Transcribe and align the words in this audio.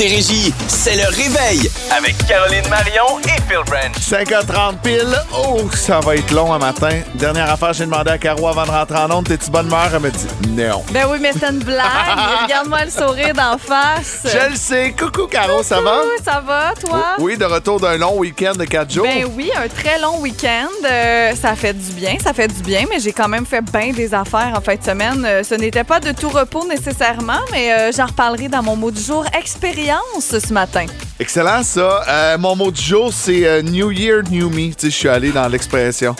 Montérégie, 0.00 0.54
c'est 0.66 0.96
le 0.96 1.06
réveil 1.08 1.70
avec 1.94 2.16
Caroline 2.26 2.66
Marion 2.70 3.18
et 3.24 3.38
Phil 3.46 3.60
Branch. 3.66 3.94
5h30 3.98 4.78
pile. 4.82 5.14
Oh, 5.30 5.60
ça 5.74 6.00
va 6.00 6.16
être 6.16 6.30
long 6.30 6.54
un 6.54 6.58
matin. 6.58 7.00
Dernière 7.16 7.50
affaire, 7.50 7.74
j'ai 7.74 7.84
demandé 7.84 8.10
à 8.10 8.16
Caro 8.16 8.48
avant 8.48 8.64
de 8.64 8.70
rentrer 8.70 8.96
en 8.96 9.10
onde, 9.10 9.28
t'es-tu 9.28 9.50
bonne 9.50 9.66
humeur? 9.66 9.90
Elle 9.92 10.00
me 10.00 10.10
dit 10.10 10.26
non. 10.48 10.82
Ben 10.90 11.04
oui, 11.10 11.18
mais 11.20 11.32
c'est 11.38 11.50
une 11.50 11.58
blague. 11.58 11.84
Regarde-moi 12.44 12.86
le 12.86 12.90
sourire 12.90 13.34
d'en 13.34 13.58
face. 13.58 14.20
Je 14.24 14.50
le 14.50 14.56
sais. 14.56 14.94
Coucou, 14.98 15.26
Caro, 15.26 15.62
ça 15.62 15.82
va? 15.82 15.98
Ça 16.24 16.40
va, 16.40 16.72
toi? 16.82 17.16
Oui, 17.18 17.36
de 17.36 17.44
retour 17.44 17.78
d'un 17.78 17.98
long 17.98 18.16
week-end 18.16 18.54
de 18.54 18.64
4 18.64 18.90
jours. 18.90 19.04
Ben 19.04 19.26
oui, 19.36 19.50
un 19.54 19.68
très 19.68 20.00
long 20.00 20.18
week-end. 20.20 20.70
Euh, 20.82 21.34
ça 21.34 21.54
fait 21.54 21.74
du 21.74 21.92
bien, 21.92 22.16
ça 22.24 22.32
fait 22.32 22.48
du 22.48 22.62
bien, 22.62 22.86
mais 22.88 23.00
j'ai 23.00 23.12
quand 23.12 23.28
même 23.28 23.44
fait 23.44 23.60
bien 23.60 23.92
des 23.92 24.14
affaires 24.14 24.54
en 24.56 24.62
fin 24.62 24.76
de 24.76 24.82
semaine. 24.82 25.26
Euh, 25.26 25.44
ce 25.44 25.56
n'était 25.56 25.84
pas 25.84 26.00
de 26.00 26.12
tout 26.12 26.30
repos 26.30 26.66
nécessairement, 26.66 27.40
mais 27.52 27.70
euh, 27.74 27.92
j'en 27.94 28.06
reparlerai 28.06 28.48
dans 28.48 28.62
mon 28.62 28.76
mot 28.76 28.90
du 28.90 29.02
jour 29.02 29.26
expérience 29.38 29.89
ce 30.20 30.52
matin. 30.52 30.86
Excellent, 31.18 31.62
ça. 31.62 32.02
Euh, 32.08 32.38
mon 32.38 32.56
mot 32.56 32.70
du 32.70 32.80
jour, 32.80 33.12
c'est 33.12 33.46
euh, 33.46 33.62
New 33.62 33.90
Year, 33.90 34.22
New 34.30 34.48
Me. 34.50 34.68
Tu 34.68 34.74
sais, 34.78 34.90
je 34.90 34.96
suis 34.96 35.08
allé 35.08 35.30
dans 35.32 35.48
l'expression. 35.48 36.14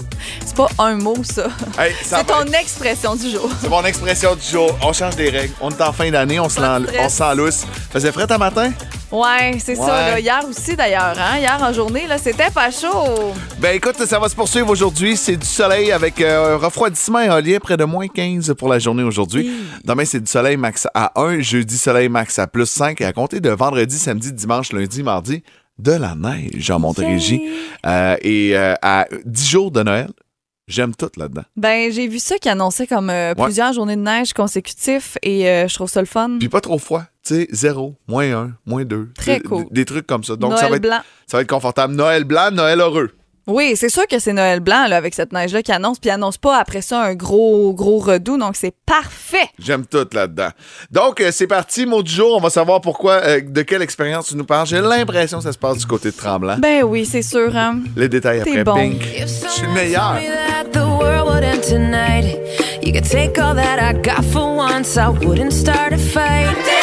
C'est 0.45 0.55
pas 0.57 0.69
un 0.79 0.97
mot, 0.97 1.17
ça. 1.23 1.47
Hey, 1.79 1.93
ça 2.03 2.19
C'est 2.19 2.27
ton 2.27 2.45
expression 2.53 3.15
du 3.15 3.31
jour. 3.31 3.49
C'est 3.61 3.69
mon 3.71 3.85
expression 3.85 4.35
du 4.35 4.47
jour. 4.47 4.77
On 4.83 4.93
change 4.93 5.17
des 5.17 5.31
règles. 5.31 5.55
On 5.61 5.71
est 5.71 5.81
en 5.81 5.93
fin 5.93 6.11
d'année, 6.11 6.39
on 6.41 6.49
s'en 6.49 7.35
lousse. 7.35 7.65
Faisait 7.93 8.13
frais 8.13 8.31
un 8.31 8.39
matin? 8.39 8.73
Ouais, 9.11 9.59
c'est 9.59 9.77
Ouais. 9.77 9.87
ça. 9.87 10.11
Là. 10.11 10.21
Hier 10.21 10.41
aussi, 10.49 10.77
d'ailleurs. 10.77 11.17
Hein? 11.19 11.39
Hier 11.39 11.59
en 11.61 11.73
journée, 11.73 12.07
là, 12.07 12.17
c'était 12.17 12.51
pas 12.51 12.71
chaud. 12.71 13.33
Ben 13.59 13.75
écoute, 13.75 13.97
ça 14.07 14.21
va 14.21 14.29
se 14.29 14.37
poursuivre 14.37 14.71
aujourd'hui. 14.71 15.17
C'est 15.17 15.37
du 15.37 15.47
soleil 15.47 15.91
avec 15.91 16.21
euh, 16.21 16.55
un 16.55 16.59
refroidissement 16.59 17.19
éolien 17.19 17.59
près 17.61 17.77
de 17.77 17.83
moins 17.83 18.07
15 18.07 18.55
pour 18.57 18.69
la 18.69 18.79
journée 18.79 19.03
aujourd'hui. 19.03 19.51
Demain, 19.85 20.05
c'est 20.05 20.21
du 20.21 20.31
soleil 20.31 20.57
max 20.57 20.87
à 20.95 21.11
1. 21.21 21.41
Jeudi, 21.41 21.77
soleil 21.77 22.09
max 22.09 22.39
à 22.39 22.47
plus 22.47 22.67
5. 22.71 23.01
Et 23.01 23.05
à 23.05 23.13
compter 23.13 23.41
de 23.41 23.50
vendredi, 23.55 23.99
samedi, 23.99 24.33
dimanche, 24.33 24.73
lundi, 24.73 25.03
mardi, 25.03 25.43
de 25.79 25.93
la 25.93 26.15
neige 26.15 26.71
en 26.71 26.79
Montérégie. 26.79 27.41
Euh, 27.87 28.17
et 28.23 28.57
euh, 28.57 28.75
à 28.83 29.07
10 29.25 29.49
jours 29.49 29.71
de 29.71 29.83
Noël, 29.83 30.11
j'aime 30.69 30.95
tout 30.95 31.11
là-dedans. 31.17 31.43
Ben, 31.57 31.91
j'ai 31.93 32.07
vu 32.09 32.19
ça 32.19 32.37
qui 32.39 32.49
annonçait 32.49 32.87
comme 32.87 33.11
euh, 33.11 33.35
Ouais. 33.37 33.45
plusieurs 33.45 33.73
journées 33.73 33.97
de 33.97 34.03
neige 34.03 34.33
consécutifs 34.33 35.17
et 35.23 35.49
euh, 35.49 35.69
je 35.69 35.75
trouve 35.75 35.89
ça 35.91 36.01
le 36.01 36.07
fun. 36.07 36.37
Puis 36.39 36.49
pas 36.49 36.61
trop 36.61 36.79
froid. 36.79 37.03
Tu 37.27 37.35
sais, 37.35 37.49
0, 37.51 37.97
moins 38.09 38.31
1, 38.33 38.53
moins 38.67 38.85
2. 38.85 39.11
Très 39.15 39.41
cool. 39.41 39.67
Des, 39.71 39.85
trucs 39.85 40.07
comme 40.07 40.25
ça. 40.25 40.37
Donc, 40.37 40.51
Noël 40.51 40.61
ça, 40.63 40.69
va 40.71 40.77
être, 40.77 40.83
blanc. 40.83 41.01
ça 41.27 41.37
va 41.37 41.43
être 41.43 41.51
confortable. 41.51 41.95
Noël 41.95 42.25
blanc, 42.25 42.51
Noël 42.51 42.81
heureux. 42.81 43.11
Oui, 43.51 43.75
c'est 43.75 43.89
sûr 43.89 44.07
que 44.07 44.19
c'est 44.19 44.33
Noël 44.33 44.61
blanc 44.61 44.87
là, 44.89 44.97
avec 44.97 45.13
cette 45.15 45.33
neige-là 45.33 45.63
qui 45.63 45.73
annonce, 45.73 45.99
puis 45.99 46.11
annonce 46.11 46.39
pas 46.39 46.59
après 46.59 46.83
ça 46.83 47.03
un 47.03 47.15
gros, 47.15 47.75
gros 47.75 47.99
redout, 47.99 48.39
donc 48.39 48.55
c'est 48.55 48.75
parfait. 48.87 49.49
J'aime 49.59 49.87
tout 49.87 50.07
là-dedans. 50.13 50.51
Donc, 50.91 51.21
euh, 51.21 51.31
c'est 51.33 51.47
parti, 51.47 51.85
mot 51.85 52.03
du 52.03 52.13
jour. 52.13 52.37
On 52.37 52.41
va 52.41 52.51
savoir 52.51 52.81
pourquoi, 52.81 53.15
euh, 53.25 53.41
de 53.41 53.63
quelle 53.63 53.83
expérience 53.83 54.29
tu 54.29 54.37
nous 54.37 54.45
parles. 54.45 54.67
J'ai 54.67 54.81
l'impression 54.81 55.39
que 55.39 55.45
ça 55.45 55.53
se 55.53 55.59
passe 55.59 55.79
du 55.79 55.87
côté 55.87 56.11
de 56.11 56.17
Tremblant. 56.17 56.59
Ben 56.59 56.85
oui, 56.85 57.05
c'est 57.05 57.23
sûr. 57.23 57.57
Hein? 57.57 57.81
Les 57.97 58.09
détails 58.09 58.41
après 58.41 58.63
bon. 58.63 58.75
Pink. 58.75 59.03
Je 59.19 59.27
suis 59.27 59.67
le 59.67 59.73
meilleur. 59.73 60.17
You 62.83 62.93
could 62.93 63.05
take 63.05 63.39
all 63.39 63.55
that 63.55 63.79
I 63.79 63.93
got 63.93 64.25
for 64.25 64.57
once. 64.57 64.97
I 64.97 65.09
wouldn't 65.09 65.53
start 65.53 65.93
a 65.93 65.99
fight. 65.99 66.80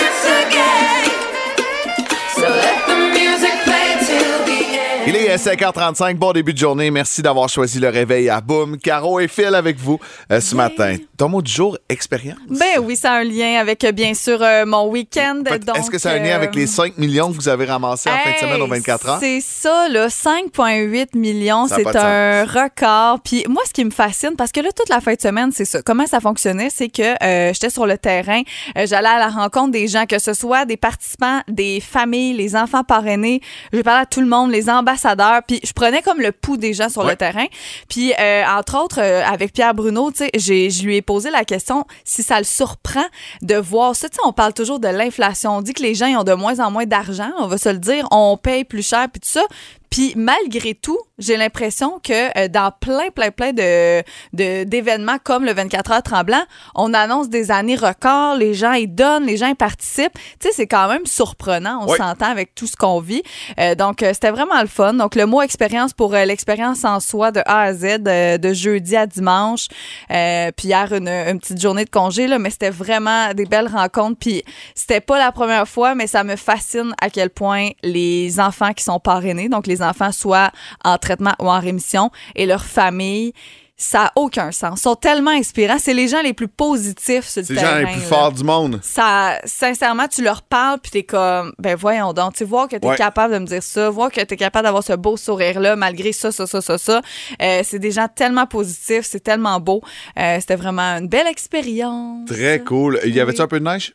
Il 5.38 5.48
est 5.48 5.56
5h35, 5.56 6.16
bon 6.16 6.32
début 6.32 6.52
de 6.54 6.58
journée. 6.58 6.90
Merci 6.90 7.22
d'avoir 7.22 7.48
choisi 7.48 7.80
le 7.80 7.90
réveil 7.90 8.28
à 8.28 8.42
Boom. 8.42 8.78
Caro 8.78 9.20
et 9.20 9.28
Phil 9.28 9.54
avec 9.54 9.78
vous 9.78 10.00
euh, 10.32 10.42
ce 10.42 10.56
matin. 10.56 10.96
Ton 11.16 11.30
mot 11.30 11.44
du 11.44 11.52
jour, 11.52 11.78
expérience. 11.90 12.40
Ben 12.50 12.80
oui, 12.82 12.96
ça 12.96 13.12
a 13.12 13.20
un 13.20 13.24
lien 13.24 13.60
avec, 13.60 13.84
euh, 13.84 13.92
bien 13.92 14.16
sûr, 14.16 14.42
euh, 14.42 14.66
mon 14.66 14.88
week-end. 14.88 15.44
Est-ce 15.76 15.92
que 15.92 16.00
ça 16.00 16.10
a 16.10 16.14
un 16.16 16.20
lien 16.20 16.36
avec 16.36 16.56
les 16.56 16.66
5 16.66 16.98
millions 16.98 17.30
que 17.32 17.36
vous 17.36 17.48
avez 17.50 17.66
ramassés 17.66 18.10
en 18.10 18.18
fin 18.18 18.32
de 18.32 18.38
semaine 18.38 18.62
aux 18.62 18.74
Hey, 18.74 18.80
24 18.80 19.10
ans? 19.10 19.18
C'est 19.20 19.42
ça, 19.42 19.88
là, 19.90 20.08
5,8 20.08 21.16
millions, 21.16 21.68
c'est 21.68 21.86
un 21.96 22.44
record. 22.46 23.20
Puis 23.24 23.44
moi, 23.47 23.62
ce 23.68 23.74
qui 23.74 23.86
me 23.86 23.92
fascine, 23.92 24.36
parce 24.36 24.52
que 24.52 24.62
là, 24.62 24.70
toute 24.76 24.90
la 24.90 25.02
fin 25.02 25.14
de 25.14 25.22
semaine, 25.22 25.52
c'est 25.52 25.66
ça. 25.66 25.84
Comment 25.84 26.08
ça 26.08 26.20
fonctionnait, 26.20 26.70
c'est 26.72 26.90
que 26.90 27.24
euh, 27.24 27.53
j'étais 27.53 27.70
sur 27.70 27.86
le 27.86 28.00
terrain, 28.00 28.42
j'allais 28.76 29.08
à 29.08 29.20
la 29.20 29.30
rencontre 29.30 29.72
des 29.72 29.88
gens, 29.88 30.08
que 30.08 30.18
ce 30.18 30.34
soit 30.34 30.66
des 30.66 30.78
participants, 30.78 31.42
des 31.47 31.80
familles, 31.80 32.34
les 32.34 32.56
enfants 32.56 32.84
parrainés. 32.84 33.42
Je 33.72 33.81
parlais 33.81 34.02
à 34.02 34.06
tout 34.08 34.22
le 34.22 34.28
monde, 34.28 34.50
les 34.52 34.68
ambassadeurs. 34.68 35.27
Puis 35.48 35.60
je 35.64 35.72
prenais 35.74 36.02
comme 36.02 36.20
le 36.22 36.32
pouls 36.32 36.58
des 36.58 36.74
gens 36.74 36.90
sur 36.90 37.04
Ouais. 37.04 37.12
le 37.12 37.16
terrain. 37.18 37.46
Puis 37.90 38.14
euh, 38.20 38.44
entre 38.48 38.78
autres, 38.84 39.00
euh, 39.02 39.24
avec 39.24 39.54
Pierre 39.54 39.74
Bruno, 39.74 40.12
tu 40.12 40.26
sais, 40.26 40.32
je 40.38 40.84
lui 40.84 40.96
ai 40.98 41.02
posé 41.02 41.30
la 41.30 41.46
question 41.46 41.86
si 42.04 42.24
ça 42.24 42.38
le 42.40 42.44
surprend 42.46 43.06
de 43.42 43.56
voir 43.56 43.96
ça. 43.96 44.10
Tu 44.10 44.16
sais, 44.16 44.22
on 44.26 44.34
parle 44.34 44.54
toujours 44.54 44.80
de 44.80 44.88
l'inflation. 44.88 45.58
On 45.58 45.62
dit 45.62 45.74
que 45.74 45.84
les 45.84 45.96
gens 45.96 46.08
ils 46.08 46.18
ont 46.18 46.24
de 46.24 46.34
moins 46.34 46.60
en 46.60 46.72
moins 46.72 46.86
d'argent, 46.86 47.32
on 47.40 47.48
va 47.48 47.58
se 47.58 47.70
le 47.70 47.78
dire. 47.78 48.08
On 48.12 48.38
paye 48.38 48.64
plus 48.64 48.88
cher, 48.88 49.08
puis 49.12 49.20
tout 49.20 49.30
ça. 49.30 49.44
Puis 49.90 50.14
malgré 50.16 50.74
tout, 50.74 51.00
j'ai 51.18 51.38
l'impression 51.38 52.00
que 52.03 52.38
euh, 52.38 52.48
dans 52.48 52.72
plein, 52.72 53.09
plein, 53.09 53.31
plein 53.31 53.52
de 53.53 54.02
de- 54.34 54.64
d'événements 54.66 55.18
comme 55.24 55.46
le 55.46 55.53
24 55.53 55.92
heures 55.92 56.03
tremblant, 56.03 56.44
on 56.75 56.94
annonce 56.94 57.30
des 57.30 57.50
années 57.52 57.75
records, 57.75 58.36
les 58.38 58.53
gens 58.53 58.74
ils 58.74 58.94
donnent, 58.94 59.26
les 59.26 59.38
gens 59.38 59.47
ils 59.47 59.56
participent. 59.56 60.14
Tu 60.40 60.47
sais, 60.47 60.52
c'est 60.53 60.68
quand 60.68 60.88
même 60.88 61.06
surprenant, 61.06 61.80
on 61.84 61.92
Oui. 61.92 61.97
s'entend 61.97 62.28
avec 62.30 62.53
tout 62.53 62.68
ce 62.68 62.76
qu'on 62.76 63.00
vit. 63.00 63.24
Euh, 63.59 63.74
donc, 63.76 64.03
euh, 64.03 64.12
c'était 64.14 64.31
vraiment 64.31 64.62
le 64.62 64.68
fun. 64.68 64.94
Donc, 64.94 65.16
le 65.16 65.26
mot 65.26 65.42
expérience 65.42 65.94
pour 65.94 66.12
l'expérience 66.14 66.84
en 66.86 67.00
soi 67.00 67.31
de 67.31 67.42
A 67.46 67.62
à 67.62 67.74
Z, 67.74 68.00
de 68.03 68.53
jeudi 68.53 68.96
à 68.96 69.08
dimanche. 69.08 69.68
Puis 70.09 70.68
hier, 70.68 70.92
une, 70.94 71.08
une 71.08 71.40
petite 71.40 71.62
journée 71.62 71.86
de 71.86 71.90
congé, 71.90 72.28
là, 72.28 72.40
mais 72.40 72.50
c'était 72.50 72.70
vraiment 72.70 73.34
des 73.34 73.46
belles 73.46 73.68
rencontres. 73.68 74.18
Puis 74.20 74.44
c'était 74.76 75.02
pas 75.02 75.18
la 75.18 75.31
première 75.31 75.68
fois, 75.68 75.96
mais 75.96 76.08
ça 76.08 76.24
me 76.24 76.36
fascine 76.36 76.94
à 77.02 77.09
quel 77.09 77.30
point 77.30 77.70
les 77.84 78.40
enfants 78.40 78.74
qui 78.74 78.84
sont 78.84 79.00
parrainés, 79.00 79.50
donc 79.50 79.68
les 79.68 79.77
enfants 79.82 80.12
soit 80.12 80.52
en 80.84 80.98
traitement 80.98 81.34
ou 81.40 81.50
en 81.50 81.60
rémission, 81.60 82.12
et 82.36 82.46
leur 82.46 82.66
famille, 82.66 83.34
ça 83.80 84.06
a 84.06 84.12
aucun 84.16 84.52
sens. 84.52 84.80
Ils 84.80 84.82
sont 84.82 84.96
tellement 84.96 85.30
inspirants. 85.30 85.78
C'est 85.78 85.94
les 85.94 86.08
gens 86.08 86.24
les 86.24 86.34
plus 86.34 86.48
positifs 86.48 87.28
sur 87.28 87.42
le 87.42 87.46
C'est 87.46 87.54
les 87.54 87.60
gens 87.60 87.76
les 87.76 87.84
plus 87.86 88.02
là 88.02 88.08
forts 88.08 88.32
du 88.32 88.44
monde. 88.44 88.80
ça, 88.82 89.38
sincèrement, 89.46 90.08
tu 90.08 90.24
leur 90.24 90.42
parles, 90.42 90.80
puis 90.82 90.90
t'es 90.92 91.04
comme, 91.04 91.54
ben 91.60 91.76
voyons 91.76 92.12
donc, 92.12 92.34
tu 92.34 92.44
voir 92.44 92.68
que 92.68 92.76
t'es 92.76 92.88
Ouais. 92.88 92.96
capable 92.96 93.36
de 93.36 93.40
me 93.40 93.46
dire 93.46 93.62
ça, 93.62 93.92
voir 93.92 94.10
que 94.12 94.20
t'es 94.22 94.36
capable 94.36 94.64
d'avoir 94.66 94.84
ce 94.84 94.94
beau 94.94 95.16
sourire-là, 95.16 95.76
malgré 95.76 96.12
ça, 96.12 96.32
ça, 96.32 96.48
ça, 96.48 96.59
ça, 96.59 96.80
ça. 96.80 97.02
Euh, 97.40 97.62
c'est 97.64 97.78
des 97.78 97.92
gens 97.92 98.08
tellement 98.08 98.48
positifs, 98.48 99.06
c'est 99.06 99.20
tellement 99.20 99.59
beau. 99.59 99.84
Euh, 100.18 100.38
C'était 100.40 100.56
vraiment 100.56 100.98
une 100.98 101.08
belle 101.08 101.28
expérience. 101.28 102.28
Très 102.30 102.64
cool. 102.64 103.00
Y 103.06 103.20
avait-tu 103.20 103.42
Oui. 103.42 103.44
un 103.44 103.48
peu 103.48 103.59
de 103.59 103.66
neige? 103.66 103.94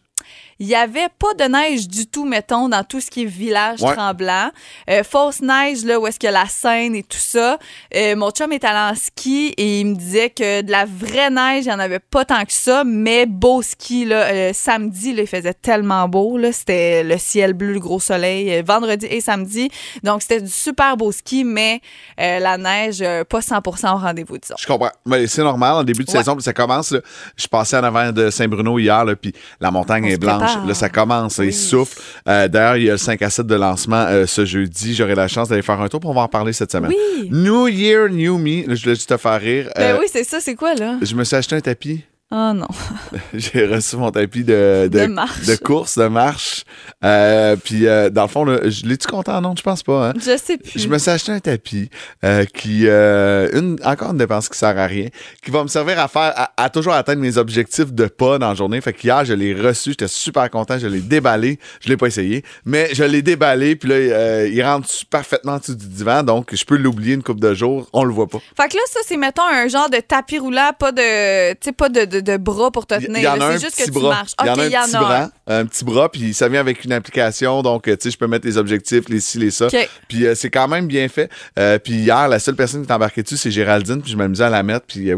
Il 0.65 0.69
y 0.69 0.77
avait 0.77 1.09
pas 1.19 1.35
de 1.35 1.51
neige 1.51 1.89
du 1.89 2.07
tout, 2.07 2.25
mettons, 2.25 2.69
dans 2.69 2.85
tout 2.85 3.01
ce 3.01 3.11
qui 3.11 3.23
est 3.23 3.27
village 3.27 3.83
Ouais. 3.83 3.95
tremblant. 3.95 4.49
Euh, 4.89 5.03
fausse 5.03 5.41
neige, 5.41 5.85
là, 5.85 5.99
où 5.99 6.07
est-ce 6.07 6.21
que 6.21 6.29
la 6.29 6.47
Seine 6.47 6.95
et 6.95 7.03
tout 7.03 7.19
ça. 7.19 7.59
Euh, 7.97 8.15
mon 8.15 8.31
chum 8.31 8.53
est 8.53 8.63
allé 8.63 8.93
en 8.93 8.95
ski 8.95 9.55
et 9.57 9.81
il 9.81 9.87
me 9.89 9.95
disait 9.97 10.31
que 10.31 10.63
de 10.63 10.71
la 10.71 10.85
vraie 10.85 11.31
neige, 11.31 11.65
il 11.65 11.69
n'y 11.69 11.75
en 11.75 11.81
avait 11.81 11.99
pas 11.99 12.25
tant 12.25 12.45
que 12.45 12.53
ça, 12.53 12.85
mais 12.87 13.27
beau 13.27 13.61
ski, 13.61 14.05
là, 14.05 14.23
euh, 14.31 14.51
samedi, 14.55 15.13
là, 15.13 15.23
il 15.23 15.27
faisait 15.27 15.53
tellement 15.53 16.09
beau, 16.09 16.39
là. 16.39 16.53
C'était 16.53 17.03
le 17.03 17.19
ciel 17.19 17.55
bleu, 17.55 17.73
le 17.73 17.81
gros 17.81 17.99
soleil, 17.99 18.63
vendredi 18.63 19.07
et 19.07 19.21
samedi. 19.21 19.69
Donc, 20.05 20.23
c'était 20.23 20.43
du 20.43 20.49
super 20.51 20.97
beau 20.97 21.11
ski, 21.11 21.43
mais 21.43 21.81
la 22.19 22.57
neige, 22.57 23.03
pas 23.29 23.41
100% 23.41 23.95
au 23.95 23.99
rendez-vous, 23.99 24.39
disons. 24.39 24.55
Je 24.61 24.67
comprends. 24.69 24.93
Mais 25.07 25.27
c'est 25.27 25.43
normal, 25.43 25.73
en 25.75 25.83
début 25.83 26.05
de 26.05 26.11
Ouais. 26.13 26.19
saison, 26.19 26.39
ça 26.39 26.53
commence. 26.53 26.93
là. 26.93 27.01
je 27.37 27.49
passais 27.49 27.77
en 27.77 27.83
avant 27.83 28.13
de 28.13 28.31
Saint-Bruno 28.31 28.79
hier, 28.79 29.05
là, 29.05 29.17
puis 29.17 29.33
la 29.61 29.73
montagne 29.73 30.05
On 30.05 30.09
est 30.09 30.13
se 30.15 30.19
Là, 30.67 30.75
ça 30.75 30.89
commence, 30.89 31.39
il 31.39 31.45
Oui. 31.47 31.53
souffle. 31.53 32.01
Euh, 32.29 32.49
D'ailleurs, 32.49 32.77
il 32.77 32.85
y 32.85 32.89
a 32.89 32.93
le 32.93 32.99
5 32.99 33.21
à 33.23 33.31
7 33.31 33.47
de 33.47 33.55
lancement 33.55 34.05
euh, 34.09 34.27
ce 34.27 34.45
jeudi. 34.45 34.95
J'aurai 34.95 35.15
la 35.15 35.29
chance 35.29 35.49
d'aller 35.49 35.63
faire 35.63 35.81
un 35.81 35.89
tour 35.89 36.01
pour 36.01 36.11
on 36.11 36.15
va 36.15 36.23
en 36.23 36.29
parler 36.29 36.53
cette 36.53 36.73
semaine. 36.73 36.91
Oui. 36.93 37.29
New 37.31 37.69
Year, 37.69 38.09
New 38.09 38.39
Me. 38.39 38.67
Là, 38.69 38.75
Je 38.75 38.83
voulais 38.83 38.95
juste 38.95 39.09
te 39.09 39.17
faire 39.17 39.41
rire. 39.41 39.71
Ben 39.77 39.95
Euh, 39.95 39.99
oui, 40.01 40.07
c'est 40.13 40.25
ça, 40.25 40.41
c'est 40.41 40.55
quoi, 40.55 40.75
là? 40.75 40.97
Je 41.03 41.15
me 41.15 41.25
suis 41.25 41.37
acheté 41.37 41.57
un 41.57 41.61
tapis. 41.61 42.03
Oh 42.35 42.53
non. 42.55 42.69
J'ai 43.35 43.67
reçu 43.67 43.97
mon 43.97 44.11
tapis 44.11 44.43
de, 44.43 44.89
De 44.91 45.05
marche. 45.05 45.45
de 45.45 45.55
course, 45.57 45.99
de 45.99 46.07
marche. 46.07 46.65
Euh, 47.05 47.57
puis, 47.57 47.87
euh, 47.87 48.09
dans 48.09 48.23
le 48.23 48.29
fond, 48.29 48.47
là, 48.47 48.59
je 48.71 48.87
l'ai-tu 48.87 49.07
content? 49.07 49.39
Non, 49.43 49.55
je 49.55 49.63
pense 49.63 49.83
pas. 49.83 50.09
Hein? 50.09 50.13
Je 50.17 50.39
sais 50.39 50.57
plus. 50.57 50.81
Je 50.81 50.89
me 50.89 50.97
suis 50.97 51.11
acheté 51.11 51.31
un 51.31 51.41
tapis 51.41 51.91
euh, 52.25 52.47
qui, 52.47 52.87
euh, 52.87 53.51
une, 53.53 53.79
encore 53.85 54.13
une 54.13 54.17
dépense 54.17 54.49
qui 54.49 54.57
sert 54.59 54.79
à 54.79 54.87
rien, 54.87 55.09
qui 55.45 55.51
va 55.51 55.63
me 55.63 55.69
servir 55.69 55.99
à 56.01 56.09
faire, 56.09 56.33
à, 56.35 56.53
à 56.57 56.71
toujours 56.71 56.95
atteindre 56.95 57.21
mes 57.21 57.37
objectifs 57.37 57.93
de 57.93 58.07
pas 58.07 58.39
dans 58.39 58.49
la 58.49 58.55
journée. 58.55 58.81
Fait 58.81 58.95
qu'hier, 58.95 59.27
je 59.27 59.35
l'ai 59.35 59.53
reçu, 59.53 59.91
j'étais 59.91 60.09
super 60.09 60.49
content, 60.51 60.79
je 60.79 60.87
l'ai 60.87 61.01
déballé, 61.01 61.59
je 61.81 61.91
l'ai 61.91 61.99
pas 61.99 62.07
essayé, 62.07 62.45
mais 62.65 62.89
je 62.95 63.05
l'ai 63.05 63.21
déballé, 63.21 63.77
puis 63.77 63.91
là, 63.91 63.97
euh, 63.97 64.49
il 64.51 64.63
rentre 64.63 64.89
parfaitement 65.11 65.53
en 65.53 65.59
dessous 65.59 65.75
du 65.75 65.87
divan, 65.87 66.23
donc 66.23 66.55
je 66.55 66.65
peux 66.65 66.77
l'oublier 66.77 67.13
une 67.15 67.23
couple 67.23 67.41
de 67.41 67.53
jours, 67.53 67.89
on 67.93 68.05
le 68.05 68.13
voit 68.15 68.29
pas. 68.29 68.39
Fait 68.57 68.69
que 68.69 68.77
là, 68.77 68.83
ça, 68.89 69.01
c'est, 69.07 69.19
mettons, 69.19 69.43
un 69.43 69.69
genre 69.69 69.91
de 69.91 69.99
tapis 69.99 70.39
roulant, 70.39 70.71
pas 70.79 70.93
de, 70.93 71.53
tu 71.53 71.59
sais, 71.65 71.73
pas 71.73 71.89
de, 71.91 72.05
de, 72.07 72.22
de 72.23 72.37
bras 72.37 72.71
pour 72.71 72.87
te 72.87 72.95
Il 73.01 73.07
tenir. 73.07 73.35
c'est 73.41 73.61
juste 73.61 73.77
que 73.77 73.85
tu 73.85 73.91
bras. 73.91 74.09
marches. 74.11 74.33
Il 74.41 74.47
y 74.47 74.51
en 74.51 74.55
a 74.55 74.63
un 74.63 74.87
petit 74.87 74.93
bras, 74.97 75.31
un. 75.47 75.67
petit 75.67 75.85
bras, 75.85 76.11
puis 76.11 76.35
ça 76.35 76.49
vient 76.49 76.61
avec 76.61 76.85
une 76.85 76.93
application, 76.93 77.63
donc 77.63 77.89
euh, 77.89 77.97
tu 77.97 78.05
sais, 78.05 78.11
je 78.11 78.19
peux 78.19 78.27
mettre 78.27 78.47
les 78.47 78.57
objectifs, 78.59 79.09
les 79.09 79.21
ci, 79.21 79.39
les 79.39 79.51
ça. 79.51 79.69
Puis 80.09 80.27
euh, 80.27 80.35
c'est 80.35 80.51
quand 80.51 80.69
même 80.69 80.87
bien 80.87 81.09
fait. 81.09 81.31
Euh, 81.59 81.79
puis 81.79 81.95
hier, 81.95 82.29
la 82.29 82.39
seule 82.39 82.57
personne 82.57 82.85
qui 82.85 82.91
est 82.91 82.95
embarquée 82.95 83.23
dessus, 83.23 83.37
c'est 83.37 83.51
Géraldine, 83.51 84.01
puis 84.03 84.13
je 84.13 84.17
m'amusais 84.17 84.45
à 84.45 84.51
la 84.51 84.63
mettre, 84.63 84.87
puis 84.87 85.11
euh, 85.11 85.17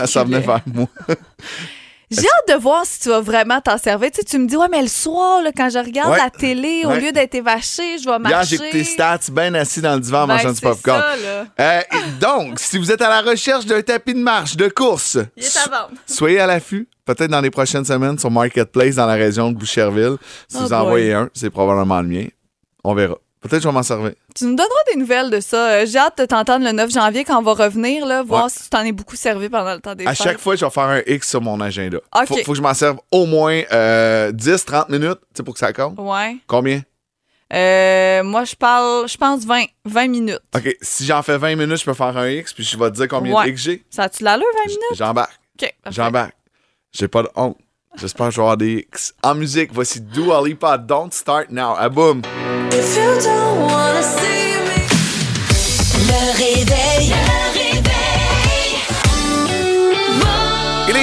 Ah, 0.00 0.06
ça 0.06 0.24
venait 0.24 0.40
vers 0.40 0.60
moi. 0.66 0.86
J'ai 2.12 2.26
hâte 2.26 2.56
de 2.56 2.62
voir 2.62 2.84
si 2.84 3.00
tu 3.00 3.08
vas 3.08 3.20
vraiment 3.20 3.60
t'en 3.60 3.78
servir. 3.78 4.10
Tu, 4.10 4.20
sais, 4.20 4.24
tu 4.24 4.38
me 4.38 4.46
dis, 4.46 4.56
ouais, 4.56 4.68
mais 4.70 4.82
le 4.82 4.88
soir, 4.88 5.42
là, 5.42 5.50
quand 5.56 5.68
je 5.70 5.78
regarde 5.78 6.10
Ouais. 6.12 6.18
la 6.18 6.30
télé, 6.30 6.84
au 6.84 6.92
lieu 6.94 7.12
d'être 7.12 7.34
évaché, 7.34 7.98
je 7.98 8.04
vais 8.04 8.10
Hier, 8.10 8.20
marcher. 8.20 8.56
j'ai 8.56 8.64
écouté 8.64 8.84
Stats, 8.84 9.18
bien 9.32 9.54
assis 9.54 9.80
dans 9.80 9.94
le 9.94 10.00
divan 10.00 10.22
en 10.22 10.26
Ben, 10.26 10.34
mangeant 10.36 10.52
du 10.52 10.60
popcorn. 10.60 11.00
ça, 11.00 11.16
là. 11.16 11.46
Euh, 11.60 11.80
donc, 12.20 12.58
si 12.60 12.78
vous 12.78 12.90
êtes 12.92 13.02
à 13.02 13.08
la 13.08 13.20
recherche 13.22 13.66
d'un 13.66 13.82
tapis 13.82 14.14
de 14.14 14.18
marche, 14.20 14.56
de 14.56 14.68
course, 14.68 15.18
Il 15.36 15.44
est 15.44 15.56
à 15.56 15.64
vendre. 15.70 15.90
soyez 16.06 16.40
à 16.40 16.46
l'affût. 16.46 16.88
Peut-être 17.04 17.30
dans 17.30 17.40
les 17.40 17.50
prochaines 17.50 17.84
semaines 17.84 18.18
sur 18.18 18.30
Marketplace 18.30 18.94
dans 18.94 19.06
la 19.06 19.14
région 19.14 19.50
de 19.50 19.56
Boucherville. 19.56 20.16
Si 20.48 20.56
Oh 20.60 20.64
vous 20.64 20.72
envoyez 20.72 21.14
un, 21.14 21.28
c'est 21.34 21.50
probablement 21.50 22.00
le 22.00 22.06
mien. 22.08 22.26
On 22.84 22.94
verra. 22.94 23.16
Peut-être 23.42 23.56
que 23.58 23.62
je 23.64 23.68
vais 23.68 23.74
m'en 23.74 23.82
servir. 23.82 24.12
Tu 24.36 24.44
nous 24.44 24.54
donneras 24.54 24.70
des 24.92 24.98
nouvelles 24.98 25.28
de 25.28 25.40
ça. 25.40 25.72
Euh, 25.72 25.86
J'ai 25.86 25.98
hâte 25.98 26.16
de 26.18 26.24
t'entendre 26.26 26.64
le 26.64 26.70
9 26.72 26.90
janvier 26.92 27.24
quand 27.24 27.38
on 27.38 27.42
va 27.42 27.54
revenir, 27.64 28.06
là, 28.06 28.22
voir 28.22 28.44
Ouais. 28.44 28.50
si 28.50 28.62
tu 28.62 28.70
t'en 28.70 28.82
es 28.84 28.92
beaucoup 28.92 29.16
servi 29.16 29.48
pendant 29.48 29.74
le 29.74 29.80
temps 29.80 29.94
des 29.96 30.06
À 30.06 30.14
fêtes. 30.14 30.24
chaque 30.28 30.38
fois, 30.38 30.54
je 30.54 30.64
vais 30.64 30.70
faire 30.70 30.84
un 30.84 31.00
X 31.06 31.28
sur 31.28 31.40
mon 31.40 31.60
agenda. 31.60 31.98
OK. 32.14 32.26
Faut, 32.28 32.36
faut 32.44 32.52
que 32.52 32.56
je 32.58 32.62
m'en 32.62 32.72
serve 32.74 32.98
au 33.10 33.26
moins 33.26 33.60
euh, 33.72 34.30
10-30 34.32 34.90
minutes 34.92 35.18
tu 35.20 35.26
sais, 35.38 35.42
pour 35.42 35.54
que 35.54 35.60
ça 35.60 35.72
compte. 35.72 35.98
Ouais. 35.98 36.36
Combien? 36.46 36.82
Euh, 37.52 38.22
moi, 38.22 38.44
je 38.44 38.54
parle, 38.54 39.08
je 39.08 39.16
pense 39.18 39.44
20, 39.44 39.64
20 39.84 40.08
minutes. 40.08 40.40
OK, 40.54 40.74
si 40.80 41.04
j'en 41.04 41.22
fais 41.22 41.36
20 41.36 41.56
minutes, 41.56 41.78
je 41.78 41.84
peux 41.84 41.94
faire 41.94 42.16
un 42.16 42.28
X, 42.28 42.52
puis 42.54 42.64
je 42.64 42.78
vais 42.78 42.90
te 42.90 42.96
dire 42.96 43.08
combien 43.08 43.34
Ouais. 43.34 43.44
de 43.46 43.50
X 43.50 43.62
j'ai. 43.62 43.84
Ça 43.90 44.04
a-tu 44.04 44.22
l'allure, 44.22 44.46
20 44.54 44.66
minutes? 44.68 44.82
J'embarque. 44.94 45.38
OK. 45.60 45.74
J'embarque. 45.90 46.34
J'ai 46.92 47.08
pas 47.08 47.24
de 47.24 47.28
honte. 47.34 47.58
J'espère 47.96 48.28
que 48.28 48.32
je 48.32 48.36
vais 48.36 48.42
avoir 48.42 48.56
des 48.56 48.86
X. 48.88 49.12
En 49.22 49.34
musique, 49.34 49.70
voici 49.72 50.00
Dua 50.00 50.40
Lipa, 50.46 50.78
Don't 50.78 51.10
Start 51.12 51.50
Now. 51.50 51.74
Ah 51.76 51.88
boum! 51.90 52.22
If 52.74 52.96
you 52.96 53.20
don't 53.20 53.60
wanna 53.60 54.02
see 54.02 54.51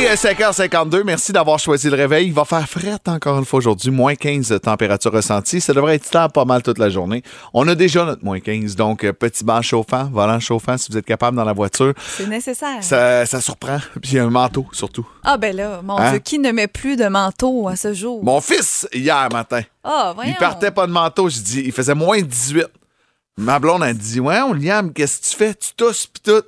est 0.10 0.16
5h52. 0.26 1.04
Merci 1.04 1.32
d'avoir 1.32 1.60
choisi 1.60 1.88
le 1.90 1.96
réveil. 1.96 2.28
Il 2.28 2.34
va 2.34 2.44
faire 2.44 2.68
fret 2.68 2.98
encore 3.08 3.38
une 3.38 3.46
fois 3.46 3.58
aujourd'hui. 3.60 3.92
Moins 3.92 4.16
15 4.16 4.50
de 4.50 4.58
température 4.58 5.12
ressentie. 5.12 5.62
Ça 5.62 5.72
devrait 5.74 5.96
être 5.96 6.06
stable 6.06 6.34
pas 6.34 6.46
mal 6.46 6.64
toute 6.64 6.80
la 6.80 6.90
journée. 6.90 7.22
On 7.54 7.68
a 7.68 7.76
déjà 7.76 8.06
notre 8.06 8.24
moins 8.26 8.40
15. 8.40 8.76
Donc, 8.76 9.04
euh, 9.04 9.14
petit 9.14 9.44
banc 9.44 9.62
chauffant, 9.62 10.06
volant 10.12 10.40
chauffant 10.40 10.78
si 10.78 10.92
vous 10.92 10.98
êtes 10.98 11.06
capable 11.06 11.38
dans 11.38 11.44
la 11.44 11.54
voiture. 11.54 11.94
C'est 12.18 12.28
nécessaire. 12.28 12.82
Ça, 12.84 13.26
ça 13.28 13.40
surprend. 13.40 13.78
Puis 14.02 14.18
un 14.18 14.30
manteau 14.32 14.66
surtout. 14.72 15.08
Ah, 15.24 15.38
ben 15.38 15.56
là, 15.56 15.82
mon 15.84 15.98
Hein? 16.00 16.12
Dieu, 16.12 16.20
qui 16.20 16.40
ne 16.40 16.52
met 16.52 16.68
plus 16.68 16.96
de 16.96 17.08
manteau 17.08 17.68
à 17.68 17.76
ce 17.76 17.94
jour? 17.94 18.24
Mon 18.24 18.42
fils, 18.42 18.88
hier 18.94 19.28
matin, 19.32 19.62
Ah, 19.84 20.14
voyons. 20.16 20.32
il 20.32 20.38
partait 20.38 20.72
pas 20.72 20.88
de 20.88 20.92
manteau. 20.92 21.30
Je 21.30 21.40
dis, 21.40 21.62
il 21.66 21.72
faisait 21.72 21.94
moins 21.96 22.20
18. 22.22 22.66
Ma 23.38 23.60
blonde 23.60 23.84
a 23.84 23.94
dit, 23.94 24.20
ouais, 24.20 24.40
Liam, 24.60 24.92
qu'est-ce 24.92 25.22
que 25.22 25.26
tu 25.28 25.36
fais? 25.36 25.54
Tu 25.54 25.70
tousses 25.78 26.08
pis 26.08 26.22
tout. 26.22 26.42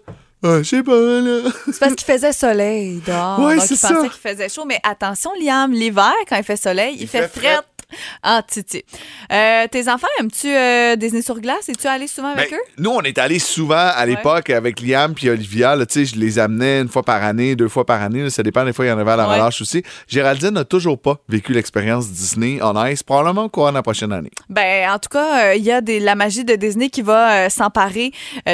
Ah, 0.44 0.58
je 0.58 0.64
sais 0.64 0.82
pas, 0.84 0.92
là. 0.96 1.52
C'est 1.68 1.80
parce 1.80 1.94
qu'il 1.94 2.06
faisait 2.14 2.34
soleil 2.34 3.00
dehors. 3.06 3.40
Ouais, 3.40 3.58
donc, 3.58 3.64
c'est 3.66 3.76
il 3.76 3.80
pensait 3.80 3.94
ça. 3.94 4.02
qu'il 4.02 4.12
faisait 4.32 4.50
chaud. 4.50 4.66
Mais 4.66 4.80
attention, 4.84 5.30
Liam, 5.40 5.72
l'hiver, 5.72 6.14
quand 6.28 6.36
il 6.38 6.44
fait 6.44 6.56
soleil, 6.58 6.96
il, 6.96 7.02
Il 7.04 7.08
fait, 7.08 7.28
fait 7.28 7.40
fret. 7.40 7.60
Ah, 8.24 8.42
titi. 8.48 8.84
Euh, 9.32 9.68
tes 9.68 9.90
enfants, 9.90 10.08
aimes-tu 10.20 10.48
euh, 10.48 10.96
Disney 10.96 11.22
sur 11.22 11.40
glace? 11.40 11.70
Es-tu 11.70 11.88
allé 11.88 12.08
souvent 12.08 12.30
avec 12.30 12.50
Ben, 12.52 12.58
eux? 12.58 12.62
nous, 12.78 12.92
on 12.92 13.02
est 13.02 13.18
allés 13.18 13.40
souvent 13.40 13.76
à 13.96 14.06
l'époque 14.06 14.50
avec 14.50 14.80
Liam 14.82 15.14
puis 15.14 15.30
Olivia. 15.30 15.76
là, 15.76 15.86
je 15.92 16.16
les 16.16 16.40
amenais 16.40 16.82
une 16.82 16.88
fois 16.88 17.04
par 17.04 17.24
année, 17.24 17.56
deux 17.56 17.68
fois 17.68 17.86
par 17.86 18.02
année. 18.02 18.24
là, 18.24 18.30
ça 18.30 18.44
dépend, 18.44 18.64
des 18.66 18.74
fois, 18.74 18.86
il 18.86 18.90
y 18.90 18.92
en 18.92 18.98
avait 19.00 19.12
à 19.12 19.16
la 19.16 19.28
Ouais. 19.28 19.36
relâche 19.40 19.62
aussi. 19.62 19.84
Géraldine 20.08 20.52
n'a 20.52 20.66
toujours 20.66 21.00
pas 21.00 21.18
vécu 21.30 21.54
l'expérience 21.54 22.10
Disney 22.10 22.62
en 22.62 22.86
ice, 22.86 23.04
probablement 23.04 23.46
au 23.46 23.50
courant 23.50 23.70
de 23.70 23.76
la 23.76 23.84
prochaine 23.84 24.12
année. 24.12 24.32
Ben, 24.50 24.90
en 24.90 25.00
tout 25.00 25.10
cas, 25.10 25.46
euh, 25.52 25.56
il 25.56 25.64
y 25.64 25.72
a 25.72 25.82
des, 25.82 26.00
la 26.00 26.16
magie 26.16 26.44
de 26.46 26.56
Disney 26.56 26.90
qui 26.90 27.02
va 27.02 27.46
euh, 27.46 27.50
s'emparer 27.50 28.12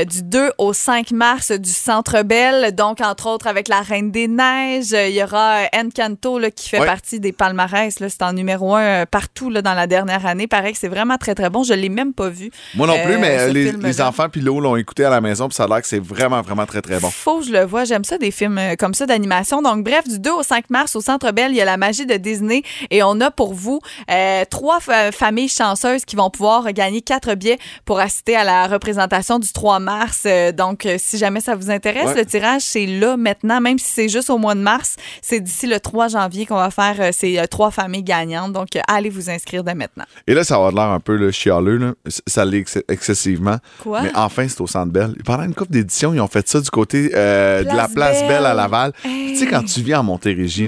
du 0.08 0.24
2 0.24 0.52
au 0.58 0.74
5 0.74 1.12
mars 1.12 1.52
du 1.52 1.70
Centre 1.70 2.22
Bell. 2.24 2.74
Donc, 2.76 3.02
entre 3.02 3.28
autres, 3.28 3.48
avec 3.48 3.68
la 3.68 3.82
Reine 3.82 4.12
des 4.12 4.28
Neiges, 4.28 4.92
il 4.92 5.16
y 5.16 5.24
aura 5.24 5.62
Encanto 5.76 6.40
là, 6.40 6.52
qui 6.52 6.70
fait 6.70 6.80
Ouais. 6.80 6.86
partie 6.86 7.20
des 7.20 7.32
palmarès. 7.32 7.96
C'est 7.98 8.22
en 8.22 8.34
numéro 8.34 8.76
un 8.76 8.82
euh, 9.02 9.06
partout 9.28 9.50
là, 9.50 9.62
dans 9.62 9.74
la 9.74 9.88
dernière 9.88 10.26
année. 10.26 10.48
Pareil 10.48 10.74
que 10.74 10.80
c'est 10.80 10.88
vraiment 10.88 11.18
très, 11.18 11.36
très 11.36 11.50
bon. 11.50 11.64
Je 11.64 11.74
l'ai 11.74 11.90
même 11.90 12.14
pas 12.14 12.30
vu. 12.30 12.50
Moi 12.76 12.88
non 12.88 12.94
Euh, 12.98 13.06
plus, 13.06 13.18
mais 13.18 13.48
ce 13.48 13.52
les, 13.54 14.02
enfants 14.02 14.28
puis 14.30 14.42
Lo 14.42 14.60
l'ont 14.60 14.76
écouté 14.76 15.04
à 15.06 15.10
la 15.10 15.22
maison, 15.22 15.48
puis 15.48 15.56
ça 15.56 15.64
a 15.66 15.68
l'air 15.68 15.82
que 15.82 15.88
c'est 15.88 16.00
vraiment, 16.04 16.42
vraiment 16.42 16.66
très, 16.66 16.82
très 16.82 17.00
bon. 17.00 17.10
Faut 17.10 17.40
que 17.40 17.46
je 17.46 17.52
le 17.52 17.64
vois. 17.66 17.84
J'aime 17.86 18.04
ça, 18.04 18.18
des 18.18 18.32
films 18.32 18.58
euh, 18.58 18.76
comme 18.76 18.94
ça 18.94 19.06
d'animation. 19.06 19.62
Donc, 19.62 19.84
bref, 19.84 20.08
du 20.08 20.20
2 20.20 20.32
au 20.32 20.44
5 20.44 20.70
mars 20.70 20.96
au 20.96 21.02
Centre 21.02 21.32
Bell, 21.32 21.52
il 21.52 21.58
y 21.58 21.62
a 21.62 21.66
la 21.66 21.78
magie 21.78 22.06
de 22.06 22.16
Disney 22.16 22.64
et 22.92 23.04
on 23.04 23.20
a 23.22 23.32
pour 23.32 23.54
vous 23.54 23.80
euh, 24.12 24.44
trois 24.50 24.80
fa- 24.80 25.12
familles 25.12 25.50
chanceuses 25.50 26.06
qui 26.06 26.16
vont 26.16 26.30
pouvoir 26.30 26.72
gagner 26.74 27.02
quatre 27.02 27.34
billets 27.36 27.58
pour 27.86 28.00
assister 28.00 28.36
à 28.36 28.44
la 28.44 28.68
représentation 28.68 29.40
du 29.40 29.52
3 29.52 29.80
mars. 29.80 30.24
Euh, 30.26 30.52
donc, 30.52 30.86
euh, 30.86 30.96
si 31.00 31.18
jamais 31.18 31.42
ça 31.42 31.56
vous 31.56 31.70
intéresse, 31.72 32.08
Ouais. 32.08 32.16
le 32.16 32.26
tirage, 32.26 32.62
c'est 32.62 32.86
là 32.86 33.18
maintenant, 33.18 33.60
même 33.62 33.80
si 33.80 33.92
c'est 33.92 34.10
juste 34.10 34.30
au 34.30 34.38
mois 34.38 34.56
de 34.56 34.60
mars. 34.62 34.96
C'est 35.22 35.40
d'ici 35.40 35.68
le 35.68 35.80
3 35.80 36.08
janvier 36.10 36.46
qu'on 36.46 36.56
va 36.56 36.70
faire 36.72 36.96
euh, 37.00 37.10
ces 37.12 37.38
euh, 37.40 37.46
trois 37.48 37.72
familles 37.72 38.04
gagnantes. 38.04 38.54
Donc, 38.54 38.76
euh, 38.76 38.82
allez 38.88 39.10
vous 39.10 39.17
inscrire 39.30 39.64
dès 39.64 39.76
maintenant. 39.76 40.06
Et 40.28 40.34
là, 40.34 40.44
ça 40.44 40.60
va 40.60 40.72
l'air 40.72 40.84
un 40.92 41.00
peu 41.00 41.16
le 41.16 41.32
chialeux, 41.32 41.78
là. 41.78 41.94
Ça 42.28 42.46
l'est 42.46 42.60
ex- 42.60 42.80
excessivement. 42.88 43.58
Quoi? 43.80 44.02
Mais 44.02 44.12
enfin, 44.16 44.48
c'est 44.48 44.62
au 44.62 44.68
Centre 44.68 44.92
Bell. 44.92 45.14
Pendant 45.26 45.44
une 45.44 45.54
couple 45.56 45.72
d'éditions, 45.72 46.14
ils 46.14 46.20
ont 46.22 46.28
fait 46.28 46.48
ça 46.48 46.60
du 46.62 46.70
côté 46.70 47.12
euh, 47.14 47.64
de 47.64 47.76
la 47.76 47.88
Place 47.88 48.20
Belle 48.22 48.46
à 48.46 48.50
Belle. 48.50 48.58
Laval. 48.58 48.94
Hey. 49.04 49.34
Tu 49.34 49.40
sais, 49.40 49.48
quand 49.48 49.64
tu 49.64 49.82
viens 49.82 50.00
à 50.00 50.04
Montérégie, 50.04 50.68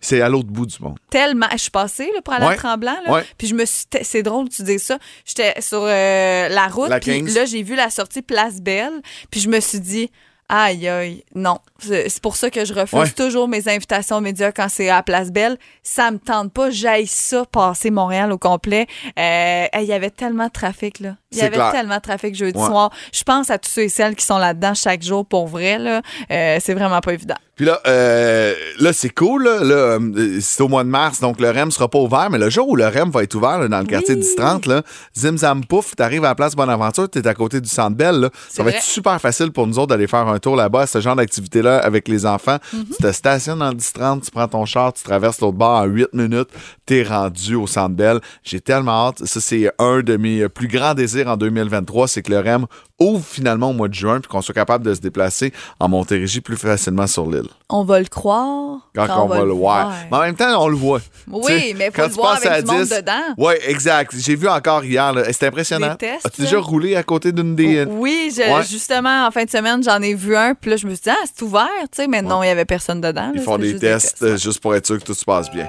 c'est 0.00 0.20
à 0.20 0.28
l'autre 0.28 0.48
bout 0.48 0.66
du 0.66 0.76
monde. 0.80 0.98
tellement. 1.10 1.46
Je 1.52 1.56
suis 1.58 1.70
passée 1.70 2.10
là, 2.14 2.20
pour 2.22 2.34
aller 2.34 2.46
Ouais. 2.46 2.54
à 2.54 2.56
Tremblant. 2.56 2.96
Là, 3.06 3.12
Ouais. 3.12 3.24
Puis 3.38 3.46
je 3.48 3.54
me 3.54 3.64
suis. 3.64 3.84
C'est 4.02 4.22
drôle 4.22 4.48
que 4.48 4.54
tu 4.54 4.62
dis 4.62 4.78
ça. 4.78 4.98
J'étais 5.24 5.54
sur 5.60 5.82
euh, 5.82 6.48
la 6.48 6.66
route. 6.68 6.88
La 6.88 7.00
Puis 7.00 7.20
15. 7.22 7.34
là, 7.34 7.44
j'ai 7.44 7.62
vu 7.62 7.74
la 7.76 7.90
sortie 7.90 8.22
Place 8.22 8.60
Belle. 8.60 8.92
Puis 9.30 9.40
je 9.40 9.48
me 9.48 9.60
suis 9.60 9.80
dit. 9.80 10.10
Aïe, 10.52 10.88
aïe, 10.88 11.22
non. 11.34 11.58
C'est 11.78 12.20
pour 12.20 12.34
ça 12.34 12.50
que 12.50 12.64
je 12.64 12.74
refuse 12.74 12.98
Ouais. 12.98 13.10
toujours 13.10 13.46
mes 13.46 13.68
invitations 13.68 14.16
aux 14.16 14.20
médias 14.20 14.50
quand 14.50 14.66
c'est 14.68 14.88
à 14.90 15.00
Place 15.04 15.30
Belle. 15.30 15.56
Ça 15.84 16.10
me 16.10 16.18
tente 16.18 16.52
pas. 16.52 16.70
J'aille 16.70 17.06
ça, 17.06 17.44
passer 17.46 17.90
Montréal 17.90 18.32
au 18.32 18.38
complet. 18.38 18.88
Euh, 19.16 19.66
Il 19.74 19.84
y 19.84 19.92
avait 19.92 20.10
tellement 20.10 20.46
de 20.46 20.50
trafic, 20.52 20.98
là. 20.98 21.14
Il 21.30 21.38
y 21.38 21.42
avait 21.42 21.54
clair. 21.54 21.70
tellement 21.70 21.96
de 21.96 22.00
trafic 22.00 22.34
jeudi 22.34 22.58
Ouais. 22.58 22.66
soir. 22.66 22.90
Je 23.12 23.22
pense 23.22 23.48
à 23.50 23.58
tous 23.58 23.70
ceux 23.70 23.82
et 23.82 23.88
celles 23.88 24.16
qui 24.16 24.24
sont 24.24 24.38
là-dedans 24.38 24.74
chaque 24.74 25.02
jour 25.02 25.24
pour 25.24 25.46
vrai, 25.46 25.78
là. 25.78 26.02
Euh, 26.32 26.58
c'est 26.60 26.74
vraiment 26.74 27.00
pas 27.00 27.12
évident. 27.12 27.36
Puis 27.60 27.66
là, 27.66 27.78
euh, 27.86 28.54
là 28.78 28.94
c'est 28.94 29.10
cool. 29.10 29.44
Là, 29.44 29.62
Là, 29.62 29.74
euh, 29.74 30.38
c'est 30.40 30.62
au 30.62 30.68
mois 30.68 30.82
de 30.82 30.88
mars, 30.88 31.20
donc 31.20 31.38
le 31.38 31.50
REM 31.50 31.70
sera 31.70 31.88
pas 31.88 31.98
ouvert. 31.98 32.30
Mais 32.30 32.38
le 32.38 32.48
jour 32.48 32.66
où 32.66 32.74
le 32.74 32.86
REM 32.86 33.10
va 33.10 33.22
être 33.22 33.34
ouvert 33.34 33.58
là, 33.58 33.68
dans 33.68 33.80
le 33.80 33.84
quartier 33.84 34.14
Oui. 34.14 34.26
10-30, 34.38 34.66
là, 34.66 34.82
zim 35.14 35.36
zam 35.36 35.62
pouf, 35.66 35.94
t'arrives 35.94 36.24
à 36.24 36.28
la 36.28 36.34
place 36.34 36.56
Bonaventure, 36.56 37.10
t'es 37.10 37.26
à 37.26 37.34
côté 37.34 37.60
du 37.60 37.68
Centre 37.68 37.98
Bell. 37.98 38.30
Ça 38.48 38.62
va 38.62 38.70
vrai. 38.70 38.78
être 38.78 38.82
super 38.82 39.20
facile 39.20 39.52
pour 39.52 39.66
nous 39.66 39.78
autres 39.78 39.88
d'aller 39.88 40.06
faire 40.06 40.26
un 40.26 40.38
tour 40.38 40.56
là-bas, 40.56 40.86
ce 40.86 41.02
genre 41.02 41.16
d'activité-là 41.16 41.80
avec 41.80 42.08
les 42.08 42.24
enfants. 42.24 42.56
Mhm. 42.72 42.86
Tu 42.96 43.02
te 43.02 43.12
stationnes 43.12 43.58
dans 43.58 43.68
le 43.68 43.76
10-30, 43.76 44.24
tu 44.24 44.30
prends 44.30 44.48
ton 44.48 44.64
char, 44.64 44.94
tu 44.94 45.02
traverses 45.02 45.42
l'autre 45.42 45.58
bord 45.58 45.82
en 45.82 45.84
8 45.84 46.14
minutes, 46.14 46.48
t'es 46.86 47.02
rendu 47.02 47.56
au 47.56 47.66
Centre 47.66 47.94
Bell. 47.94 48.20
J'ai 48.42 48.62
tellement 48.62 49.08
hâte. 49.08 49.26
Ça, 49.26 49.38
c'est 49.38 49.70
un 49.78 50.00
de 50.00 50.16
mes 50.16 50.48
plus 50.48 50.68
grands 50.68 50.94
désirs 50.94 51.28
en 51.28 51.36
2023, 51.36 52.08
c'est 52.08 52.22
que 52.22 52.30
le 52.30 52.38
REM 52.38 52.64
ouvre 52.98 53.24
finalement 53.26 53.68
au 53.68 53.74
mois 53.74 53.88
de 53.88 53.94
juin 53.94 54.20
puis 54.20 54.30
qu'on 54.30 54.40
soit 54.40 54.54
capable 54.54 54.86
de 54.86 54.94
se 54.94 55.00
déplacer 55.00 55.52
en 55.78 55.90
Montérégie 55.90 56.40
plus 56.40 56.56
facilement 56.56 57.06
sur 57.06 57.28
l'île. 57.30 57.49
On 57.72 57.84
va 57.84 58.00
le 58.00 58.06
croire. 58.06 58.78
Quand, 58.96 59.06
on 59.24 59.26
va 59.26 59.44
le 59.44 59.52
voir. 59.52 59.92
Mais 60.10 60.16
en 60.16 60.20
même 60.22 60.34
temps, 60.34 60.60
on 60.64 60.68
le 60.68 60.74
voit. 60.76 61.00
Oui, 61.30 61.42
Tu 61.46 61.52
sais, 61.52 61.74
mais 61.78 61.86
faut 61.86 61.92
quand 61.96 62.02
le 62.02 62.08
tu 62.08 62.14
voir 62.16 62.32
avec 62.36 62.46
à 62.48 62.62
du 62.62 62.66
monde 62.70 62.82
10, 62.82 62.90
dedans. 62.96 63.12
Oui, 63.38 63.54
exact. 63.68 64.12
J'ai 64.18 64.34
vu 64.34 64.48
encore 64.48 64.84
hier. 64.84 65.14
C'est 65.30 65.46
impressionnant. 65.46 65.90
Des 65.92 65.96
tests, 66.08 66.26
As-tu 66.26 66.40
déjà 66.42 66.58
roulé 66.58 66.96
à 66.96 67.04
côté 67.04 67.30
d'une 67.30 67.54
des. 67.54 67.84
Oui, 67.84 68.32
je- 68.36 68.40
Ouais. 68.42 68.64
justement, 68.68 69.26
en 69.26 69.30
fin 69.30 69.44
de 69.44 69.50
semaine, 69.50 69.82
j'en 69.84 70.02
ai 70.02 70.14
vu 70.14 70.36
un. 70.36 70.54
Puis 70.54 70.70
là, 70.72 70.76
je 70.78 70.86
me 70.88 70.94
suis 70.94 71.02
dit, 71.04 71.10
ah, 71.10 71.24
c'est 71.32 71.42
ouvert, 71.44 71.68
tu 71.92 72.02
sais, 72.02 72.06
mais 72.08 72.22
non, 72.22 72.42
il 72.42 72.46
n'y 72.46 72.52
avait 72.52 72.64
personne 72.64 73.00
dedans. 73.00 73.30
Ils 73.34 73.38
là, 73.38 73.44
font 73.44 73.52
c'était 73.52 73.62
des 73.64 73.70
juste 73.70 73.80
tests 73.82 74.22
euh, 74.22 74.36
juste 74.36 74.60
pour 74.60 74.74
être 74.74 74.86
sûr 74.86 74.98
que 74.98 75.04
tout 75.04 75.14
se 75.14 75.24
passe 75.24 75.48
bien. 75.50 75.68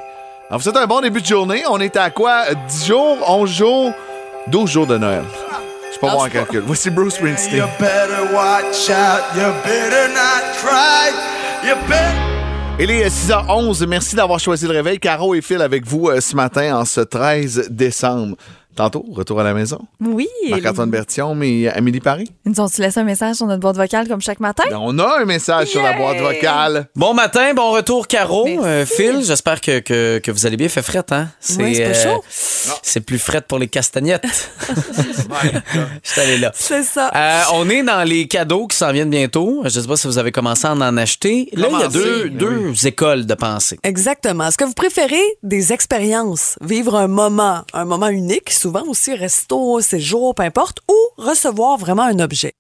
Alors, 0.49 0.59
vous 0.59 0.67
êtes 0.67 0.77
un 0.77 0.87
bon 0.87 1.01
début 1.01 1.21
de 1.21 1.25
journée. 1.27 1.63
On 1.69 1.79
est 1.79 1.95
à 1.97 2.09
quoi? 2.09 2.45
10 2.67 2.87
jours, 2.87 3.17
11 3.27 3.49
jours, 3.49 3.91
12 4.47 4.69
jours 4.69 4.87
de 4.87 4.97
Noël. 4.97 5.23
Je 5.85 5.91
suis 5.91 5.99
pas 5.99 6.11
bon 6.15 6.23
en 6.23 6.29
calcul. 6.29 6.63
Voici 6.65 6.89
Bruce 6.89 7.13
Springsteen. 7.15 7.57
You 7.59 7.65
better 7.79 8.33
watch 8.33 8.89
out. 8.89 9.21
You 9.35 9.51
better 9.63 10.07
not 10.09 10.57
cry. 10.63 11.30
Il 12.79 12.89
est 12.89 13.07
6h11. 13.07 13.85
Merci 13.85 14.15
d'avoir 14.15 14.39
choisi 14.39 14.65
le 14.65 14.71
réveil. 14.71 14.99
Caro 14.99 15.35
et 15.35 15.41
Phil 15.41 15.61
avec 15.61 15.85
vous 15.85 16.09
euh, 16.09 16.19
ce 16.19 16.35
matin 16.35 16.77
en 16.77 16.85
ce 16.85 17.01
13 17.01 17.67
décembre. 17.69 18.35
Tantôt, 18.75 19.05
retour 19.13 19.39
à 19.39 19.43
la 19.43 19.53
maison. 19.53 19.79
Oui. 19.99 20.27
Marc-Antoine 20.49 20.89
Berthiaume 20.89 21.43
et 21.43 21.67
Amélie 21.69 21.99
Paris. 21.99 22.31
Ils 22.45 22.51
nous 22.53 22.59
ont-tu 22.61 22.81
laissé 22.81 22.99
un 23.01 23.03
message 23.03 23.35
sur 23.35 23.45
notre 23.45 23.59
boîte 23.59 23.75
vocale 23.75 24.07
comme 24.07 24.21
chaque 24.21 24.39
matin? 24.39 24.63
Ben, 24.69 24.77
On 24.79 24.97
a 24.97 25.19
un 25.21 25.25
message 25.25 25.67
sur 25.67 25.83
la 25.83 25.93
boîte 25.93 26.19
vocale. 26.19 26.87
Bon 26.95 27.13
matin, 27.13 27.53
bon 27.53 27.71
retour, 27.71 28.07
Caro. 28.07 28.47
Euh, 28.47 28.85
Phil, 28.85 29.23
j'espère 29.25 29.59
que, 29.59 29.79
que, 29.79 30.19
que 30.19 30.31
vous 30.31 30.45
allez 30.45 30.55
bien. 30.57 30.69
Fait 30.69 30.81
fret, 30.81 31.03
hein? 31.11 31.27
C'est 31.39 31.57
pas 31.57 31.93
chaud. 31.93 32.23
C'est 32.81 33.01
plus 33.01 33.19
fret 33.19 33.41
pour 33.41 33.59
les 33.59 33.67
castagnettes. 33.67 34.23
Je 36.03 36.09
suis 36.11 36.21
allé 36.21 36.37
là. 36.37 36.51
C'est 36.55 36.83
ça. 36.83 37.11
Euh, 37.15 37.41
on 37.53 37.69
est 37.69 37.83
dans 37.83 38.03
les 38.07 38.27
cadeaux 38.27 38.67
qui 38.67 38.77
s'en 38.77 38.91
viennent 38.91 39.09
bientôt. 39.09 39.61
Je 39.65 39.79
sais 39.81 39.87
pas 39.87 39.97
si 39.97 40.07
vous 40.07 40.17
avez 40.17 40.31
commencé 40.31 40.67
à 40.67 40.71
en 40.73 40.97
acheter. 40.97 41.49
Là, 41.53 41.67
il 41.71 41.79
y 41.79 41.83
a 41.83 41.87
deux, 41.87 42.29
deux 42.29 42.87
écoles 42.87 43.25
de 43.25 43.33
pensée. 43.33 43.79
Exactement. 43.83 44.47
Est-ce 44.47 44.57
que 44.57 44.63
vous 44.65 44.73
préférez 44.73 45.21
des 45.43 45.73
expériences, 45.73 46.57
vivre 46.61 46.95
un 46.95 47.07
moment, 47.07 47.63
un 47.73 47.85
moment 47.85 48.07
unique, 48.07 48.49
souvent 48.61 48.83
aussi 48.87 49.15
resto, 49.15 49.81
séjour, 49.81 50.35
peu 50.35 50.43
importe, 50.43 50.79
ou 50.89 51.21
recevoir 51.21 51.77
vraiment 51.77 52.03
un 52.03 52.19
objet? 52.19 52.53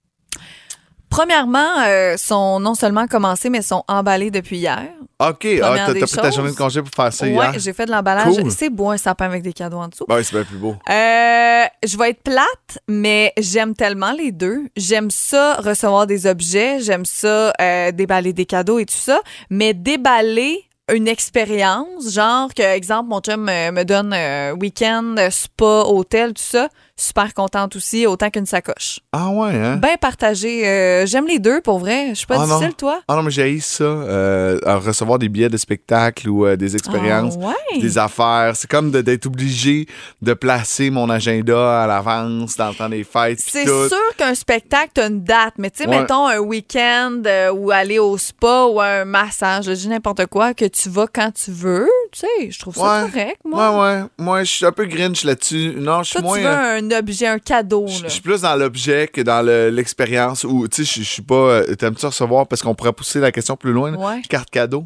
Premièrement, 1.09 1.81
euh, 1.85 2.15
sont 2.15 2.61
non 2.61 2.73
seulement 2.73 3.05
commencés, 3.05 3.49
mais 3.49 3.61
sont 3.61 3.83
emballés 3.89 4.31
depuis 4.31 4.59
hier. 4.59 4.87
OK, 5.19 5.45
ah, 5.61 5.75
t'as 5.85 5.93
pris 5.93 6.05
ta 6.05 6.31
journée 6.31 6.51
de 6.51 6.55
congé 6.55 6.81
pour 6.81 6.89
faire 6.95 7.11
ça 7.11 7.25
Ouais, 7.25 7.31
hier? 7.31 7.53
j'ai 7.59 7.73
fait 7.73 7.85
de 7.85 7.91
l'emballage. 7.91 8.33
Cool. 8.33 8.49
C'est 8.49 8.69
beau 8.69 8.89
un 8.91 8.97
sapin 8.97 9.25
avec 9.25 9.43
des 9.43 9.51
cadeaux 9.51 9.77
en 9.77 9.89
dessous. 9.89 10.05
Ben 10.07 10.15
oui, 10.15 10.23
c'est 10.23 10.33
bien 10.35 10.45
plus 10.45 10.57
beau. 10.57 10.75
Euh, 10.89 11.63
je 11.85 11.97
vais 11.97 12.11
être 12.11 12.23
plate, 12.23 12.79
mais 12.87 13.33
j'aime 13.37 13.75
tellement 13.75 14.13
les 14.13 14.31
deux. 14.31 14.67
J'aime 14.77 15.11
ça 15.11 15.55
recevoir 15.55 16.07
des 16.07 16.25
objets, 16.27 16.79
j'aime 16.79 17.03
ça 17.05 17.53
euh, 17.59 17.91
déballer 17.91 18.31
des 18.31 18.45
cadeaux 18.45 18.79
et 18.79 18.85
tout 18.85 18.95
ça, 18.95 19.19
mais 19.49 19.73
déballer 19.73 20.63
une 20.91 21.07
expérience, 21.07 22.13
genre 22.13 22.53
que 22.53 22.61
exemple 22.61 23.09
mon 23.09 23.19
chum 23.21 23.47
euh, 23.47 23.71
me 23.71 23.83
donne 23.83 24.13
euh, 24.13 24.53
week-end, 24.53 25.15
spa, 25.29 25.83
hôtel, 25.85 26.33
tout 26.33 26.43
ça, 26.43 26.69
super 27.01 27.33
contente 27.33 27.75
aussi, 27.75 28.05
autant 28.05 28.29
qu'une 28.29 28.45
sacoche. 28.45 28.99
Ah 29.11 29.29
ouais, 29.29 29.55
hein? 29.55 29.77
Bien 29.77 29.95
partagé. 29.99 30.67
euh, 30.67 31.05
j'aime 31.05 31.25
les 31.27 31.39
deux 31.39 31.61
pour 31.61 31.79
vrai. 31.79 32.09
Je 32.09 32.13
suis 32.15 32.27
pas 32.27 32.35
Ah 32.35 32.45
non. 32.45 32.55
difficile, 32.57 32.75
toi? 32.75 33.01
Ah 33.07 33.15
non, 33.15 33.23
mais 33.23 33.31
j'ai 33.31 33.59
ça, 33.59 33.83
euh, 33.83 34.59
à 34.65 34.75
recevoir 34.77 35.17
des 35.19 35.27
billets 35.29 35.49
de 35.49 35.57
spectacle 35.57 36.29
ou 36.29 36.45
euh, 36.45 36.55
des 36.55 36.75
expériences, 36.75 37.35
Ah 37.41 37.47
ouais? 37.47 37.79
des 37.81 37.97
affaires. 37.97 38.53
C'est 38.55 38.69
comme 38.69 38.91
d'être 38.91 39.25
obligé 39.25 39.87
de 40.21 40.33
placer 40.33 40.89
mon 40.91 41.09
agenda 41.09 41.83
à 41.83 41.87
l'avance 41.87 42.55
dans 42.55 42.69
le 42.69 42.75
temps 42.75 42.89
des 42.89 43.03
fêtes. 43.03 43.39
C'est 43.39 43.65
sûr 43.65 43.97
qu'un 44.17 44.35
spectacle, 44.35 44.91
t'as 44.93 45.07
une 45.09 45.23
date, 45.23 45.55
mais 45.57 45.69
tu 45.71 45.83
sais, 45.83 45.89
Ouais. 45.89 45.99
mettons 46.01 46.27
un 46.27 46.37
week-end 46.39 47.21
ou 47.55 47.71
aller 47.71 47.99
au 47.99 48.17
spa 48.17 48.65
ou 48.65 48.79
un 48.79 49.05
massage, 49.05 49.65
je 49.65 49.71
dis 49.71 49.87
n'importe 49.89 50.25
quoi, 50.27 50.53
que 50.53 50.65
tu 50.65 50.89
vas 50.89 51.07
quand 51.11 51.31
tu 51.33 51.51
veux, 51.51 51.89
tu 52.11 52.19
sais, 52.19 52.51
je 52.51 52.59
trouve 52.59 52.75
ça 52.75 53.03
Ouais. 53.05 53.09
correct, 53.09 53.37
moi. 53.45 53.71
Ouais, 53.71 53.81
ouais. 54.01 54.03
Moi, 54.19 54.43
je 54.43 54.51
suis 54.51 54.65
un 54.65 54.71
peu 54.71 54.85
grinch 54.85 55.23
là-dessus. 55.23 55.73
Non, 55.77 56.03
je 56.03 56.09
suis 56.11 56.21
moins. 56.21 56.37
tu 56.37 56.43
veux 56.43 56.49
un 56.49 56.90
objet, 56.93 57.27
un 57.27 57.39
cadeau, 57.39 57.85
Je 57.87 58.07
suis 58.07 58.21
plus 58.21 58.41
dans 58.41 58.55
l'objet 58.55 59.07
que 59.07 59.21
dans 59.21 59.41
le- 59.45 59.69
l'expérience 59.69 60.43
où, 60.43 60.67
tu 60.67 60.85
sais, 60.85 61.01
je- 61.01 61.05
suis 61.07 61.21
pas. 61.21 61.35
euh, 61.35 61.75
T'aimes-tu 61.75 62.05
recevoir 62.05 62.47
parce 62.47 62.61
qu'on 62.61 62.75
pourrait 62.75 62.93
pousser 62.93 63.19
la 63.19 63.31
question 63.31 63.55
plus 63.55 63.71
loin? 63.73 63.93
Ouais. 63.95 64.21
Carte 64.29 64.49
cadeau? 64.49 64.85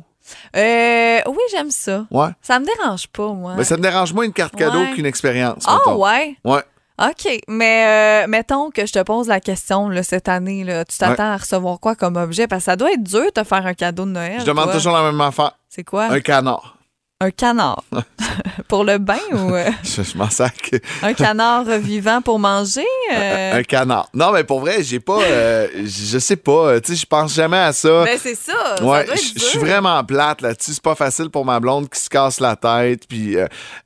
Euh, 0.55 1.19
oui, 1.27 1.37
j'aime 1.51 1.71
ça. 1.71 2.05
Ouais. 2.11 2.29
Ça 2.41 2.59
me 2.59 2.65
dérange 2.65 3.07
pas, 3.07 3.27
moi. 3.33 3.53
Mais 3.57 3.63
ça 3.63 3.77
me 3.77 3.81
dérange 3.81 4.13
moins 4.13 4.25
une 4.25 4.33
carte 4.33 4.55
cadeau 4.55 4.79
Ouais. 4.79 4.91
qu'une 4.93 5.05
expérience. 5.05 5.63
Ah, 5.67 5.95
ouais? 5.95 6.35
Ouais. 6.43 6.61
OK. 7.01 7.39
Mais 7.47 8.23
euh, 8.25 8.27
mettons 8.27 8.71
que 8.71 8.85
je 8.85 8.93
te 8.93 9.03
pose 9.03 9.27
la 9.27 9.39
question 9.41 9.89
là, 9.89 10.01
cette 10.01 10.29
année, 10.29 10.63
là, 10.63 10.85
tu 10.85 10.97
t'attends 10.97 11.31
à 11.33 11.37
recevoir 11.37 11.79
quoi 11.79 11.93
comme 11.95 12.15
objet? 12.15 12.47
Parce 12.47 12.61
que 12.61 12.65
ça 12.71 12.75
doit 12.75 12.91
être 12.93 13.03
dur 13.03 13.25
de 13.25 13.29
te 13.31 13.43
faire 13.43 13.65
un 13.65 13.73
cadeau 13.73 14.05
de 14.05 14.11
Noël. 14.11 14.39
Je 14.39 14.45
demande 14.45 14.65
toi. 14.65 14.73
toujours 14.75 14.93
la 14.93 15.03
même 15.03 15.19
affaire. 15.21 15.51
C'est 15.69 15.83
quoi? 15.83 16.05
Un 16.05 16.21
canard. 16.21 16.74
Un 17.21 17.31
canard. 17.31 17.81
pour 18.67 18.83
le 18.83 18.97
bain 18.97 19.17
ou 19.31 19.55
euh, 19.55 19.69
Je, 19.83 20.03
je 20.03 20.17
m'en 20.17 20.29
sac. 20.29 20.75
un 21.01 21.13
canard 21.13 21.63
vivant 21.79 22.21
pour 22.21 22.39
manger? 22.39 22.83
euh? 23.13 23.53
Un 23.59 23.63
canard. 23.63 24.09
Non, 24.13 24.31
mais 24.33 24.43
pour 24.43 24.59
vrai, 24.59 24.83
j'ai 24.83 24.99
pas. 24.99 25.21
euh, 25.21 25.67
je 25.85 26.19
sais 26.19 26.35
pas. 26.35 26.51
euh, 26.71 26.79
Tu 26.81 26.91
sais, 26.93 27.01
je 27.01 27.05
pense 27.05 27.33
jamais 27.33 27.57
à 27.57 27.71
ça. 27.71 28.03
Ben, 28.03 28.19
c'est 28.21 28.35
ça. 28.35 28.83
Ouais, 28.83 29.05
je 29.15 29.39
suis 29.39 29.59
vraiment 29.59 30.03
plate 30.03 30.41
là-dessus. 30.41 30.73
C'est 30.73 30.83
pas 30.83 30.95
facile 30.95 31.29
pour 31.29 31.45
ma 31.45 31.59
blonde 31.61 31.89
qui 31.89 31.99
se 32.01 32.09
casse 32.09 32.41
la 32.41 32.57
tête. 32.57 33.07
Puis, 33.07 33.35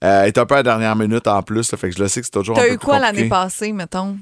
elle 0.02 0.28
est 0.28 0.38
un 0.38 0.46
peu 0.48 0.56
à 0.56 0.58
la 0.58 0.64
dernière 0.64 0.96
minute 0.96 1.28
en 1.28 1.44
plus. 1.44 1.72
là, 1.72 1.78
fait 1.78 1.90
que 1.92 1.96
je 1.98 2.02
le 2.02 2.08
sais 2.08 2.22
que 2.22 2.26
c'est 2.26 2.32
toujours 2.32 2.58
un 2.58 2.62
T'as 2.62 2.68
peu 2.68 2.74
eu 2.74 2.78
plus 2.80 2.86
quoi 2.86 2.98
l'année 3.00 3.30
passée, 3.30 3.72
mettons? 3.74 4.18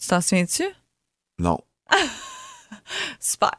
Tu 0.00 0.06
t'en 0.06 0.20
souviens-tu? 0.20 0.64
Non. 1.40 1.58
Super. 3.20 3.50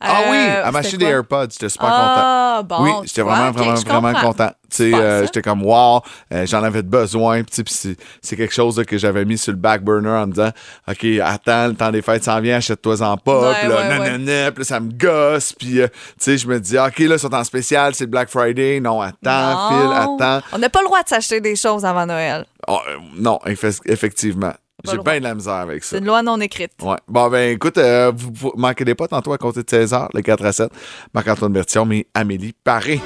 Ah 0.00 0.20
Euh, 0.26 0.30
oui, 0.30 0.36
elle 0.66 0.72
m'a 0.72 0.78
acheté 0.80 0.90
c'était 0.92 1.04
des? 1.06 1.10
AirPods. 1.12 1.46
J'étais 1.52 1.68
super 1.68 1.88
content. 1.88 1.98
Ah, 2.16 2.62
bon. 2.64 2.76
oui, 2.82 2.90
j'étais 3.04 3.22
vraiment, 3.22 3.50
vraiment, 3.50 3.74
vraiment 3.74 4.12
comprends. 4.12 4.28
content. 4.32 4.50
Tu 4.70 4.76
sais, 4.76 4.84
Super, 4.86 5.00
euh, 5.00 5.22
j'étais 5.22 5.42
comme, 5.42 5.62
wow, 5.62 6.00
euh, 6.32 6.46
j'en 6.46 6.62
avais 6.62 6.82
besoin. 6.82 7.42
C'est, 7.66 8.36
quelque 8.36 8.52
chose 8.52 8.78
là, 8.78 8.84
que 8.84 8.98
j'avais 8.98 9.24
mis 9.24 9.38
sur 9.38 9.52
le 9.52 9.58
back 9.58 9.82
burner 9.82 10.08
en 10.10 10.26
me 10.26 10.32
disant, 10.32 10.50
OK, 10.88 11.04
attends, 11.22 11.68
le 11.68 11.74
temps 11.74 11.90
des 11.90 12.02
fêtes 12.02 12.24
s'en 12.24 12.40
vient, 12.40 12.56
achète-toi-en 12.56 13.16
pas. 13.18 13.40
Ouais, 13.50 13.54
puis 13.60 13.68
là, 13.68 13.76
ouais, 13.76 13.88
nan, 13.88 14.00
ouais. 14.00 14.10
nan, 14.10 14.24
nan, 14.24 14.52
puis 14.52 14.60
là, 14.62 14.64
ça 14.64 14.80
me 14.80 14.90
gosse. 14.92 15.52
Puis, 15.52 15.80
euh, 15.80 15.88
tu 15.88 15.94
sais, 16.18 16.38
je 16.38 16.46
me 16.48 16.58
dis, 16.60 16.78
OK, 16.78 16.98
là, 16.98 17.16
sont 17.18 17.32
en 17.34 17.44
spécial, 17.44 17.94
c'est 17.94 18.04
le 18.04 18.10
Black 18.10 18.28
Friday. 18.28 18.80
Non, 18.80 19.00
attends, 19.00 19.14
Non. 19.24 19.68
Phil, 19.68 19.92
attends. 19.96 20.46
On 20.52 20.58
n'a 20.58 20.68
pas 20.68 20.80
le 20.80 20.86
droit 20.86 21.02
de 21.02 21.08
s'acheter 21.08 21.40
des 21.40 21.56
choses 21.56 21.84
avant 21.84 22.06
Noël. 22.06 22.44
Oh, 22.66 22.80
euh, 22.88 22.96
non, 23.16 23.38
effe- 23.46 23.80
effectivement. 23.86 24.52
J'ai 24.84 24.98
bien 24.98 25.18
de 25.18 25.24
la 25.24 25.34
misère 25.34 25.54
avec 25.54 25.82
ça. 25.84 25.90
C'est 25.90 25.98
une 25.98 26.06
loi 26.06 26.22
non 26.22 26.40
écrite. 26.40 26.72
Ouais. 26.82 26.96
Bon, 27.08 27.28
ben, 27.28 27.54
écoute, 27.54 27.78
euh, 27.78 28.12
vous, 28.14 28.30
vous 28.34 28.52
manquez 28.56 28.94
pas 28.94 29.08
tantôt 29.08 29.32
à 29.32 29.38
compter 29.38 29.62
de 29.62 29.70
16 29.70 29.92
h 29.92 30.08
le 30.12 30.22
4 30.22 30.44
à 30.44 30.52
7. 30.52 30.70
Marc-Antoine 31.14 31.52
Bertillon, 31.52 31.86
mais 31.86 32.06
Amélie 32.14 32.54
Paré. 32.64 33.00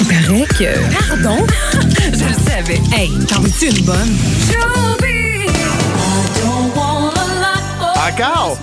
Il 0.00 0.06
paraît 0.06 0.46
que. 0.46 1.08
Pardon? 1.08 1.46
Je 1.72 2.24
le 2.24 2.34
savais. 2.34 2.80
Hey, 2.94 3.10
t'en 3.26 3.40
veux-tu 3.40 3.70
une 3.70 3.84
bonne? 3.84 4.14
Encore? 8.06 8.58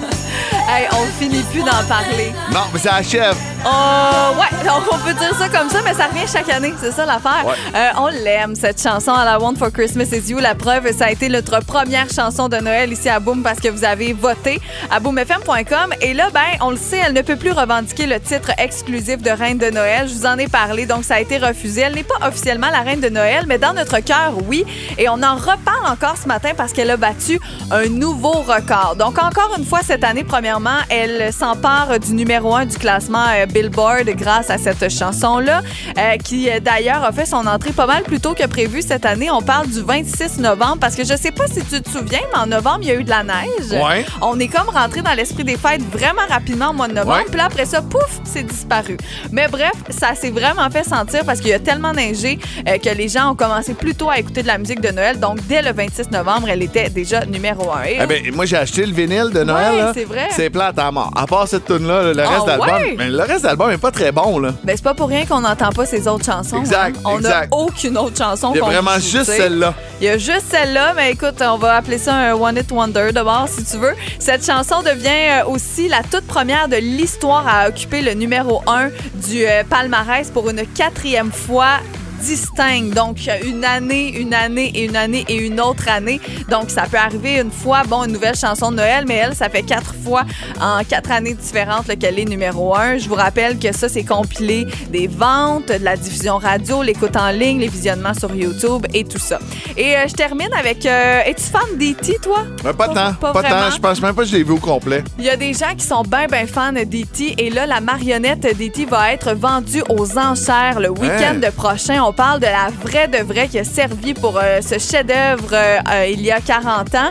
Hey, 0.73 0.87
on 0.93 1.05
finit 1.19 1.43
plus 1.51 1.63
d'en 1.63 1.83
parler. 1.89 2.31
Non, 2.49 2.61
mais 2.71 2.79
ça 2.79 2.95
achève. 2.95 3.35
Oh, 3.65 4.39
ouais, 4.39 4.65
donc 4.65 4.83
on 4.91 4.97
peut 4.99 5.13
dire 5.13 5.35
ça 5.37 5.49
comme 5.49 5.69
ça, 5.69 5.81
mais 5.83 5.93
ça 5.93 6.07
revient 6.07 6.25
chaque 6.31 6.49
année, 6.49 6.73
c'est 6.79 6.91
ça 6.91 7.05
l'affaire. 7.05 7.45
Ouais. 7.45 7.53
Euh, 7.75 7.89
on 7.97 8.07
l'aime, 8.07 8.55
cette 8.55 8.81
chanson 8.81 9.11
à 9.11 9.23
la 9.23 9.39
One 9.39 9.55
for 9.55 9.71
Christmas 9.71 10.05
is 10.13 10.31
You. 10.31 10.39
La 10.39 10.55
preuve, 10.55 10.91
ça 10.97 11.05
a 11.07 11.11
été 11.11 11.29
notre 11.29 11.59
première 11.63 12.09
chanson 12.09 12.47
de 12.49 12.55
Noël 12.55 12.91
ici 12.91 13.07
à 13.09 13.19
Boom 13.19 13.43
parce 13.43 13.59
que 13.59 13.67
vous 13.67 13.83
avez 13.83 14.13
voté 14.13 14.59
à 14.89 14.99
boomfm.com. 14.99 15.93
Et 15.99 16.13
là, 16.13 16.29
ben, 16.33 16.39
on 16.61 16.71
le 16.71 16.77
sait, 16.77 17.01
elle 17.05 17.13
ne 17.13 17.21
peut 17.21 17.35
plus 17.35 17.51
revendiquer 17.51 18.07
le 18.07 18.19
titre 18.19 18.51
exclusif 18.57 19.21
de 19.21 19.29
Reine 19.29 19.57
de 19.57 19.69
Noël. 19.69 20.07
Je 20.07 20.13
vous 20.13 20.25
en 20.25 20.37
ai 20.37 20.47
parlé, 20.47 20.87
donc 20.87 21.03
ça 21.03 21.15
a 21.15 21.19
été 21.19 21.37
refusé. 21.37 21.81
Elle 21.81 21.95
n'est 21.95 22.03
pas 22.03 22.27
officiellement 22.27 22.69
la 22.71 22.79
Reine 22.79 23.01
de 23.01 23.09
Noël, 23.09 23.45
mais 23.47 23.59
dans 23.59 23.73
notre 23.73 23.99
cœur, 23.99 24.33
oui. 24.47 24.65
Et 24.97 25.07
on 25.09 25.21
en 25.21 25.35
reparle 25.35 25.85
encore 25.85 26.15
ce 26.17 26.27
matin 26.27 26.51
parce 26.55 26.73
qu'elle 26.73 26.89
a 26.89 26.97
battu 26.97 27.39
un 27.69 27.89
nouveau 27.89 28.31
record. 28.31 28.95
Donc, 28.97 29.19
encore 29.19 29.53
une 29.57 29.65
fois, 29.65 29.81
cette 29.83 30.03
année, 30.03 30.23
premièrement, 30.23 30.70
elle 30.89 31.31
s'empare 31.33 31.99
du 31.99 32.13
numéro 32.13 32.55
un 32.55 32.65
du 32.65 32.77
classement 32.77 33.25
euh, 33.35 33.45
Billboard 33.45 34.09
grâce 34.15 34.49
à 34.49 34.57
cette 34.57 34.89
chanson-là, 34.89 35.61
euh, 35.97 36.17
qui 36.23 36.49
euh, 36.49 36.59
d'ailleurs 36.59 37.03
a 37.03 37.11
fait 37.11 37.25
son 37.25 37.45
entrée 37.47 37.71
pas 37.71 37.85
mal 37.87 38.03
plus 38.03 38.19
tôt 38.19 38.33
que 38.33 38.45
prévu 38.47 38.81
cette 38.81 39.05
année. 39.05 39.29
On 39.31 39.41
parle 39.41 39.67
du 39.67 39.81
26 39.81 40.39
novembre 40.39 40.77
parce 40.79 40.95
que 40.95 41.03
je 41.03 41.15
sais 41.15 41.31
pas 41.31 41.47
si 41.47 41.63
tu 41.63 41.81
te 41.81 41.89
souviens, 41.89 42.19
mais 42.33 42.39
en 42.39 42.47
novembre, 42.47 42.79
il 42.83 42.87
y 42.87 42.91
a 42.91 42.95
eu 42.95 43.03
de 43.03 43.09
la 43.09 43.23
neige. 43.23 43.71
Ouais. 43.71 44.05
On 44.21 44.39
est 44.39 44.47
comme 44.47 44.69
rentré 44.69 45.01
dans 45.01 45.13
l'esprit 45.13 45.43
des 45.43 45.57
fêtes 45.57 45.81
vraiment 45.91 46.21
rapidement 46.29 46.69
au 46.69 46.73
mois 46.73 46.87
de 46.87 46.93
novembre. 46.93 47.17
Ouais. 47.17 47.25
Puis 47.27 47.37
là, 47.37 47.45
après 47.45 47.65
ça, 47.65 47.81
pouf, 47.81 48.19
c'est 48.23 48.43
disparu. 48.43 48.97
Mais 49.31 49.47
bref, 49.47 49.73
ça 49.89 50.15
s'est 50.15 50.31
vraiment 50.31 50.69
fait 50.69 50.83
sentir 50.83 51.25
parce 51.25 51.39
qu'il 51.39 51.49
y 51.49 51.53
a 51.53 51.59
tellement 51.59 51.93
neigé 51.93 52.39
euh, 52.67 52.77
que 52.77 52.89
les 52.89 53.07
gens 53.07 53.31
ont 53.31 53.35
commencé 53.35 53.73
plus 53.73 53.95
tôt 53.95 54.09
à 54.09 54.19
écouter 54.19 54.41
de 54.43 54.47
la 54.47 54.57
musique 54.57 54.81
de 54.81 54.89
Noël. 54.89 55.19
Donc, 55.19 55.39
dès 55.47 55.61
le 55.61 55.71
26 55.73 56.11
novembre, 56.11 56.49
elle 56.49 56.61
était 56.63 56.89
déjà 56.89 57.25
numéro 57.25 57.71
un. 57.71 57.83
Et 57.83 57.97
Eh 58.01 58.05
ben, 58.05 58.35
moi, 58.35 58.45
j'ai 58.45 58.57
acheté 58.57 58.85
le 58.85 58.93
vinyle 58.93 59.29
de 59.33 59.43
Noël. 59.43 59.75
Ouais, 59.75 59.91
c'est 59.93 60.05
vrai. 60.05 60.27
C'est 60.31 60.49
plate 60.51 60.77
à 60.79 60.91
mort. 60.91 61.11
À 61.15 61.25
part 61.25 61.47
cette 61.47 61.65
tune-là, 61.65 62.13
le 62.13 62.23
Ah 62.23 62.29
reste 62.29 62.45
d'album. 62.45 62.67
ouais? 62.67 62.95
Mais 62.97 63.09
le 63.09 63.21
reste 63.21 63.43
d'album 63.43 63.71
est 63.71 63.77
pas 63.77 63.91
très 63.91 64.11
bon, 64.11 64.39
là. 64.39 64.49
Ben, 64.63 64.75
c'est 64.75 64.83
pas 64.83 64.93
pour 64.93 65.07
rien 65.09 65.25
qu'on 65.25 65.41
n'entend 65.41 65.69
pas 65.69 65.85
ces 65.85 66.07
autres 66.07 66.25
chansons. 66.25 66.57
Exact, 66.59 66.97
hein. 66.97 67.01
On 67.05 67.19
n'a 67.19 67.29
exact. 67.29 67.53
aucune 67.53 67.97
autre 67.97 68.17
chanson 68.17 68.51
Il 68.53 68.57
y 68.57 68.61
a 68.61 68.65
vraiment 68.65 68.95
joue, 68.95 69.01
juste 69.17 69.31
celle-là. 69.31 69.73
Il 69.99 70.05
y 70.05 70.09
a 70.09 70.17
juste 70.17 70.45
celle-là, 70.49 70.93
mais 70.95 71.11
écoute, 71.11 71.41
on 71.41 71.57
va 71.57 71.75
appeler 71.75 71.97
ça 71.97 72.13
un 72.15 72.33
One 72.33 72.57
It 72.57 72.71
Wonder 72.71 73.11
d'abord, 73.13 73.47
si 73.49 73.63
tu 73.63 73.77
veux. 73.77 73.93
Cette 74.19 74.45
chanson 74.45 74.81
devient 74.81 75.41
euh, 75.41 75.45
aussi 75.47 75.87
la 75.87 76.03
toute 76.03 76.27
première 76.27 76.67
de 76.67 76.77
l'histoire 76.77 77.45
à 77.47 77.67
occuper 77.69 78.01
le 78.01 78.13
numéro 78.13 78.61
1 78.67 78.89
du 79.27 79.45
euh, 79.45 79.63
palmarès 79.69 80.29
pour 80.29 80.49
une 80.49 80.65
quatrième 80.75 81.31
fois 81.31 81.77
distincte. 82.21 82.93
Donc, 82.93 83.17
une 83.45 83.65
année, 83.65 84.09
une 84.17 84.33
année 84.33 84.71
et 84.75 84.85
une 84.85 84.95
année 84.95 85.25
et 85.27 85.35
une 85.35 85.59
autre 85.59 85.87
année. 85.89 86.19
Donc, 86.49 86.69
ça 86.69 86.83
peut 86.89 86.97
arriver 86.97 87.39
une 87.39 87.51
fois, 87.51 87.83
bon, 87.87 88.03
une 88.05 88.13
nouvelle 88.13 88.35
chanson 88.35 88.71
de 88.71 88.77
Noël, 88.77 89.05
mais 89.07 89.15
elle, 89.15 89.35
ça 89.35 89.49
fait 89.49 89.63
quatre 89.63 89.93
fois 90.03 90.23
en 90.61 90.83
quatre 90.83 91.11
années 91.11 91.33
différentes 91.33 91.87
qu'elle 91.99 92.19
est 92.19 92.25
numéro 92.25 92.75
un. 92.75 92.97
Je 92.97 93.07
vous 93.09 93.15
rappelle 93.15 93.57
que 93.59 93.73
ça, 93.73 93.89
c'est 93.89 94.03
compilé 94.03 94.65
des 94.89 95.07
ventes, 95.07 95.67
de 95.67 95.83
la 95.83 95.97
diffusion 95.97 96.37
radio, 96.37 96.83
l'écoute 96.83 97.15
en 97.15 97.29
ligne, 97.31 97.59
les 97.59 97.67
visionnements 97.67 98.13
sur 98.13 98.33
YouTube 98.35 98.85
et 98.93 99.03
tout 99.03 99.17
ça. 99.19 99.39
Et 99.77 99.95
euh, 99.95 100.07
je 100.07 100.13
termine 100.13 100.49
avec... 100.57 100.85
euh, 100.85 101.21
Es-tu 101.25 101.43
fan 101.43 101.77
d'E.T., 101.77 102.17
toi? 102.21 102.43
Mais 102.63 102.73
pas, 102.73 102.87
tant. 102.87 103.13
Pas, 103.13 103.33
tant. 103.41 103.71
Je 103.73 103.79
pense 103.79 104.01
même 104.01 104.13
pas 104.13 104.21
que 104.23 104.27
je 104.29 104.35
l'ai 104.37 104.43
vu 104.43 104.51
au 104.53 104.57
complet. 104.57 105.03
Il 105.17 105.25
y 105.25 105.29
a 105.29 105.37
des 105.37 105.53
gens 105.53 105.73
qui 105.77 105.85
sont 105.85 106.03
bien, 106.03 106.27
bien 106.27 106.45
fans 106.45 106.71
d'E.T. 106.73 107.35
Et 107.37 107.49
là, 107.49 107.65
la 107.65 107.81
marionnette 107.81 108.41
d'E.T. 108.57 108.85
va 108.85 109.11
être 109.13 109.33
vendue 109.33 109.83
aux 109.89 110.17
enchères 110.17 110.79
le 110.79 110.89
week-end 110.89 111.09
Hein? 111.21 111.35
de 111.35 111.49
prochain. 111.51 112.01
On 112.03 112.10
parle 112.13 112.39
de 112.39 112.45
la 112.45 112.69
vraie 112.69 113.07
de 113.07 113.17
vraie 113.23 113.47
qui 113.47 113.59
a 113.59 113.63
servi 113.63 114.13
pour 114.13 114.37
euh, 114.37 114.61
ce 114.61 114.79
chef-d'œuvre 114.79 115.53
euh, 115.53 115.79
euh, 115.91 116.07
il 116.07 116.21
y 116.21 116.31
a 116.31 116.41
40 116.41 116.95
ans. 116.95 117.09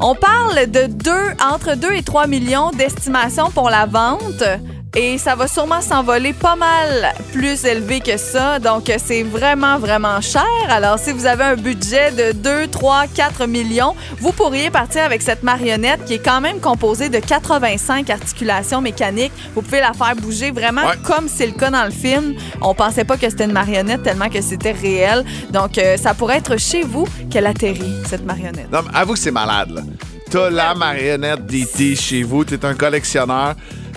On 0.00 0.14
parle 0.14 0.70
de 0.70 0.86
deux, 0.86 1.34
entre 1.40 1.76
2 1.76 1.92
et 1.92 2.02
3 2.02 2.26
millions 2.26 2.70
d'estimations 2.70 3.50
pour 3.50 3.70
la 3.70 3.86
vente. 3.86 4.42
Et 4.96 5.18
ça 5.18 5.34
va 5.36 5.46
sûrement 5.46 5.80
s'envoler 5.80 6.32
pas 6.32 6.56
mal 6.56 7.12
plus 7.32 7.64
élevé 7.66 8.00
que 8.00 8.16
ça. 8.16 8.58
Donc, 8.58 8.90
c'est 9.04 9.22
vraiment, 9.22 9.78
vraiment 9.78 10.20
cher. 10.20 10.42
Alors, 10.68 10.98
si 10.98 11.12
vous 11.12 11.26
avez 11.26 11.44
un 11.44 11.56
budget 11.56 12.10
de 12.10 12.32
2, 12.32 12.66
3, 12.68 13.04
4 13.14 13.46
millions, 13.46 13.94
vous 14.18 14.32
pourriez 14.32 14.70
partir 14.70 15.04
avec 15.04 15.22
cette 15.22 15.42
marionnette 15.42 16.04
qui 16.06 16.14
est 16.14 16.24
quand 16.24 16.40
même 16.40 16.58
composée 16.58 17.10
de 17.10 17.18
85 17.18 18.08
articulations 18.10 18.80
mécaniques. 18.80 19.32
Vous 19.54 19.62
pouvez 19.62 19.80
la 19.80 19.92
faire 19.92 20.16
bouger 20.16 20.50
vraiment 20.50 20.82
Ouais. 20.82 20.96
comme 21.04 21.28
c'est 21.28 21.46
le 21.46 21.52
cas 21.52 21.70
dans 21.70 21.84
le 21.84 21.90
film. 21.92 22.34
On 22.60 22.74
pensait 22.74 23.04
pas 23.04 23.16
que 23.16 23.28
c'était 23.28 23.44
une 23.44 23.52
marionnette 23.52 24.02
tellement 24.02 24.28
que 24.30 24.40
c'était 24.40 24.72
réel. 24.72 25.24
Donc, 25.50 25.76
euh, 25.78 25.96
ça 25.96 26.14
pourrait 26.14 26.38
être 26.38 26.56
chez 26.58 26.82
vous 26.82 27.06
qu'elle 27.30 27.46
atterrit, 27.46 27.92
cette 28.08 28.24
marionnette. 28.24 28.72
Non, 28.72 28.80
mais 28.82 28.98
avoue 28.98 29.12
que 29.12 29.18
c'est 29.18 29.30
malade, 29.30 29.70
là. 29.70 29.82
t'as 30.30 30.50
la 30.50 30.74
marionnette 30.74 31.46
d'E.T. 31.46 31.94
chez 31.94 32.22
vous, 32.22 32.44
t'es 32.44 32.64
un 32.64 32.74
collectionneur. 32.74 33.54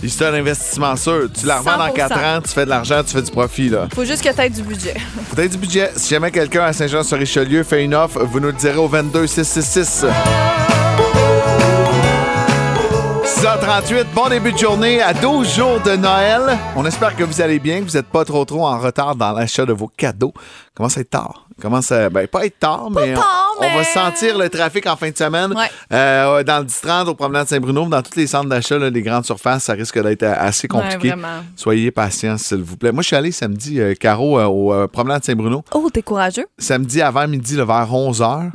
C'est 0.08 0.26
un 0.26 0.34
investissement 0.34 0.96
sûr. 0.96 1.30
Tu 1.38 1.46
la 1.46 1.60
revends 1.60 1.78
dans 1.78 1.88
100%. 1.88 1.94
4 1.94 2.18
ans, 2.18 2.42
tu 2.42 2.50
fais 2.50 2.66
de 2.66 2.70
l'argent, 2.70 3.04
tu 3.04 3.14
fais 3.14 3.22
du 3.22 3.32
profit. 3.32 3.70
Là. 3.70 3.88
Faut 3.94 4.06
juste 4.06 4.24
que 4.24 4.34
tu 4.34 4.42
aies 4.42 4.50
du 4.50 4.64
budget. 4.64 4.96
Peut-être 5.36 5.52
du 5.52 5.58
budget. 5.58 5.92
Si 5.96 6.10
jamais 6.10 6.32
quelqu'un 6.32 6.64
à 6.64 6.74
Saint-Jean-sur-Richelieu 6.74 7.64
fait 7.64 7.84
une 7.84 7.96
offre, 7.96 8.24
vous 8.24 8.40
nous 8.40 8.48
le 8.48 8.54
direz 8.54 8.78
au 8.78 8.88
22 8.88 9.28
666. 9.28 10.06
6h38, 13.42 14.06
bon 14.14 14.30
début 14.30 14.52
de 14.54 14.58
journée 14.60 15.02
à 15.02 15.16
12 15.16 15.56
jours 15.56 15.80
de 15.82 15.96
Noël. 15.96 16.60
On 16.76 16.86
espère 16.86 17.16
que 17.16 17.24
vous 17.24 17.42
allez 17.42 17.58
bien, 17.58 17.80
que 17.80 17.86
vous 17.90 17.98
n'êtes 17.98 18.06
pas 18.06 18.24
trop 18.24 18.46
trop 18.46 18.68
en 18.68 18.78
retard 18.78 19.16
dans 19.16 19.32
l'achat 19.32 19.66
de 19.66 19.74
vos 19.74 19.88
cadeaux. 19.88 20.32
Commence 20.76 20.96
à 21.00 21.02
être 21.02 21.10
tard? 21.10 21.48
Commence 21.60 21.92
à, 21.92 22.12
ben, 22.12 22.28
pas 22.28 22.46
être 22.46 22.60
tard, 22.60 22.92
mais, 22.92 23.16
tard, 23.16 23.56
on, 23.60 23.66
on 23.66 23.76
va 23.78 23.84
sentir 23.84 24.38
le 24.38 24.48
trafic 24.48 24.86
en 24.86 24.96
fin 24.96 25.10
de 25.10 25.18
semaine. 25.18 25.54
Ouais. 25.58 25.66
Euh, 25.92 26.44
dans 26.44 26.60
le 26.60 26.66
10-30, 26.66 27.08
au 27.08 27.16
promenade 27.16 27.48
Saint-Bruno, 27.48 27.88
dans 27.88 28.04
tous 28.04 28.16
les 28.16 28.28
centres 28.28 28.48
d'achat, 28.48 28.78
les 28.78 29.02
grandes 29.02 29.26
surfaces, 29.26 29.64
ça 29.64 29.74
risque 29.74 30.00
d'être 30.00 30.22
assez 30.22 30.68
compliqué. 30.68 31.12
Ouais. 31.12 31.20
Soyez 31.56 31.90
patients, 31.90 32.38
s'il 32.38 32.62
vous 32.62 32.78
plaît. 32.78 32.92
Moi, 32.92 33.02
je 33.02 33.08
suis 33.08 33.16
allé 33.16 33.32
samedi, 33.32 33.82
euh, 33.82 33.96
Caro, 33.96 34.38
euh, 34.38 34.46
au 34.46 34.88
promenade 34.88 35.24
Saint-Bruno 35.24 35.64
Oh, 35.74 35.90
t'es 35.92 36.04
courageux. 36.04 36.46
samedi 36.60 37.02
avant 37.02 37.28
midi, 37.28 37.56
là, 37.56 37.66
vers 37.66 37.92
11h. 37.92 38.52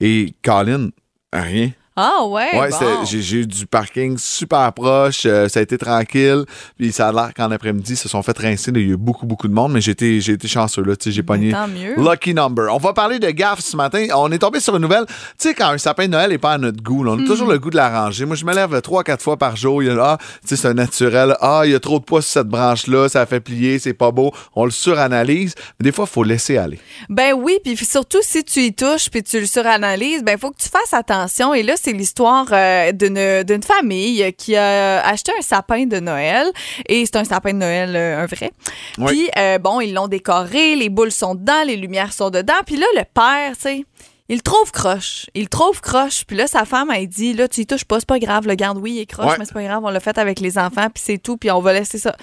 Et 0.00 0.32
Colin, 0.42 0.88
rien. 1.30 1.72
Ah 1.96 2.24
ouais. 2.24 2.58
Ouais, 2.58 2.70
bon. 2.70 3.04
j'ai 3.04 3.36
eu 3.40 3.46
du 3.46 3.66
parking 3.66 4.16
super 4.16 4.72
proche. 4.72 5.22
euh, 5.26 5.48
ça 5.48 5.60
a 5.60 5.62
été 5.62 5.76
tranquille. 5.76 6.44
Puis 6.78 6.92
ça 6.92 7.08
a 7.08 7.12
l'air 7.12 7.30
qu'en 7.36 7.50
après-midi, 7.50 7.92
ils 7.92 7.96
se 7.96 8.08
sont 8.08 8.22
fait 8.22 8.36
rincer. 8.38 8.70
Il 8.74 8.80
y 8.80 8.90
a 8.90 8.94
eu 8.94 8.96
beaucoup, 8.96 9.26
beaucoup 9.26 9.48
de 9.48 9.52
monde, 9.52 9.72
mais 9.72 9.80
j'ai 9.80 9.90
été, 9.90 10.20
j'ai 10.20 10.32
été 10.34 10.48
chanceux. 10.48 10.82
Là, 10.82 10.94
j'ai 11.04 11.22
pogné 11.22 11.50
tant 11.52 11.66
mieux. 11.68 11.96
Lucky 11.98 12.32
Number. 12.32 12.72
On 12.72 12.78
va 12.78 12.92
parler 12.92 13.18
de 13.18 13.28
gaffe 13.30 13.60
ce 13.60 13.76
matin. 13.76 14.06
On 14.14 14.30
est 14.32 14.38
tombé 14.38 14.60
sur 14.60 14.76
une 14.76 14.82
nouvelle. 14.82 15.04
Tu 15.06 15.14
sais, 15.48 15.54
quand 15.54 15.68
un 15.68 15.78
sapin 15.78 16.06
de 16.06 16.12
Noël 16.12 16.30
n'est 16.30 16.38
pas 16.38 16.52
à 16.52 16.58
notre 16.58 16.82
goût, 16.82 17.02
là, 17.04 17.12
on 17.12 17.22
a 17.22 17.26
toujours 17.26 17.48
Hmm. 17.48 17.52
le 17.52 17.58
goût 17.58 17.70
de 17.70 17.76
l'arranger. 17.76 18.24
Moi, 18.24 18.36
je 18.36 18.44
me 18.44 18.54
lève 18.54 18.80
trois, 18.82 19.02
quatre 19.04 19.22
fois 19.22 19.36
par 19.36 19.56
jour. 19.56 19.82
Il 19.82 19.88
y 19.88 19.90
a, 19.90 19.96
ah, 20.00 20.18
c'est 20.44 20.64
un 20.66 20.74
naturel. 20.74 21.36
Ah, 21.40 21.62
il 21.64 21.72
y 21.72 21.74
a 21.74 21.80
trop 21.80 21.98
de 21.98 22.04
poids 22.04 22.22
sur 22.22 22.30
cette 22.32 22.48
branche-là. 22.48 23.08
Ça 23.08 23.26
fait 23.26 23.40
plier. 23.40 23.78
C'est 23.78 23.94
pas 23.94 24.10
beau. 24.12 24.32
On 24.54 24.64
le 24.64 24.70
suranalyse. 24.70 25.54
Mais 25.78 25.84
des 25.84 25.92
fois, 25.92 26.06
il 26.08 26.12
faut 26.12 26.22
laisser 26.24 26.56
aller. 26.56 26.78
Ben 27.08 27.34
oui, 27.34 27.58
puis 27.64 27.76
surtout 27.76 28.18
si 28.22 28.44
tu 28.44 28.60
y 28.60 28.72
touches 28.72 29.10
puis 29.10 29.22
tu 29.22 29.40
le 29.40 29.46
suranalyses, 29.46 30.22
ben 30.22 30.32
il 30.36 30.38
faut 30.38 30.50
que 30.50 30.62
tu 30.62 30.68
fasses 30.68 30.94
attention. 30.94 31.52
Et 31.52 31.62
là, 31.62 31.74
c'est 31.80 31.89
l'histoire 31.98 32.46
euh, 32.52 32.92
d'une 32.92 33.42
d'une 33.42 33.62
famille 33.62 34.32
qui 34.34 34.56
a 34.56 35.00
acheté 35.06 35.32
un 35.38 35.42
sapin 35.42 35.86
de 35.86 36.00
Noël 36.00 36.46
et 36.88 37.04
c'est 37.06 37.16
un 37.16 37.24
sapin 37.24 37.52
de 37.52 37.58
Noël 37.58 37.94
euh, 37.96 38.22
un 38.22 38.26
vrai. 38.26 38.52
Oui. 38.98 39.06
Puis 39.06 39.30
euh, 39.38 39.58
bon, 39.58 39.80
ils 39.80 39.92
l'ont 39.92 40.08
décoré, 40.08 40.76
les 40.76 40.88
boules 40.88 41.12
sont 41.12 41.34
dedans, 41.34 41.62
les 41.66 41.76
lumières 41.76 42.12
sont 42.12 42.30
dedans. 42.30 42.54
Puis 42.66 42.76
là, 42.76 42.86
le 42.96 43.02
père, 43.12 43.54
tu 43.56 43.62
sais. 43.62 43.84
Il 44.28 44.36
le 44.36 44.42
trouve 44.42 44.70
croche. 44.70 45.26
Il 45.34 45.42
le 45.42 45.48
trouve 45.48 45.80
croche. 45.80 46.24
Puis 46.24 46.36
là, 46.36 46.46
sa 46.46 46.64
femme, 46.64 46.88
elle 46.94 47.08
dit 47.08 47.32
Là, 47.32 47.48
tu 47.48 47.62
y 47.62 47.66
touches 47.66 47.84
pas, 47.84 47.98
c'est 47.98 48.08
pas 48.08 48.20
grave. 48.20 48.46
Le 48.46 48.54
garde, 48.54 48.78
oui, 48.78 48.92
il 48.92 49.00
est 49.00 49.06
croche, 49.06 49.26
Ouais. 49.26 49.36
mais 49.40 49.44
c'est 49.44 49.54
pas 49.54 49.62
grave. 49.64 49.80
On 49.82 49.90
l'a 49.90 49.98
fait 49.98 50.16
avec 50.18 50.38
les 50.38 50.56
enfants, 50.56 50.86
puis 50.94 51.02
c'est 51.04 51.18
tout, 51.18 51.36
puis 51.36 51.50
on 51.50 51.60
va 51.60 51.72
laisser 51.72 51.98
ça. 51.98 52.14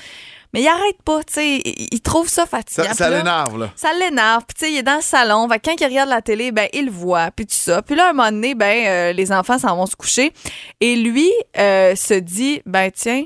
Mais 0.53 0.61
il 0.61 0.67
arrête 0.67 1.01
pas, 1.03 1.23
tu 1.23 1.33
sais. 1.33 1.61
Il, 1.63 1.87
il 1.91 2.01
trouve 2.01 2.27
ça 2.29 2.45
fatigant. 2.45 2.93
Ça, 2.93 3.09
l'énerve, 3.09 3.59
là. 3.59 3.69
ça 3.75 3.89
l'énerve. 3.93 4.43
Puis, 4.47 4.55
tu 4.57 4.65
sais, 4.65 4.71
il 4.71 4.77
est 4.77 4.83
dans 4.83 4.95
le 4.95 5.01
salon. 5.01 5.47
Fait 5.49 5.59
quand 5.59 5.75
il 5.79 5.85
regarde 5.85 6.09
la 6.09 6.21
télé, 6.21 6.51
ben, 6.51 6.67
il 6.73 6.85
le 6.85 6.91
voit. 6.91 7.31
Puis, 7.31 7.45
tout 7.45 7.55
ça. 7.55 7.81
Puis 7.81 7.95
là, 7.95 8.09
un 8.09 8.13
moment 8.13 8.31
donné, 8.31 8.55
ben, 8.55 8.87
euh, 8.87 9.13
les 9.13 9.31
enfants 9.31 9.59
s'en 9.59 9.75
vont 9.75 9.85
se 9.85 9.95
coucher. 9.95 10.33
Et 10.79 10.95
lui 10.95 11.31
euh, 11.57 11.95
se 11.95 12.13
dit, 12.13 12.61
ben, 12.65 12.91
tiens, 12.91 13.23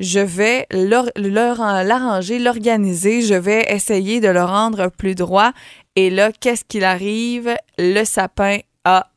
je 0.00 0.20
vais 0.20 0.66
l'arranger, 0.70 2.38
l'organiser. 2.38 3.22
Je 3.22 3.34
vais 3.34 3.66
essayer 3.72 4.20
de 4.20 4.28
le 4.28 4.42
rendre 4.42 4.88
plus 4.88 5.14
droit. 5.14 5.52
Et 5.96 6.10
là, 6.10 6.32
qu'est-ce 6.32 6.64
qu'il 6.64 6.84
arrive? 6.84 7.54
Le 7.78 8.04
sapin 8.04 8.58
a 8.84 9.08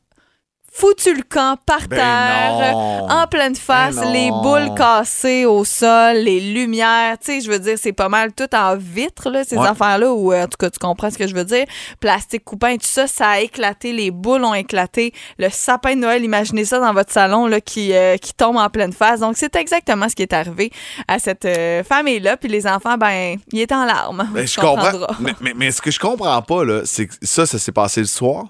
foutu 0.78 1.14
le 1.14 1.22
camp 1.22 1.56
par 1.66 1.88
Ben 1.88 1.96
terre, 1.96 2.72
non. 2.72 3.08
en 3.10 3.26
pleine 3.26 3.56
face, 3.56 3.96
Ben 3.96 4.04
non. 4.04 4.12
les 4.12 4.30
boules 4.30 4.74
cassées 4.76 5.44
au 5.44 5.64
sol, 5.64 6.16
les 6.18 6.40
lumières, 6.40 7.18
tu 7.18 7.32
sais, 7.32 7.40
je 7.40 7.50
veux 7.50 7.58
dire, 7.58 7.76
c'est 7.76 7.92
pas 7.92 8.08
mal 8.08 8.32
tout 8.32 8.48
en 8.54 8.76
vitre, 8.76 9.30
là, 9.30 9.42
ces 9.44 9.56
Ouais. 9.56 9.66
affaires-là, 9.66 10.12
ou 10.12 10.32
euh, 10.32 10.44
en 10.44 10.46
tout 10.46 10.56
cas, 10.58 10.70
tu 10.70 10.78
comprends 10.78 11.10
ce 11.10 11.18
que 11.18 11.26
je 11.26 11.34
veux 11.34 11.44
dire. 11.44 11.64
Plastique 12.00 12.44
coupant 12.44 12.68
et 12.68 12.78
tout 12.78 12.86
ça, 12.86 13.06
ça 13.06 13.28
a 13.30 13.40
éclaté, 13.40 13.92
les 13.92 14.10
boules 14.10 14.44
ont 14.44 14.54
éclaté, 14.54 15.12
le 15.38 15.48
sapin 15.50 15.94
de 15.96 16.00
Noël, 16.00 16.22
imaginez 16.22 16.64
ça 16.64 16.78
dans 16.78 16.92
votre 16.92 17.12
salon, 17.12 17.46
là, 17.46 17.60
qui, 17.60 17.92
euh, 17.92 18.16
qui 18.16 18.32
tombe 18.34 18.56
en 18.56 18.68
pleine 18.70 18.92
face. 18.92 19.20
Donc, 19.20 19.36
c'est 19.36 19.56
exactement 19.56 20.08
ce 20.08 20.14
qui 20.14 20.22
est 20.22 20.32
arrivé 20.32 20.70
à 21.08 21.18
cette 21.18 21.44
euh, 21.44 21.82
famille-là, 21.82 22.36
puis 22.36 22.48
les 22.48 22.66
enfants, 22.66 22.96
ben, 22.96 23.36
ils 23.52 23.60
étaient 23.60 23.74
en 23.74 23.84
larmes. 23.84 24.28
Ben, 24.32 24.46
je 24.46 24.60
comprends. 24.60 24.92
Mais, 25.20 25.34
mais- 25.40 25.54
mais 25.56 25.70
ce 25.72 25.82
que 25.82 25.90
je 25.90 25.98
comprends 25.98 26.40
pas, 26.42 26.64
là, 26.64 26.82
c'est 26.84 27.06
que 27.06 27.14
ça, 27.22 27.46
ça 27.46 27.58
s'est 27.58 27.72
passé 27.72 28.00
le 28.00 28.06
soir, 28.06 28.44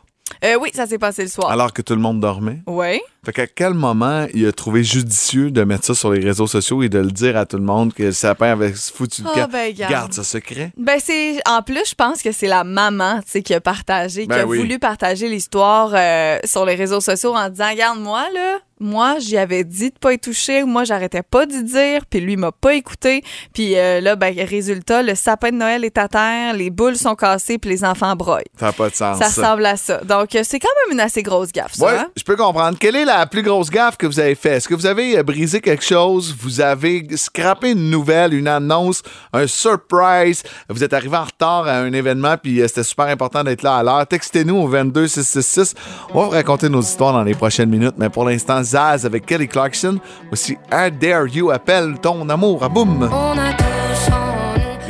Euh, 0.44 0.56
oui, 0.60 0.70
ça 0.74 0.86
s'est 0.86 0.98
passé 0.98 1.22
le 1.22 1.28
soir. 1.28 1.50
alors 1.50 1.72
que 1.72 1.82
tout 1.82 1.94
le 1.94 2.00
monde 2.00 2.20
dormait? 2.20 2.60
Oui. 2.66 3.00
Fait 3.24 3.32
qu'à 3.32 3.46
quel 3.46 3.74
moment 3.74 4.26
il 4.34 4.46
a 4.46 4.52
trouvé 4.52 4.84
judicieux 4.84 5.50
de 5.50 5.64
mettre 5.64 5.84
ça 5.84 5.94
sur 5.94 6.12
les 6.12 6.20
réseaux 6.24 6.46
sociaux 6.46 6.82
et 6.82 6.88
de 6.88 6.98
le 6.98 7.10
dire 7.10 7.36
à 7.36 7.44
tout 7.46 7.56
le 7.56 7.62
monde 7.64 7.92
que 7.92 8.04
le 8.04 8.12
sapin 8.12 8.52
avait 8.52 8.72
foutu 8.72 9.22
le 9.22 9.28
camp? 9.28 9.48
ben, 9.50 9.72
garde. 9.74 9.92
Garde 9.92 10.12
ça 10.12 10.22
secret. 10.24 10.72
Ben 10.76 10.98
c'est 11.02 11.40
en 11.48 11.62
plus 11.62 11.88
je 11.90 11.94
pense 11.94 12.22
que 12.22 12.32
c'est 12.32 12.46
la 12.46 12.64
maman 12.64 13.20
tu 13.22 13.30
sais 13.32 13.42
qui 13.42 13.54
a 13.54 13.60
partagé 13.60 14.22
qui 14.22 14.28
Ben 14.28 14.40
a 14.40 14.46
oui. 14.46 14.58
voulu 14.58 14.78
partager 14.78 15.28
l'histoire 15.28 15.90
euh, 15.94 16.38
sur 16.44 16.64
les 16.64 16.74
réseaux 16.74 17.00
sociaux 17.00 17.34
en 17.34 17.48
disant 17.48 17.70
regarde 17.70 17.98
moi 18.00 18.24
là 18.32 18.58
moi 18.80 19.18
j'y 19.18 19.36
avais 19.36 19.64
dit 19.64 19.90
de 19.90 19.98
pas 19.98 20.12
y 20.12 20.18
toucher 20.18 20.64
moi 20.64 20.84
j'arrêtais 20.84 21.22
pas 21.22 21.46
d'y 21.46 21.62
dire 21.64 22.02
puis 22.08 22.20
lui 22.20 22.36
m'a 22.36 22.52
pas 22.52 22.74
écouté 22.74 23.22
puis 23.52 23.76
euh, 23.76 24.00
là 24.00 24.16
ben 24.16 24.34
résultat 24.38 25.02
le 25.02 25.14
sapin 25.14 25.50
de 25.50 25.56
Noël 25.56 25.84
est 25.84 25.98
à 25.98 26.08
terre 26.08 26.54
les 26.54 26.70
boules 26.70 26.96
sont 26.96 27.14
cassées 27.14 27.58
puis 27.58 27.70
les 27.70 27.84
enfants 27.84 28.14
broient 28.16 28.40
Ça 28.58 28.66
n'a 28.66 28.72
pas 28.72 28.88
de 28.90 28.94
sens. 28.94 29.18
ça 29.18 29.26
ressemble 29.28 29.66
à 29.66 29.76
ça 29.76 29.98
donc 30.04 30.34
euh, 30.34 30.42
c'est 30.44 30.58
quand 30.58 30.68
même 30.86 30.94
une 30.94 31.00
assez 31.00 31.22
grosse 31.22 31.52
gaffe 31.52 31.74
ça 31.74 31.84
Ouais, 31.84 31.96
hein? 31.98 32.08
je 32.16 32.22
peux 32.22 32.36
comprendre. 32.36 32.76
Quelle 32.78 32.96
est 32.96 33.04
la 33.04 33.26
plus 33.26 33.42
grosse 33.42 33.70
gaffe 33.70 33.96
que 33.96 34.06
vous 34.06 34.20
avez 34.20 34.34
faite? 34.34 34.52
Est-ce 34.58 34.68
que 34.68 34.74
vous 34.74 34.86
avez 34.86 35.18
euh, 35.18 35.22
brisé 35.22 35.60
quelque 35.60 35.84
chose? 35.84 36.34
Vous 36.38 36.60
avez 36.60 37.06
scrappé 37.16 37.70
une 37.72 37.90
nouvelle, 37.90 38.34
une 38.34 38.48
annonce, 38.48 39.02
un 39.32 39.46
surprise? 39.46 40.42
Vous 40.68 40.82
êtes 40.84 40.92
arrivé 40.92 41.16
en 41.16 41.24
retard 41.24 41.66
à 41.66 41.78
un 41.78 41.92
événement 41.92 42.36
puis 42.36 42.60
c'était 42.66 42.82
super 42.82 43.06
important 43.06 43.42
d'être 43.44 43.62
là 43.62 43.76
à 43.76 43.82
l'heure. 43.82 44.06
Textez-nous 44.06 44.56
au 44.56 44.66
22666. 44.68 45.74
On 46.14 46.20
va 46.20 46.24
vous 46.26 46.30
raconter 46.30 46.68
nos 46.68 46.80
histoires 46.82 47.12
dans 47.12 47.22
les 47.22 47.34
prochaines 47.34 47.70
minutes, 47.70 47.94
mais 47.98 48.08
pour 48.10 48.24
l'instant, 48.24 48.62
Avec 48.74 49.26
Kelly 49.26 49.48
Clarkson. 49.48 49.98
Aussi, 50.30 50.56
How 50.72 50.90
Dare 50.90 51.26
You 51.26 51.50
appelle 51.50 51.98
ton 52.00 52.28
amour 52.28 52.62
à 52.64 52.68
boum. 52.68 53.08
On 53.12 53.38
a 53.38 53.67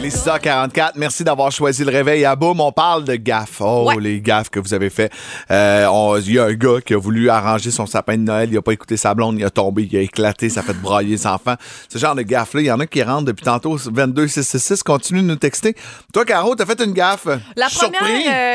est 0.08 0.16
6h44. 0.26 0.92
Merci 0.96 1.24
d'avoir 1.24 1.52
choisi 1.52 1.84
le 1.84 1.90
réveil 1.90 2.24
à 2.24 2.34
boum. 2.36 2.60
On 2.60 2.72
parle 2.72 3.04
de 3.04 3.14
gaffes. 3.16 3.60
Oh, 3.60 3.84
Ouais. 3.88 3.96
les 4.00 4.20
gaffes 4.20 4.48
que 4.50 4.58
vous 4.60 4.74
avez 4.74 4.90
fait. 4.90 5.10
Euh, 5.50 5.86
Il 6.24 6.32
y 6.32 6.38
a 6.38 6.44
un 6.44 6.52
gars 6.54 6.80
qui 6.84 6.94
a 6.94 6.98
voulu 6.98 7.28
arranger 7.30 7.70
son 7.70 7.86
sapin 7.86 8.16
de 8.16 8.22
Noël. 8.22 8.48
Il 8.50 8.56
a 8.56 8.62
pas 8.62 8.72
écouté 8.72 8.96
sa 8.96 9.14
blonde. 9.14 9.36
Il 9.38 9.44
a 9.44 9.50
tombé. 9.50 9.88
Il 9.90 9.96
a 9.96 10.00
éclaté. 10.00 10.48
Ça 10.48 10.60
a 10.60 10.62
fait 10.62 10.72
brailler 10.74 11.16
ses 11.16 11.26
enfants. 11.26 11.54
Ce 11.88 11.98
genre 11.98 12.14
de 12.14 12.22
gaffe-là, 12.22 12.60
il 12.60 12.66
y 12.66 12.72
en 12.72 12.80
a 12.80 12.86
qui 12.86 13.02
rentrent 13.02 13.26
depuis 13.26 13.44
tantôt. 13.44 13.76
22666. 13.78 14.82
Continue 14.82 15.22
de 15.22 15.26
nous 15.26 15.36
texter. 15.36 15.74
Toi, 16.12 16.24
Caro, 16.24 16.54
t'as 16.54 16.66
fait 16.66 16.80
une 16.82 16.92
gaffe? 16.92 17.26
La 17.56 17.66
première 17.68 18.00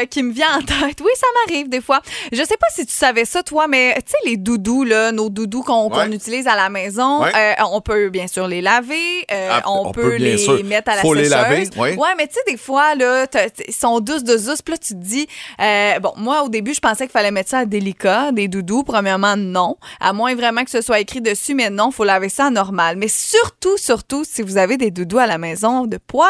euh, 0.01 0.05
qui 0.05 0.23
me 0.23 0.33
vient 0.33 0.57
en 0.57 0.61
tête, 0.61 0.99
oui, 1.01 1.11
ça 1.15 1.27
m'arrive 1.47 1.69
des 1.69 1.81
fois. 1.81 2.01
Je 2.31 2.37
sais 2.43 2.57
pas 2.57 2.67
si 2.73 2.85
tu 2.85 2.93
savais 2.93 3.25
ça, 3.25 3.43
toi, 3.43 3.67
mais 3.67 3.93
tu 3.95 4.11
sais, 4.11 4.29
les 4.29 4.37
doudous, 4.37 4.83
là, 4.83 5.11
nos 5.11 5.29
doudous 5.29 5.63
qu'on 5.63 5.89
utilise 6.11 6.47
à 6.47 6.55
la 6.55 6.69
maison, 6.69 7.21
Ouais. 7.23 7.31
euh, 7.35 7.53
on 7.71 7.81
peut 7.81 8.09
bien 8.09 8.27
sûr 8.27 8.47
les 8.47 8.61
laver, 8.61 9.25
Ah, 9.31 9.61
on, 9.65 9.87
on 9.87 9.91
peut, 9.91 10.01
peut 10.01 10.15
les 10.15 10.37
sûr. 10.37 10.63
mettre 10.63 10.91
à 10.91 10.95
la 10.95 11.01
Faut 11.01 11.13
sécheuse. 11.15 11.33
Laver, 11.43 11.69
oui. 11.77 11.95
Ouais, 11.95 12.09
mais 12.17 12.27
tu 12.27 12.33
sais, 12.33 12.39
des 12.47 12.57
fois, 12.57 12.95
là, 12.95 13.25
ils 13.67 13.73
sont 13.73 13.99
douces 13.99 14.23
de 14.23 14.35
douces, 14.35 14.61
puis 14.61 14.73
là, 14.73 14.77
tu 14.77 14.93
te 14.93 14.99
dis, 14.99 15.27
euh, 15.61 15.99
bon, 15.99 16.13
moi, 16.17 16.43
au 16.43 16.49
début, 16.49 16.73
je 16.73 16.79
pensais 16.79 17.05
qu'il 17.05 17.11
fallait 17.11 17.31
mettre 17.31 17.49
ça 17.51 17.59
à 17.59 17.65
délicat, 17.65 18.31
des 18.31 18.47
doudous. 18.47 18.83
Premièrement, 18.83 19.35
non. 19.37 19.77
À 19.99 20.13
moins 20.13 20.35
vraiment 20.35 20.63
que 20.63 20.71
ce 20.71 20.81
soit 20.81 20.99
écrit 20.99 21.21
dessus, 21.21 21.55
mais 21.55 21.69
non, 21.69 21.91
faut 21.91 22.03
laver 22.03 22.29
ça 22.29 22.45
à 22.45 22.49
normal. 22.49 22.95
Mais 22.97 23.07
surtout, 23.07 23.77
surtout, 23.77 24.23
si 24.23 24.41
vous 24.41 24.57
avez 24.57 24.77
des 24.77 24.91
doudous 24.91 25.19
à 25.19 25.27
la 25.27 25.37
maison 25.37 25.85
de 25.85 25.97
poils, 25.97 26.29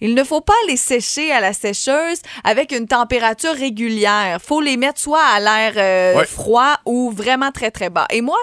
il 0.00 0.14
ne 0.14 0.24
faut 0.24 0.40
pas 0.40 0.52
les 0.68 0.76
sécher 0.76 1.32
à 1.32 1.40
la 1.40 1.52
sécheuse 1.52 2.20
avec 2.44 2.72
une 2.72 2.86
température 2.86 3.52
régulière. 3.54 4.38
Faut 4.44 4.60
les 4.60 4.76
mettre 4.76 5.00
soit 5.00 5.22
à 5.34 5.40
l'air 5.40 5.72
euh, 5.76 6.18
Ouais. 6.18 6.26
froid 6.26 6.74
ou 6.86 7.10
vraiment 7.10 7.50
très, 7.52 7.70
très 7.70 7.90
bas. 7.90 8.06
Et 8.10 8.20
moi, 8.20 8.36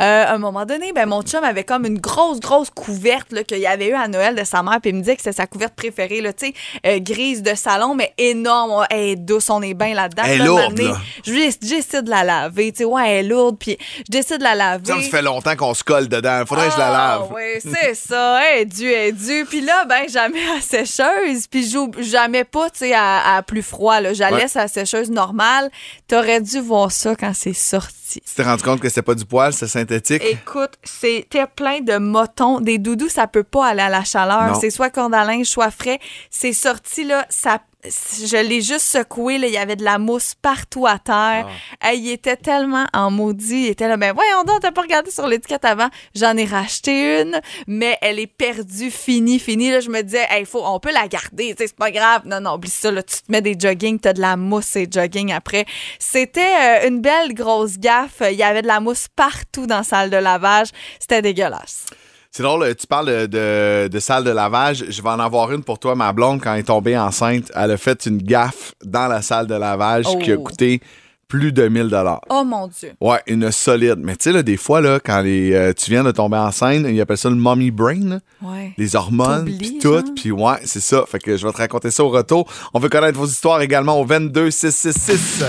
euh, 0.00 0.24
à 0.26 0.32
un 0.34 0.38
moment 0.38 0.64
donné, 0.64 0.92
ben, 0.92 1.06
mon 1.06 1.22
chum 1.22 1.44
avait 1.44 1.64
comme 1.64 1.84
une 1.86 1.98
grosse, 1.98 2.40
grosse 2.40 2.70
couverte 2.70 3.44
qu'il 3.44 3.58
y 3.58 3.66
avait 3.66 3.88
eu 3.88 3.94
à 3.94 4.08
Noël 4.08 4.34
de 4.34 4.44
sa 4.44 4.62
mère, 4.62 4.80
puis 4.80 4.90
il 4.90 4.96
me 4.96 5.00
disait 5.00 5.16
que 5.16 5.22
c'était 5.22 5.36
sa 5.36 5.46
couverte 5.52 5.74
préférée, 5.74 6.20
là, 6.20 6.32
tu 6.32 6.46
sais, 6.46 6.54
euh, 6.86 6.98
grise 7.00 7.42
de 7.42 7.54
salon, 7.54 7.94
mais 7.94 8.12
énorme. 8.18 8.86
Elle 8.90 8.98
est 9.10 9.16
douce, 9.16 9.50
on 9.50 9.62
est 9.62 9.74
bien 9.74 9.94
là-dedans. 9.94 10.22
Elle 10.26 10.40
est 10.40 10.44
lourde, 10.44 10.78
là. 10.78 10.96
Je 11.24 11.32
déc- 11.32 11.60
décide 11.60 12.02
de 12.04 12.10
la 12.10 12.24
laver, 12.24 12.72
tu 12.72 12.78
sais, 12.78 12.84
ouais, 12.84 13.08
elle 13.10 13.26
est 13.26 13.28
lourde, 13.28 13.56
puis 13.58 13.76
je 13.98 14.10
décide 14.10 14.38
de 14.38 14.42
la 14.44 14.54
laver. 14.54 14.86
Ça, 14.86 15.00
ça 15.00 15.08
fait 15.10 15.22
longtemps 15.22 15.54
qu'on 15.56 15.74
se 15.74 15.84
colle 15.84 16.08
dedans. 16.08 16.42
Faudrait 16.46 16.66
que 16.68 16.74
je 16.74 16.78
la 16.78 16.90
lave. 16.90 17.28
Oui, 17.34 17.42
Ah, 17.56 17.68
c'est 17.82 17.94
ça. 18.08 18.40
Elle 18.54 18.62
est 18.62 18.64
due, 18.66 18.90
elle 18.90 19.08
est 19.08 19.12
due. 19.12 19.44
Puis 19.44 19.60
là, 19.60 19.84
ben, 19.84 20.08
jamais 20.08 20.40
à 20.56 20.60
sécheuse. 20.60 21.46
Puis 21.50 21.72
jamais 22.00 22.44
pas, 22.44 22.70
tu 22.70 22.78
sais, 22.80 22.94
à, 22.94 23.36
à 23.36 23.42
plus 23.42 23.62
froid. 23.62 24.00
Là. 24.00 24.12
Je 24.14 24.20
la 24.20 24.32
Ouais. 24.32 24.40
laisse 24.42 24.56
à 24.56 24.68
sécheuse 24.68 25.10
normale. 25.10 25.70
T'aurais 26.08 26.40
dû 26.40 26.60
voir 26.60 26.90
ça 26.90 27.14
quand 27.14 27.32
c'est 27.34 27.52
sorti. 27.52 27.92
Tu 28.20 28.34
t'es 28.34 28.42
rendu 28.42 28.62
compte 28.62 28.80
que 28.80 28.88
c'était 28.88 29.02
pas 29.02 29.14
du 29.14 29.24
poil, 29.24 29.52
c'est 29.52 29.66
synthétique? 29.66 30.22
Écoute, 30.24 30.72
c'était 30.82 31.46
plein 31.46 31.80
de 31.80 31.98
motons. 31.98 32.60
Des 32.60 32.78
doudous, 32.78 33.08
ça 33.08 33.26
peut 33.26 33.42
pas 33.42 33.68
aller 33.68 33.82
à 33.82 33.88
la 33.88 34.04
chaleur. 34.04 34.56
C'est 34.56 34.70
soit 34.70 34.90
corde 34.90 35.14
à 35.14 35.24
linge, 35.24 35.46
soit 35.46 35.70
frais. 35.70 35.98
C'est 36.30 36.52
sorti, 36.52 37.04
là, 37.04 37.26
ça 37.28 37.60
je 37.84 38.36
l'ai 38.36 38.60
juste 38.60 38.86
secoué, 38.86 39.38
là, 39.38 39.48
il 39.48 39.52
y 39.52 39.58
avait 39.58 39.74
de 39.74 39.82
la 39.82 39.98
mousse 39.98 40.34
partout 40.40 40.86
à 40.86 40.98
terre. 40.98 41.48
Hey, 41.80 41.98
il 41.98 42.10
était 42.10 42.36
tellement 42.36 42.86
en 42.92 43.10
maudit, 43.10 43.64
il 43.64 43.68
était 43.68 43.88
là, 43.88 43.96
ben 43.96 44.12
voyons 44.12 44.44
donc, 44.44 44.60
t'as 44.60 44.70
pas 44.70 44.82
regardé 44.82 45.10
sur 45.10 45.26
l'étiquette 45.26 45.64
avant. 45.64 45.88
J'en 46.14 46.36
ai 46.36 46.44
racheté 46.44 47.20
une, 47.22 47.40
mais 47.66 47.98
elle 48.00 48.20
est 48.20 48.28
perdue, 48.28 48.90
finie, 48.90 49.40
finie. 49.40 49.70
Là, 49.70 49.80
je 49.80 49.90
me 49.90 50.02
disais, 50.02 50.26
hey, 50.30 50.44
faut, 50.44 50.62
on 50.64 50.78
peut 50.78 50.92
la 50.92 51.08
garder, 51.08 51.54
c'est 51.58 51.74
pas 51.74 51.90
grave. 51.90 52.22
Non, 52.24 52.40
non, 52.40 52.54
oublie 52.54 52.70
ça, 52.70 52.90
là, 52.92 53.02
tu 53.02 53.16
te 53.16 53.32
mets 53.32 53.42
des 53.42 53.56
jogging, 53.58 53.98
t'as 53.98 54.12
de 54.12 54.20
la 54.20 54.36
mousse 54.36 54.76
et 54.76 54.86
jogging 54.90 55.32
après. 55.32 55.66
C'était 55.98 56.40
euh, 56.40 56.88
une 56.88 57.00
belle 57.00 57.34
grosse 57.34 57.78
gaffe. 57.78 58.22
Il 58.30 58.36
y 58.36 58.44
avait 58.44 58.62
de 58.62 58.68
la 58.68 58.80
mousse 58.80 59.08
partout 59.14 59.66
dans 59.66 59.78
la 59.78 59.82
salle 59.82 60.10
de 60.10 60.16
lavage. 60.16 60.68
C'était 61.00 61.22
dégueulasse. 61.22 61.86
C'est 62.34 62.42
drôle, 62.42 62.62
euh, 62.62 62.72
tu 62.74 62.86
parles 62.86 63.08
de, 63.08 63.26
de- 63.26 63.88
de 63.88 64.00
salle 64.00 64.24
de 64.24 64.30
lavage. 64.30 64.86
Je 64.88 65.02
vais 65.02 65.10
en 65.10 65.20
avoir 65.20 65.52
une 65.52 65.62
pour 65.62 65.78
toi. 65.78 65.94
Ma 65.94 66.14
blonde, 66.14 66.40
quand 66.42 66.54
elle 66.54 66.60
est 66.60 66.62
tombée 66.62 66.96
enceinte, 66.96 67.52
elle 67.54 67.72
a 67.72 67.76
fait 67.76 68.06
une 68.06 68.16
gaffe 68.16 68.72
dans 68.82 69.06
la 69.06 69.20
salle 69.20 69.46
de 69.46 69.54
lavage 69.54 70.06
qui 70.22 70.32
a 70.32 70.36
Oh. 70.36 70.42
coûté 70.42 70.80
plus 71.28 71.52
de 71.52 71.68
1000 71.68 71.88
dollars. 71.88 72.22
Oh 72.30 72.42
mon 72.42 72.68
Dieu. 72.68 72.94
Ouais, 73.02 73.20
une 73.26 73.52
solide. 73.52 73.96
Mais 73.98 74.16
tu 74.16 74.24
sais, 74.24 74.32
là, 74.32 74.42
des 74.42 74.56
fois, 74.56 74.80
là, 74.80 74.98
quand 74.98 75.20
les, 75.20 75.52
euh, 75.52 75.74
tu 75.74 75.90
viens 75.90 76.04
de 76.04 76.10
tomber 76.10 76.38
enceinte, 76.38 76.86
ils 76.88 76.98
appellent 77.02 77.18
ça 77.18 77.28
le 77.28 77.36
mommy 77.36 77.70
brain, 77.70 78.00
là. 78.08 78.18
Ouais. 78.42 78.72
les 78.78 78.96
hormones, 78.96 79.44
puis 79.44 79.76
tout. 79.78 80.02
Puis 80.16 80.30
ouais, 80.30 80.56
c'est 80.64 80.80
ça. 80.80 81.04
Fait 81.06 81.18
que 81.18 81.36
je 81.36 81.46
vais 81.46 81.52
te 81.52 81.58
raconter 81.58 81.90
ça 81.90 82.02
au 82.02 82.08
retour. 82.08 82.50
On 82.72 82.78
veut 82.80 82.88
connaître 82.88 83.18
vos 83.18 83.26
histoires 83.26 83.60
également 83.60 84.00
au 84.00 84.06
22 84.06 84.50
666. 84.50 85.44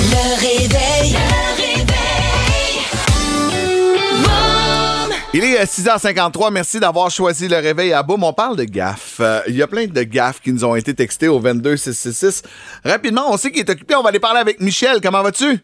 Le 0.00 0.40
réveil. 0.40 1.16
Il 5.36 5.44
est 5.44 5.58
euh, 5.60 5.64
6h53. 5.64 6.50
Merci 6.50 6.80
d'avoir 6.80 7.10
choisi 7.10 7.46
le 7.46 7.56
réveil 7.56 7.92
à 7.92 8.02
Boum. 8.02 8.24
On 8.24 8.32
parle 8.32 8.56
de 8.56 8.64
gaffes. 8.64 9.20
Euh, 9.20 9.40
Il 9.48 9.54
y 9.54 9.62
a 9.62 9.66
plein 9.66 9.84
de 9.86 10.02
gaffes 10.02 10.40
qui 10.40 10.50
nous 10.50 10.64
ont 10.64 10.74
été 10.74 10.94
textées 10.94 11.28
au 11.28 11.38
22 11.38 11.76
666. 11.76 12.42
Rapidement, 12.86 13.24
on 13.30 13.36
sait 13.36 13.50
qu'il 13.50 13.60
est 13.60 13.68
occupé. 13.70 13.94
On 13.96 14.02
va 14.02 14.08
aller 14.08 14.18
parler 14.18 14.40
avec 14.40 14.60
Michel. 14.60 15.00
Comment 15.02 15.22
vas-tu? 15.22 15.58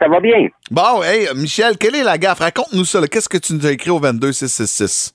Ça 0.00 0.08
va 0.08 0.18
bien. 0.20 0.48
Bon, 0.70 1.02
hey, 1.02 1.28
Michel, 1.34 1.76
quelle 1.78 1.94
est 1.94 2.04
la 2.04 2.16
gaffe? 2.16 2.38
Raconte-nous 2.38 2.84
ça. 2.86 3.00
Qu'est-ce 3.06 3.28
que 3.28 3.36
tu 3.38 3.52
nous 3.52 3.66
as 3.66 3.72
écrit 3.72 3.90
au 3.90 3.98
22 3.98 4.32
666? 4.32 5.12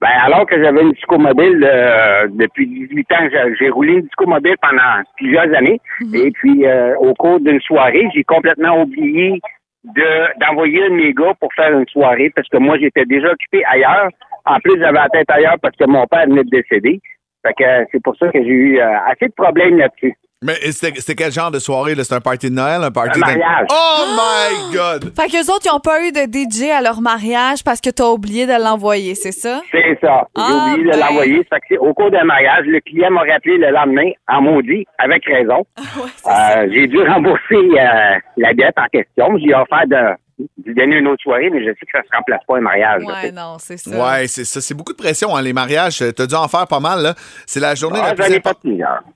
Ben, 0.00 0.08
alors 0.24 0.46
que 0.46 0.62
j'avais 0.62 0.80
une 0.80 0.94
psychomobile 0.94 1.62
euh, 1.70 2.28
depuis 2.30 2.66
18 2.66 3.12
ans, 3.12 3.28
j'ai- 3.60 3.68
roulé 3.68 3.92
une 3.92 4.06
psychomobile 4.08 4.56
pendant 4.62 5.02
plusieurs 5.18 5.54
années. 5.54 5.80
Et 6.14 6.30
puis, 6.32 6.66
euh, 6.66 6.94
au 6.98 7.12
cours 7.14 7.40
d'une 7.40 7.60
soirée, 7.60 8.08
j'ai 8.14 8.24
complètement 8.24 8.82
oublié 8.82 9.38
de 9.84 10.38
d'envoyer 10.38 10.88
mes 10.90 11.12
gars 11.12 11.34
pour 11.40 11.52
faire 11.54 11.76
une 11.76 11.88
soirée 11.88 12.30
parce 12.34 12.48
que 12.48 12.58
moi, 12.58 12.78
j'étais 12.78 13.04
déjà 13.04 13.32
occupé 13.32 13.64
ailleurs. 13.64 14.08
En 14.44 14.58
plus, 14.60 14.78
j'avais 14.78 14.98
la 14.98 15.08
tête 15.08 15.30
ailleurs 15.30 15.56
parce 15.60 15.76
que 15.76 15.84
mon 15.86 16.06
père 16.06 16.26
venait 16.26 16.44
de 16.44 16.50
décéder. 16.50 17.00
Euh, 17.46 17.84
c'est 17.90 18.02
pour 18.02 18.16
ça 18.16 18.28
que 18.28 18.42
j'ai 18.42 18.48
eu 18.48 18.78
euh, 18.78 18.98
assez 19.06 19.26
de 19.26 19.34
problèmes 19.34 19.78
là-dessus. 19.78 20.14
Mais 20.42 20.54
c'était 20.72 20.98
c'était 21.00 21.14
quel 21.14 21.32
genre 21.32 21.50
de 21.50 21.58
soirée? 21.58 21.94
là? 21.94 22.02
C'était 22.02 22.16
un 22.16 22.20
party 22.20 22.50
de 22.50 22.54
Noël? 22.54 22.82
Un 22.82 22.90
party 22.90 23.18
Un 23.18 23.20
d'an- 23.20 23.26
mariage. 23.26 23.66
Oh 23.70 24.04
my 24.16 24.72
God! 24.76 25.12
Fait 25.14 25.28
qu'eux 25.28 25.52
autres, 25.52 25.66
ils 25.66 25.74
ont 25.74 25.80
pas 25.80 26.02
eu 26.04 26.10
de 26.12 26.20
DJ 26.20 26.70
à 26.70 26.80
leur 26.82 27.00
mariage 27.00 27.62
parce 27.64 27.80
que 27.80 27.90
t'as 27.90 28.06
oublié 28.08 28.46
de 28.46 28.52
l'envoyer, 28.62 29.14
c'est 29.14 29.32
ça? 29.32 29.60
C'est 29.70 29.98
ça. 30.00 30.26
J'ai 30.36 30.42
Ah, 30.42 30.66
oublié 30.72 30.84
de 30.86 30.90
ben. 30.90 31.00
l'envoyer. 31.00 31.44
Fait 31.44 31.60
que 31.68 31.78
au 31.80 31.94
cours 31.94 32.10
d'un 32.10 32.24
mariage, 32.24 32.64
le 32.66 32.80
client 32.80 33.10
m'a 33.10 33.20
rappelé 33.20 33.56
le 33.58 33.70
lendemain 33.70 34.10
en 34.28 34.42
maudit, 34.42 34.84
avec 34.98 35.24
raison. 35.26 35.64
Ouais. 35.96 36.32
Euh, 36.32 36.68
j'ai 36.72 36.86
dû 36.86 37.00
rembourser 37.02 37.40
euh, 37.54 38.18
la 38.38 38.54
dette 38.54 38.74
en 38.78 38.86
question. 38.92 39.36
J'ai 39.38 39.54
offert 39.54 39.86
de, 39.86 39.96
de 39.96 40.16
lui 40.64 40.74
donner 40.74 40.96
une 40.96 41.08
autre 41.08 41.22
soirée, 41.22 41.50
mais 41.50 41.60
je 41.60 41.70
sais 41.70 41.86
que 41.86 41.90
ça 41.92 41.98
ne 42.00 42.04
se 42.04 42.16
remplace 42.16 42.40
pas 42.46 42.56
un 42.56 42.60
mariage. 42.60 43.02
là. 43.06 43.14
Ouais, 43.22 43.32
non, 43.32 43.56
c'est 43.58 43.76
ça. 43.76 43.90
Ouais, 43.90 44.26
c'est 44.28 44.44
ça. 44.44 44.60
C'est 44.60 44.74
beaucoup 44.74 44.92
de 44.92 44.96
pression, 44.98 45.36
hein, 45.36 45.42
les 45.42 45.52
mariages. 45.52 46.02
T'as 46.16 46.26
dû 46.26 46.34
en 46.34 46.48
faire 46.48 46.66
pas 46.66 46.80
mal, 46.80 47.02
là. 47.02 47.14
C'est 47.46 47.60
la 47.60 47.74
journée 47.74 47.98
Ah, 48.02 48.08
la 48.08 48.14
plus 48.14 48.34
importante. 48.34 48.72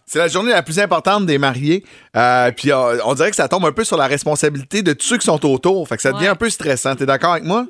C'est 0.06 0.18
la 0.18 0.28
journée 0.28 0.50
la 0.52 0.62
plus 0.62 0.78
importante 0.78 1.26
des 1.26 1.38
mariés. 1.38 1.84
Euh, 2.16 2.50
puis 2.52 2.70
euh, 2.72 2.98
on 3.04 3.14
dirait 3.14 3.30
que 3.30 3.36
ça 3.36 3.48
tombe 3.48 3.64
un 3.64 3.72
peu 3.72 3.84
sur 3.84 3.96
la 3.96 4.06
responsabilité 4.06 4.82
de 4.82 4.92
tous 4.92 5.04
ceux 5.06 5.18
qui 5.18 5.26
sont 5.26 5.44
autour. 5.46 5.86
Fait 5.88 5.96
que 5.96 6.02
ça 6.02 6.12
devient 6.12 6.24
Ouais. 6.24 6.30
un 6.30 6.36
peu 6.36 6.50
stressant. 6.50 6.94
T'es 6.96 7.06
d'accord 7.06 7.32
avec 7.32 7.44
moi? 7.44 7.66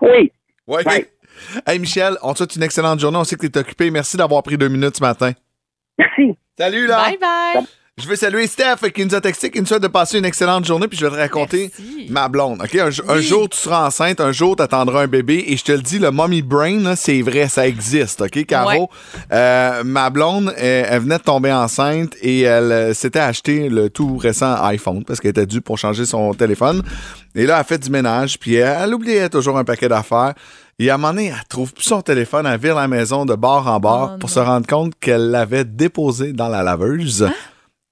Oui. 0.00 0.32
Oui. 0.66 0.82
Ouais. 0.86 1.10
Hey 1.66 1.78
Michel, 1.78 2.16
on 2.22 2.32
te 2.32 2.38
souhaite 2.38 2.56
une 2.56 2.62
excellente 2.62 2.98
journée. 2.98 3.18
On 3.18 3.24
sait 3.24 3.36
que 3.36 3.46
t'es 3.46 3.58
occupé. 3.60 3.90
Merci 3.90 4.16
d'avoir 4.16 4.42
pris 4.42 4.56
deux 4.56 4.68
minutes 4.68 4.96
ce 4.96 5.02
matin. 5.02 5.32
Merci. 5.98 6.34
Salut 6.58 6.86
là! 6.86 7.04
Bye 7.10 7.18
bye. 7.18 7.66
Je 7.98 8.06
veux 8.06 8.16
saluer 8.16 8.46
Steph 8.46 8.90
qui 8.94 9.06
nous 9.06 9.14
a 9.14 9.22
texté, 9.22 9.50
qui 9.50 9.58
nous 9.58 9.64
souhaite 9.64 9.82
de 9.82 9.88
passer 9.88 10.18
une 10.18 10.26
excellente 10.26 10.66
journée, 10.66 10.86
puis 10.86 10.98
je 10.98 11.06
vais 11.06 11.12
te 11.12 11.16
raconter 11.16 11.70
Merci. 11.78 12.06
ma 12.10 12.28
blonde. 12.28 12.60
OK? 12.62 12.74
Un, 12.74 13.20
jour, 13.20 13.48
tu 13.48 13.56
seras 13.56 13.86
enceinte, 13.86 14.20
un 14.20 14.32
jour, 14.32 14.54
tu 14.54 14.62
attendras 14.62 15.04
un 15.04 15.06
bébé, 15.06 15.42
et 15.48 15.56
je 15.56 15.64
te 15.64 15.72
le 15.72 15.80
dis, 15.80 15.98
le 15.98 16.10
mommy 16.10 16.42
brain, 16.42 16.94
c'est 16.94 17.22
vrai, 17.22 17.48
ça 17.48 17.66
existe. 17.66 18.20
OK, 18.20 18.44
Caro? 18.44 18.70
Ouais. 18.82 18.86
Euh, 19.32 19.82
ma 19.82 20.10
blonde, 20.10 20.52
elle, 20.58 20.86
elle 20.90 21.00
venait 21.00 21.16
de 21.16 21.22
tomber 21.22 21.50
enceinte 21.50 22.12
et 22.20 22.42
elle 22.42 22.70
euh, 22.70 22.92
s'était 22.92 23.18
acheté 23.18 23.70
le 23.70 23.88
tout 23.88 24.18
récent 24.18 24.62
iPhone 24.64 25.02
parce 25.02 25.18
qu'elle 25.18 25.30
était 25.30 25.46
due 25.46 25.62
pour 25.62 25.78
changer 25.78 26.04
son 26.04 26.34
téléphone. 26.34 26.82
Et 27.34 27.46
là, 27.46 27.56
elle 27.60 27.64
fait 27.64 27.78
du 27.78 27.88
ménage, 27.88 28.38
puis 28.38 28.56
elle, 28.56 28.76
elle 28.78 28.94
oubliait 28.94 29.30
toujours 29.30 29.56
un 29.56 29.64
paquet 29.64 29.88
d'affaires. 29.88 30.34
Et 30.78 30.90
à 30.90 30.96
un 30.96 30.98
moment 30.98 31.14
donné, 31.14 31.28
elle 31.28 31.48
trouve 31.48 31.72
plus 31.72 31.84
son 31.84 32.02
téléphone, 32.02 32.44
elle 32.44 32.60
vire 32.60 32.74
la 32.74 32.88
maison 32.88 33.24
de 33.24 33.34
bord 33.34 33.66
en 33.66 33.80
bord 33.80 34.10
Oh 34.16 34.18
pour 34.18 34.28
non. 34.28 34.34
se 34.34 34.40
rendre 34.40 34.66
compte 34.66 34.92
qu'elle 35.00 35.30
l'avait 35.30 35.64
déposé 35.64 36.34
dans 36.34 36.48
la 36.48 36.62
laveuse. 36.62 37.22
Hein? 37.22 37.32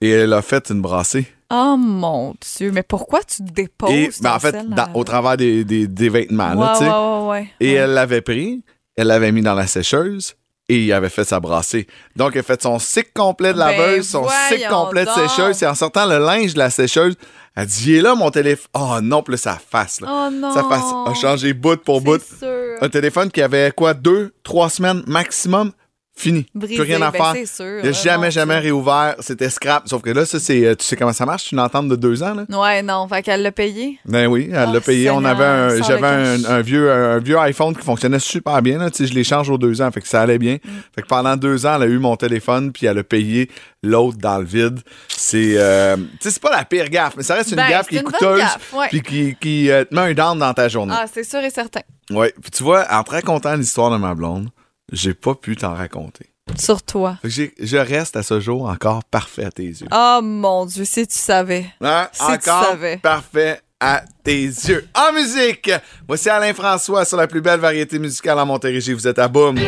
Et 0.05 0.11
elle 0.11 0.33
a 0.35 0.43
fait 0.43 0.69
une 0.71 0.83
brassée. 0.83 1.27
Oh 1.51 1.77
mon 1.79 2.35
Dieu, 2.59 2.71
mais 2.73 2.83
pourquoi 2.83 3.21
tu 3.23 3.43
déposes 3.43 3.91
Et 3.91 4.09
ton 4.09 4.23
ben, 4.23 4.35
en 4.35 4.39
fait, 4.39 4.51
sel 4.53 4.69
dans- 4.69 4.77
dans 4.77 4.87
la- 4.87 4.97
au 4.97 5.05
travers 5.05 5.37
des, 5.37 5.65
des- 5.65 5.87
des 5.87 6.09
vêtements, 6.09 6.53
là, 6.55 6.79
ouais, 6.81 6.89
ouais, 6.89 7.29
ouais. 7.31 7.49
Et 7.61 7.69
Ouais. 7.69 7.73
elle 7.75 7.91
l'avait 7.95 8.21
pris, 8.21 8.63
elle 8.97 9.07
l'avait 9.07 9.33
mis 9.33 9.43
dans 9.43 9.55
la 9.55 9.67
sécheuse 9.67 10.35
et 10.69 10.85
il 10.85 10.93
avait 10.93 11.09
fait 11.11 11.25
sa 11.25 11.41
brassée. 11.41 11.87
Donc, 12.17 12.33
elle 12.35 12.41
a 12.41 12.43
fait 12.43 12.61
son 12.63 12.79
cycle 12.79 13.11
complet 13.15 13.53
de 13.53 13.59
Ben, 13.59 13.67
laveuse, 13.71 14.09
son 14.09 14.27
cycle 14.49 14.69
complet 14.69 15.05
de 15.05 15.11
sécheuse. 15.11 15.63
Et 15.63 15.67
en 15.67 15.75
sortant 15.75 16.07
le 16.07 16.19
linge 16.19 16.55
de 16.55 16.59
la 16.59 16.71
sécheuse, 16.71 17.15
elle 17.57 17.67
dit 17.67 17.85
Il 17.93 17.95
est 17.97 18.03
là 18.03 18.15
mon 18.15 18.31
téléphone. 18.31 18.69
Oh 18.75 18.99
non, 19.03 19.23
plus 19.23 19.37
sa 19.39 19.57
face. 19.59 20.01
Là. 20.01 20.09
Oh 20.11 20.31
non. 20.33 20.53
Sa 20.53 20.65
face 20.65 20.85
a 21.07 21.15
changé 21.15 21.53
bout 21.53 21.77
pour 21.83 22.01
bout. 22.01 22.21
Sûr. 22.21 22.49
Un 22.81 22.89
téléphone 22.89 23.31
qui 23.31 23.41
avait 23.43 23.71
quoi, 23.71 23.95
deux, 23.95 24.33
trois 24.43 24.69
semaines 24.71 25.03
maximum, 25.07 25.71
fini. 26.17 26.47
Brisé, 26.55 26.77
Plus 26.77 26.85
rien 26.85 27.03
à 27.03 27.11
ben, 27.11 27.35
faire. 27.35 27.47
sûr. 27.49 27.79
Il 27.83 27.87
n'a 27.87 27.93
jamais, 27.93 28.27
non, 28.27 28.31
jamais 28.31 28.59
réouvert. 28.59 29.17
C'était 29.21 29.51
scrap. 29.51 29.89
Sauf 29.89 30.01
que 30.03 30.11
là, 30.11 30.25
ça, 30.25 30.39
c'est. 30.39 30.65
euh, 30.65 30.75
Tu 30.75 30.85
sais 30.85 30.97
comment 30.97 31.13
ça 31.13 31.27
marche? 31.27 31.45
C'est 31.45 31.53
une 31.53 31.61
entente 31.61 31.89
de 31.89 31.97
deux 31.97 32.23
ans, 32.23 32.35
là? 32.35 32.45
Ouais, 32.49 32.83
non, 32.83 33.07
fait 33.09 33.23
qu'elle 33.23 33.43
l'a 33.43 33.51
payé. 33.53 33.99
Ben 34.07 34.27
oui, 34.29 34.49
elle 34.53 34.67
Oh, 34.71 34.73
l'a 34.75 34.81
payé. 34.81 35.11
On 35.11 35.25
avait 35.25 35.45
un, 35.45 35.83
j'avais 35.83 36.07
un, 36.07 36.61
vieux, 36.61 36.91
un 36.91 37.19
vieux 37.19 37.39
iPhone 37.39 37.75
qui 37.77 37.83
fonctionnait 37.85 38.19
super 38.21 38.63
bien. 38.63 38.79
Là. 38.79 38.91
Tu 38.91 38.99
sais, 38.99 39.07
Je 39.07 39.15
l'échange 39.15 39.51
aux 39.51 39.59
deux 39.59 39.83
ans, 39.83 39.91
fait 39.91 40.01
que 40.01 40.09
ça 40.09 40.23
allait 40.23 40.39
bien. 40.39 40.55
Mm. 40.65 40.69
Fait 40.95 41.03
que 41.03 41.07
pendant 41.09 41.37
deux 41.37 41.67
ans, 41.67 41.75
elle 41.77 41.83
a 41.83 41.87
eu 41.87 41.99
mon 41.99 42.17
téléphone, 42.17 42.73
puis 42.73 42.87
elle 42.87 42.99
a 42.99 43.05
payé 43.05 43.51
l'autre 43.83 44.17
dans 44.19 44.39
le 44.39 44.45
vide. 44.45 44.81
C'est, 45.09 45.55
euh, 45.57 45.97
tu 45.97 46.03
sais, 46.21 46.31
c'est 46.31 46.43
pas 46.43 46.51
la 46.57 46.65
pire 46.65 46.89
gaffe, 46.89 47.15
mais 47.17 47.23
ça 47.23 47.35
reste 47.35 47.51
une 47.51 47.57
Ben, 47.57 47.69
gaffe 47.69 47.89
qui 47.89 47.97
est 47.97 48.01
une 48.01 48.05
coûteuse, 48.07 48.39
gaffe, 48.39 48.73
ouais. 48.75 48.89
puis 48.89 49.03
qui, 49.03 49.37
qui 49.41 49.71
euh, 49.71 49.85
te 49.85 49.95
met 49.95 50.01
un 50.01 50.15
down 50.15 50.39
dans 50.39 50.55
ta 50.55 50.69
journée. 50.69 50.95
Ah, 50.97 51.07
c'est 51.13 51.25
sûr 51.25 51.41
et 51.41 51.51
certain. 51.51 51.81
Ouais. 52.11 52.33
Puis 52.41 52.51
tu 52.51 52.63
vois, 52.63 52.87
en 52.91 53.03
te 53.03 53.11
racontant 53.11 53.55
l'histoire 53.57 53.91
de 53.91 53.97
ma 53.97 54.15
blonde, 54.15 54.49
j'ai 54.93 55.15
pas 55.15 55.35
pu 55.35 55.57
t'en 55.57 55.75
raconter. 55.75 56.31
Sur 56.59 56.83
toi. 56.83 57.19
Je 57.25 57.77
reste 57.77 58.17
à 58.17 58.23
ce 58.23 58.39
jour 58.39 58.69
encore 58.69 59.03
parfait 59.05 59.45
à 59.45 59.51
tes 59.51 59.65
yeux. 59.65 59.87
Oh 59.91 60.21
mon 60.23 60.67
Dieu, 60.67 60.85
si 60.85 61.07
tu 61.07 61.17
savais. 61.17 61.67
Hein? 61.81 62.09
Si 62.13 62.19
tu 62.27 62.33
Encore 62.51 62.65
savais. 62.65 62.99
parfait 62.99 63.61
à 63.81 64.03
tes 64.23 64.45
yeux. 64.45 64.87
En 64.95 65.13
musique, 65.13 65.71
voici 66.07 66.29
Alain 66.29 66.53
François 66.55 67.05
sur 67.05 67.17
la 67.17 67.27
plus 67.27 67.41
belle 67.41 67.61
variété 67.61 67.99
musicale 67.99 68.39
en 68.39 68.47
Montérégie. 68.47 68.93
Vous 68.93 69.09
êtes 69.09 69.19
à 69.19 69.27
Boum. 69.29 69.59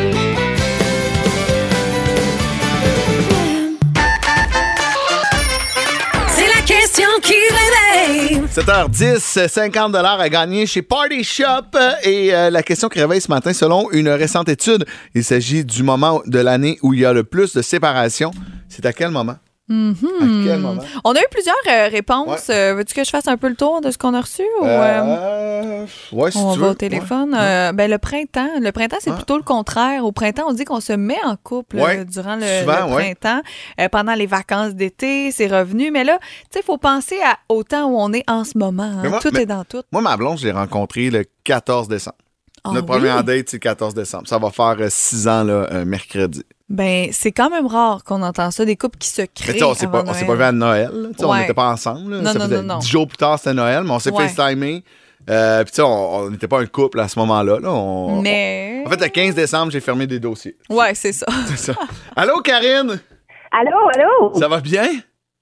7h10, 8.57 9.47
50 9.49 9.93
à 9.93 10.29
gagner 10.29 10.65
chez 10.65 10.81
Party 10.81 11.23
Shop. 11.23 11.77
Et 12.01 12.33
euh, 12.33 12.49
la 12.49 12.63
question 12.63 12.89
qui 12.89 12.99
réveille 12.99 13.21
ce 13.21 13.29
matin, 13.29 13.53
selon 13.53 13.91
une 13.91 14.09
récente 14.09 14.49
étude, 14.49 14.83
il 15.13 15.23
s'agit 15.23 15.63
du 15.63 15.83
moment 15.83 16.23
de 16.25 16.39
l'année 16.39 16.79
où 16.81 16.95
il 16.95 17.01
y 17.01 17.05
a 17.05 17.13
le 17.13 17.23
plus 17.23 17.53
de 17.53 17.61
séparation. 17.61 18.31
C'est 18.67 18.87
à 18.87 18.93
quel 18.93 19.11
moment? 19.11 19.35
À 19.69 19.73
quel 20.45 20.59
moment? 20.59 20.81
On 21.03 21.11
a 21.13 21.19
eu 21.19 21.25
plusieurs 21.29 21.55
euh, 21.69 21.89
réponses. 21.89 22.49
Euh, 22.49 22.73
Veux-tu 22.75 22.93
que 22.93 23.03
je 23.03 23.09
fasse 23.09 23.27
un 23.27 23.35
peu 23.35 23.49
le 23.49 23.55
tour 23.55 23.81
de 23.81 23.91
ce 23.91 23.97
qu'on 23.97 24.13
a 24.13 24.21
reçu? 24.21 24.43
ou, 24.61 24.65
euh, 24.65 25.85
ouais, 26.13 26.31
si 26.31 26.37
on 26.37 26.53
tu 26.53 26.59
va 26.59 26.65
veux. 26.67 26.71
au 26.71 26.75
téléphone. 26.75 27.31
Ben, 27.31 27.89
le 27.91 27.97
printemps. 27.97 28.47
Le 28.61 28.71
printemps, 28.71 28.97
c'est 29.01 29.13
plutôt 29.13 29.35
le 29.37 29.43
contraire. 29.43 30.05
Au 30.05 30.11
printemps, 30.11 30.45
on 30.47 30.53
dit 30.53 30.63
qu'on 30.65 30.79
se 30.79 30.93
met 30.93 31.17
en 31.25 31.35
couple 31.35 31.77
durant 32.09 32.35
le, 32.37 32.61
Souvent, 32.61 32.87
le 32.87 32.93
ouais. 32.95 33.15
printemps. 33.15 33.41
Pendant 33.91 34.13
les 34.13 34.25
vacances 34.25 34.73
d'été, 34.73 35.31
c'est 35.31 35.47
revenu. 35.47 35.91
Mais 35.91 36.03
là, 36.05 36.17
tu 36.21 36.27
sais, 36.53 36.59
il 36.61 36.65
faut 36.65 36.77
penser 36.77 37.17
à, 37.25 37.37
au 37.53 37.63
temps 37.63 37.87
où 37.89 37.97
on 37.99 38.13
est 38.13 38.23
en 38.29 38.43
ce 38.45 38.57
moment. 38.57 38.83
hein. 38.83 39.09
Moi- 39.09 39.19
tout 39.19 39.31
mais- 39.33 39.41
est 39.41 39.45
dans 39.45 39.65
tout. 39.65 39.81
Moi, 39.91 40.01
ma 40.01 40.15
blonde, 40.17 40.37
je 40.37 40.45
l'ai 40.45 40.51
rencontrée 40.53 41.09
le 41.09 41.25
14 41.43 41.87
décembre. 41.87 42.17
Ah 42.63 42.71
Notre 42.73 42.87
oui? 42.89 42.97
première 42.99 43.23
date, 43.23 43.49
c'est 43.49 43.57
le 43.57 43.59
14 43.61 43.93
décembre. 43.93 44.27
Ça 44.27 44.37
va 44.39 44.49
faire 44.49 44.75
six 44.89 45.27
ans, 45.27 45.43
là, 45.43 45.85
mercredi. 45.85 46.43
Ben, 46.69 47.07
c'est 47.13 47.31
quand 47.31 47.49
même 47.49 47.65
rare 47.65 48.03
qu'on 48.03 48.21
entend 48.21 48.51
ça, 48.51 48.65
des 48.65 48.75
couples 48.75 48.97
qui 48.97 49.07
se 49.09 49.21
créent. 49.21 49.63
on 49.63 49.73
s'est 49.73 49.87
pas, 49.87 50.03
pas 50.03 50.11
vu 50.35 50.43
à 50.43 50.51
Noël. 50.51 50.91
On 51.19 51.35
n'était 51.35 51.53
pas 51.53 51.69
ensemble. 51.69 52.15
là. 52.15 52.21
Non, 52.21 52.33
Ça 52.33 52.39
non, 52.39 52.47
non, 52.57 52.63
non. 52.63 52.77
Dix 52.79 52.89
jours 52.89 53.07
plus 53.07 53.17
tard, 53.17 53.39
c'était 53.39 53.53
Noël, 53.53 53.83
mais 53.83 53.91
on 53.91 53.99
s'est 53.99 54.11
Ouais. 54.11 54.27
FaceTimé. 54.27 54.83
Euh, 55.29 55.63
Puis 55.63 55.71
tu 55.71 55.75
sais, 55.77 55.81
on 55.81 56.29
n'était 56.29 56.47
pas 56.47 56.59
un 56.59 56.65
couple 56.65 56.99
à 56.99 57.07
ce 57.07 57.17
moment-là. 57.19 57.59
là. 57.59 57.69
On- 57.71 58.21
Mais. 58.21 58.83
En 58.85 58.89
fait, 58.89 59.01
le 59.01 59.07
15 59.07 59.35
décembre, 59.35 59.71
j'ai 59.71 59.79
fermé 59.81 60.07
des 60.07 60.19
dossiers. 60.19 60.55
Ouais, 60.69 60.93
c'est 60.93 61.11
ça. 61.13 61.25
C'est 61.47 61.57
ça. 61.57 61.73
Allô, 62.15 62.39
Karine? 62.41 62.99
Allô, 63.51 63.89
allô? 63.95 64.33
Ça 64.39 64.47
va 64.47 64.59
bien? 64.61 64.87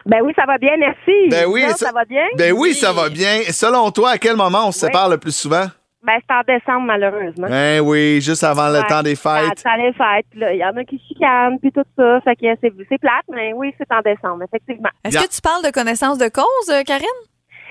Ben 0.05 0.19
oui, 0.23 0.31
ça 0.35 0.43
va 0.45 0.57
bien, 0.59 0.71
merci. 0.77 1.29
Ben 1.31 1.45
oui, 1.47 1.63
ça- 1.71 1.77
ça... 1.87 1.91
va 1.91 2.05
bien? 2.05 2.23
Ben 2.37 2.51
oui, 2.53 2.73
ça 2.75 2.93
va 2.93 3.09
bien. 3.09 3.41
Selon 3.49 3.89
toi, 3.89 4.11
à 4.11 4.17
quel 4.19 4.35
moment 4.35 4.67
on 4.67 4.71
se 4.71 4.79
Oui. 4.81 4.87
sépare 4.87 5.09
le 5.09 5.17
plus 5.17 5.35
souvent? 5.35 5.65
Ben, 6.05 6.19
c'est 6.29 6.35
en 6.35 6.41
décembre, 6.41 6.85
malheureusement. 6.85 7.47
Ben 7.49 7.79
oui, 7.81 8.21
juste 8.21 8.43
avant 8.43 8.67
le 8.69 8.79
Ouais. 8.79 8.87
temps 8.87 9.01
des 9.01 9.15
fêtes. 9.15 9.59
Ça 9.59 9.75
les 9.77 9.91
fêtes. 9.93 10.25
Il 10.35 10.57
y 10.57 10.63
en 10.63 10.75
a 10.77 10.83
qui 10.83 11.01
chicanent, 11.07 11.57
puis 11.59 11.71
tout 11.71 11.83
ça. 11.97 12.21
Fait 12.21 12.35
que 12.35 12.45
c'est, 12.61 12.71
c'est 12.89 12.97
plate, 12.99 13.25
mais 13.31 13.53
oui, 13.53 13.73
c'est 13.77 13.91
en 13.91 14.01
décembre, 14.01 14.43
effectivement. 14.43 14.89
Est-ce 15.03 15.17
que 15.17 15.35
tu 15.35 15.41
parles 15.41 15.63
de 15.63 15.71
connaissance 15.71 16.17
de 16.17 16.27
cause, 16.27 16.69
euh, 16.69 16.83
Karine? 16.83 17.07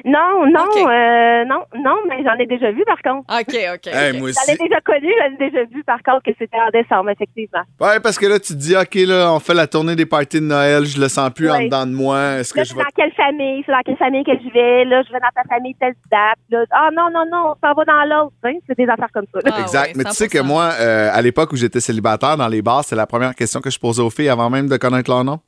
Non, 0.05 0.45
non, 0.51 0.67
euh, 0.89 1.45
non, 1.45 1.63
non, 1.77 1.97
mais 2.09 2.23
j'en 2.25 2.35
ai 2.39 2.47
déjà 2.47 2.71
vu, 2.73 2.83
par 2.85 3.01
contre. 3.03 3.27
OK, 3.33 3.57
OK. 3.75 3.87
Hey, 3.87 4.19
moi 4.19 4.31
J'en 4.33 4.53
ai 4.53 4.55
aussi. 4.55 4.57
déjà 4.59 4.81
connu, 4.81 5.09
j'en 5.21 5.35
ai 5.35 5.51
déjà 5.51 5.65
vu, 5.65 5.85
par 5.85 6.03
contre, 6.03 6.23
que 6.25 6.33
c'était 6.39 6.57
en 6.59 6.71
décembre, 6.71 7.11
effectivement. 7.11 7.63
Ouais, 7.81 8.01
parce 8.01 8.19
que 8.19 8.27
là, 8.27 8.39
tu 8.39 8.55
te 8.55 8.59
dis, 8.59 8.77
OK, 8.77 8.95
là, 9.07 9.33
on 9.33 9.39
fait 9.41 9.55
la 9.55 9.67
tournée 9.67 9.95
des 9.97 10.07
parties 10.07 10.41
de 10.41 10.47
Noël, 10.47 10.85
je 10.85 11.01
le 11.01 11.09
sens 11.09 11.31
plus 11.31 11.51
en 11.51 11.63
dedans 11.63 11.87
de 11.87 11.93
moi. 11.93 12.39
Est-ce 12.39 12.53
que 12.53 12.59
Là, 12.59 12.65
je 12.65 12.69
c'est 12.71 12.77
vais. 12.77 12.83
dans 12.83 12.91
quelle 12.97 13.13
famille? 13.13 13.63
C'est 13.67 13.73
dans 13.73 13.81
quelle 13.85 13.97
famille 13.97 14.25
que 14.25 14.33
je 14.33 14.53
vais? 14.53 14.85
Là, 14.85 15.03
je 15.07 15.13
vais 15.13 15.21
dans 15.21 15.43
ta 15.43 15.43
famille 15.49 15.75
telle 15.81 15.95
date. 16.11 16.39
Là, 16.51 16.65
ah 16.73 16.89
non, 16.93 17.09
non, 17.13 17.25
non, 17.31 17.53
on 17.55 17.67
s'en 17.67 17.75
va 17.75 17.85
dans 17.85 18.05
l'autre. 18.05 18.35
hein. 18.45 18.55
C'est 18.67 18.77
des 18.77 18.89
affaires 18.89 19.09
comme 19.13 19.27
ça. 19.33 19.41
Ah 19.45 19.61
Exact. 19.61 19.87
ouais, 19.89 19.93
Mais 19.97 20.05
tu 20.05 20.13
sais 20.13 20.29
que 20.29 20.39
100%. 20.39 20.43
moi, 20.45 20.71
euh, 20.81 21.11
à 21.13 21.23
l'époque 21.23 21.53
où 21.53 21.57
j'étais 21.57 21.81
célibataire 21.81 22.37
dans 22.37 22.49
les 22.49 22.63
bars, 22.63 22.85
c'est 22.85 22.97
la 22.97 23.07
première 23.07 23.35
question 23.35 23.61
que 23.61 23.71
je 23.71 23.79
posais 23.79 24.03
aux 24.03 24.11
filles 24.11 24.29
avant 24.29 24.51
même 24.51 24.69
de 24.69 24.77
connaître 24.77 25.11
leur 25.11 25.25
nom. 25.25 25.39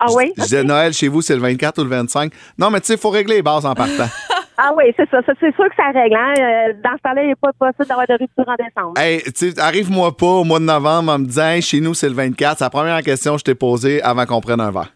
Ah 0.00 0.06
oui? 0.14 0.32
Je 0.36 0.42
disais 0.42 0.64
Noël 0.64 0.92
chez 0.92 1.08
vous, 1.08 1.22
c'est 1.22 1.34
le 1.34 1.40
24 1.40 1.78
ou 1.80 1.84
le 1.84 1.90
25. 1.90 2.32
Non, 2.58 2.70
mais 2.70 2.80
tu 2.80 2.86
sais, 2.86 2.94
il 2.94 2.98
faut 3.00 3.10
régler 3.10 3.36
les 3.36 3.42
bases 3.42 3.66
en 3.66 3.74
partant. 3.74 4.08
Ah 4.60 4.72
oui, 4.76 4.86
c'est 4.96 5.08
ça. 5.08 5.18
c'est 5.24 5.54
sûr 5.54 5.66
que 5.68 5.76
ça 5.76 5.84
règle. 5.94 6.16
Hein? 6.16 6.34
Euh, 6.36 6.72
Dans 6.82 6.90
ce 6.96 7.02
temps-là, 7.04 7.22
il 7.22 7.28
n'est 7.28 7.34
pas 7.36 7.52
possible 7.56 7.86
d'avoir 7.86 8.08
de 8.08 8.14
rupture 8.14 8.44
en 8.44 8.56
décembre. 8.56 8.98
hey, 9.00 9.22
tu 9.22 9.52
sais, 9.52 9.60
arrive-moi 9.60 10.16
pas 10.16 10.26
au 10.26 10.42
mois 10.42 10.58
de 10.58 10.64
novembre 10.64 11.12
en 11.12 11.18
me 11.20 11.26
disant, 11.26 11.44
Hey, 11.46 11.62
chez 11.62 11.80
nous, 11.80 11.94
c'est 11.94 12.08
le 12.08 12.16
24. 12.16 12.58
C'est 12.58 12.64
la 12.64 12.70
première 12.70 13.00
question 13.04 13.34
que 13.34 13.38
je 13.38 13.44
t'ai 13.44 13.54
posée 13.54 14.02
avant 14.02 14.26
qu'on 14.26 14.40
prenne 14.40 14.60
un 14.60 14.72
verre. 14.72 14.92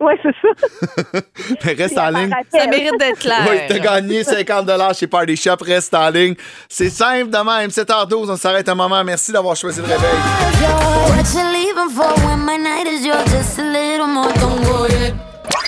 Oui, 0.00 0.12
c'est 0.22 0.34
ça. 0.42 1.20
Mais 1.64 1.72
reste 1.72 1.96
en 1.96 2.10
ligne. 2.10 2.30
Ça 2.52 2.66
mérite 2.66 2.98
d'être 2.98 3.18
clair. 3.18 3.46
Oui, 3.48 3.56
t'as 3.66 3.78
gagné 3.78 4.22
50 4.22 4.94
chez 4.94 5.06
Party 5.06 5.34
Shop. 5.34 5.56
Reste 5.62 5.94
en 5.94 6.10
ligne. 6.10 6.34
C'est 6.68 6.90
simple 6.90 7.30
de 7.30 7.38
même. 7.38 7.70
7h12, 7.70 8.30
on 8.30 8.36
s'arrête 8.36 8.68
un 8.68 8.74
moment. 8.74 9.02
Merci 9.02 9.32
d'avoir 9.32 9.56
choisi 9.56 9.80
le 9.80 9.86
réveil. 9.86 10.18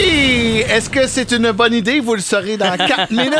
Est-ce 0.00 0.90
que 0.90 1.06
c'est 1.06 1.32
une 1.32 1.52
bonne 1.52 1.72
idée? 1.72 2.00
Vous 2.00 2.14
le 2.14 2.20
saurez 2.20 2.56
dans 2.56 2.76
4 2.76 3.10
minutes. 3.10 3.32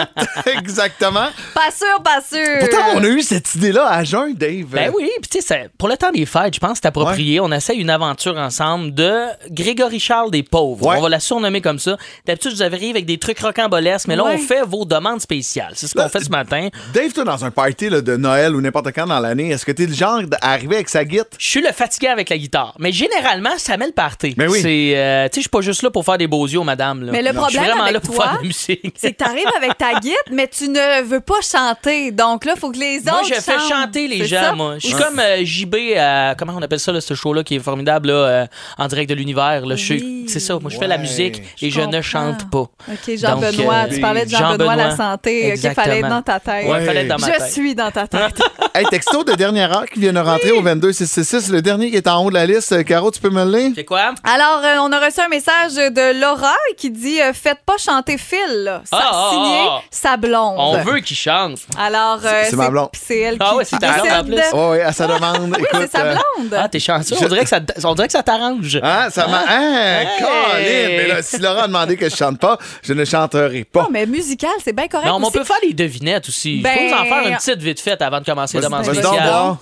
Exactement. 0.58 1.26
Pas 1.54 1.70
sûr, 1.70 2.02
pas 2.02 2.20
sûr. 2.26 2.58
Pourtant, 2.60 2.84
on 2.94 3.04
a 3.04 3.08
eu 3.08 3.20
cette 3.22 3.54
idée-là 3.56 3.86
à 3.90 4.04
jeun, 4.04 4.32
Dave. 4.34 4.66
Ben 4.70 4.90
oui, 4.96 5.10
puis 5.20 5.28
tu 5.30 5.40
sais, 5.42 5.68
pour 5.76 5.88
le 5.88 5.96
temps 5.96 6.10
des 6.12 6.24
fêtes, 6.24 6.54
je 6.54 6.60
pense 6.60 6.72
que 6.72 6.78
c'est 6.82 6.86
approprié. 6.88 7.40
On 7.40 7.52
essaye 7.52 7.78
une 7.78 7.90
aventure 7.90 8.36
ensemble 8.38 8.94
de 8.94 9.26
Grégory 9.50 10.00
Charles 10.00 10.30
des 10.30 10.42
pauvres. 10.42 10.86
Ouais. 10.86 10.96
On 10.98 11.02
va 11.02 11.08
la 11.08 11.20
surnommer 11.20 11.60
comme 11.60 11.78
ça. 11.78 11.96
D'habitude, 12.26 12.52
je 12.52 12.56
vous 12.56 12.62
arrive 12.62 12.90
avec 12.96 13.06
des 13.06 13.18
trucs 13.18 13.38
rocambolesques, 13.40 14.08
mais 14.08 14.16
là, 14.16 14.24
Ouais. 14.24 14.34
on 14.36 14.38
fait 14.38 14.62
vos 14.66 14.84
demandes 14.84 15.20
spéciales. 15.20 15.72
C'est 15.74 15.86
ce 15.88 15.94
qu'on 15.94 16.08
fait 16.08 16.20
ce 16.24 16.30
matin. 16.30 16.68
Dave, 16.94 17.12
toi, 17.12 17.24
dans 17.24 17.44
un 17.44 17.50
party 17.50 17.90
là, 17.90 18.00
de 18.00 18.16
Noël 18.16 18.54
ou 18.56 18.60
n'importe 18.60 18.92
quand 18.94 19.06
dans 19.06 19.20
l'année, 19.20 19.50
est-ce 19.50 19.66
que 19.66 19.72
t'es 19.72 19.86
le 19.86 19.94
genre 19.94 20.22
d'arriver 20.22 20.76
avec 20.76 20.88
sa 20.88 21.04
guite? 21.04 21.28
Je 21.38 21.46
suis 21.46 21.60
le 21.62 21.72
fatigué 21.72 22.08
avec 22.08 22.30
la 22.30 22.38
guitare, 22.38 22.74
mais 22.78 22.92
généralement, 22.92 23.50
ça 23.58 23.76
met 23.76 23.86
le 23.86 23.92
party. 23.92 24.34
Ben 24.36 24.48
oui. 24.48 24.60
C'est, 24.62 24.92
euh, 24.96 25.24
tu 25.28 25.34
sais, 25.34 25.36
je 25.36 25.40
suis 25.42 25.48
pas 25.50 25.60
juste 25.60 25.82
là 25.82 25.90
pour 25.90 26.04
faire 26.04 26.18
des 26.18 26.26
beaux 26.26 26.45
yeux, 26.46 26.60
madame. 26.62 27.04
là. 27.04 27.12
Mais 27.12 27.22
le 27.22 27.26
Je 27.28 27.32
suis 27.32 27.38
problème 27.40 27.64
vraiment 27.64 27.82
avec 27.82 27.94
là 27.94 28.00
pour 28.00 28.14
toi, 28.14 28.24
faire 28.24 28.32
de 28.34 28.38
la 28.42 28.46
musique. 28.46 28.94
C'est 28.96 29.12
que 29.12 29.16
t'arrives 29.16 29.46
avec 29.56 29.76
ta 29.78 29.98
guide, 30.00 30.14
mais 30.30 30.48
tu 30.48 30.68
ne 30.68 31.02
veux 31.02 31.20
pas 31.20 31.40
chanter. 31.42 32.10
Donc 32.12 32.44
là, 32.44 32.52
il 32.56 32.60
faut 32.60 32.70
que 32.70 32.78
les 32.78 32.98
autres 33.00 33.10
Moi, 33.10 33.22
je 33.28 33.34
fais 33.34 33.52
chantent. 33.58 33.70
chanter 33.70 34.08
les 34.08 34.24
gens, 34.26 34.40
ça? 34.40 34.52
moi. 34.52 34.74
Je 34.78 34.86
suis 34.86 34.94
Ouais. 34.94 35.02
comme 35.02 35.18
euh, 35.18 35.44
JB, 35.44 35.74
à- 35.98 36.34
comment 36.38 36.54
on 36.56 36.62
appelle 36.62 36.80
ça, 36.80 36.92
là, 36.92 37.00
ce 37.00 37.14
show-là 37.14 37.42
qui 37.44 37.56
est 37.56 37.60
formidable, 37.60 38.08
là, 38.08 38.14
euh, 38.14 38.46
en 38.78 38.86
direct 38.88 39.10
de 39.10 39.14
l'univers. 39.14 39.62
Je 39.76 39.94
Oui. 39.94 40.26
C'est 40.28 40.40
ça, 40.40 40.58
moi, 40.60 40.70
je 40.70 40.78
fais 40.78 40.86
la 40.88 40.98
musique 40.98 41.42
et 41.62 41.70
je, 41.70 41.80
ne 41.80 42.00
chante 42.00 42.50
pas. 42.50 42.58
OK, 42.58 43.16
Jean-Benoît. 43.16 43.74
Euh, 43.74 43.94
tu 43.94 44.00
parlais 44.00 44.24
de 44.24 44.30
Jean-Benoît, 44.30 44.50
Jean-Benoît. 44.74 44.76
la 44.76 44.96
santé. 44.96 45.54
OK, 45.54 45.74
fallait 45.74 45.98
être 46.00 46.08
dans 46.08 46.22
ta 46.22 46.40
tête. 46.40 46.66
Ouais, 46.68 46.84
fallait 46.84 47.02
être 47.02 47.08
dans 47.08 47.18
ma 47.18 47.26
Je 47.32 47.38
tête. 47.38 47.50
suis 47.52 47.74
dans 47.74 47.90
ta 47.90 48.06
tête. 48.06 48.40
Hey, 48.76 48.84
texto 48.90 49.24
de 49.24 49.32
dernière 49.32 49.72
heure 49.74 49.86
qui 49.86 49.98
vient 50.00 50.12
de 50.12 50.18
rentrer 50.18 50.50
au 50.52 50.60
22666. 50.60 51.50
Le 51.50 51.62
dernier 51.62 51.90
qui 51.90 51.96
est 51.96 52.06
en 52.08 52.22
haut 52.22 52.28
de 52.28 52.34
la 52.34 52.44
liste. 52.44 52.72
Euh, 52.72 52.82
Caro, 52.82 53.10
tu 53.10 53.20
peux 53.20 53.30
me 53.30 53.42
le 53.42 53.50
lire? 53.58 53.72
C'est 53.74 53.84
quoi? 53.86 54.12
Alors, 54.22 54.60
euh, 54.62 54.76
on 54.80 54.92
a 54.92 55.00
reçu 55.02 55.18
un 55.20 55.28
message 55.28 55.74
de 55.76 56.20
Laura 56.36 56.54
qui 56.76 56.90
dit 56.90 57.20
euh, 57.20 57.32
Faites 57.32 57.60
pas 57.64 57.76
chanter 57.78 58.18
Phil, 58.18 58.38
là. 58.64 58.82
Ça 58.84 58.98
Ah, 59.00 59.10
ah, 59.12 59.30
signé 59.32 59.58
ah. 59.68 59.80
sa 59.90 60.16
blonde. 60.16 60.54
On 60.58 60.78
veut 60.82 61.00
qu'il 61.00 61.16
chante. 61.16 61.58
Alors, 61.78 62.18
euh, 62.24 62.42
C'est 62.48 62.56
ma 62.56 62.68
blonde. 62.70 62.88
c'est 62.94 63.18
elle 63.18 63.36
Ah 63.40 63.50
qui, 63.50 63.56
ouais, 63.56 63.64
c'est 63.64 63.78
ta 63.78 63.92
blonde, 63.92 64.06
en 64.12 64.22
décide. 64.22 64.34
plus. 64.34 64.58
Oh, 64.58 64.68
oui, 64.72 64.80
à 64.80 64.92
sa 64.92 65.06
demande. 65.06 65.54
Oui, 65.56 65.64
Écoute, 65.64 65.80
c'est 65.82 65.90
sa 65.98 66.04
euh, 66.04 66.14
blonde. 66.14 66.54
Ah, 66.58 66.68
t'es 66.68 66.78
chanceux. 66.80 67.16
On 67.20 67.28
dirait 67.28 67.42
que 67.44 67.48
ça, 67.48 67.60
on 67.84 67.94
dirait 67.94 68.06
que 68.08 68.12
ça 68.12 68.22
t'arrange. 68.22 68.78
Hein, 68.82 69.08
ça 69.10 69.26
m'a. 69.26 69.44
Hein, 69.48 70.04
Colin! 70.18 70.58
Mais 70.60 71.06
là, 71.08 71.22
si 71.22 71.38
Laura 71.38 71.62
a 71.64 71.66
demandé 71.66 71.96
que 71.96 72.08
je 72.08 72.16
chante 72.16 72.38
pas, 72.38 72.58
je 72.82 72.92
ne 72.92 73.04
chanterai 73.04 73.64
pas. 73.64 73.82
Non, 73.82 73.88
mais 73.90 74.06
musical, 74.06 74.50
c'est 74.64 74.72
bien 74.74 74.88
correct. 74.88 75.06
Non, 75.08 75.18
mais 75.18 75.24
on 75.24 75.28
aussi. 75.28 75.38
peut 75.38 75.44
faire 75.44 75.56
les 75.62 75.72
devinettes 75.72 76.28
aussi. 76.28 76.60
Ben, 76.62 76.72
Je 76.74 76.78
peux 76.78 76.88
vous 76.88 77.00
en 77.00 77.04
faire 77.04 77.28
une 77.28 77.36
petite 77.36 77.62
vite 77.62 77.80
faite 77.80 78.02
avant 78.02 78.20
de 78.20 78.24
commencer 78.24 78.58
les 78.58 78.60
Vas-y, 78.66 78.70
demandes 78.70 78.86
vas-y 78.86 79.02
donc 79.02 79.14
spéciales. 79.14 79.28
voir. 79.28 79.56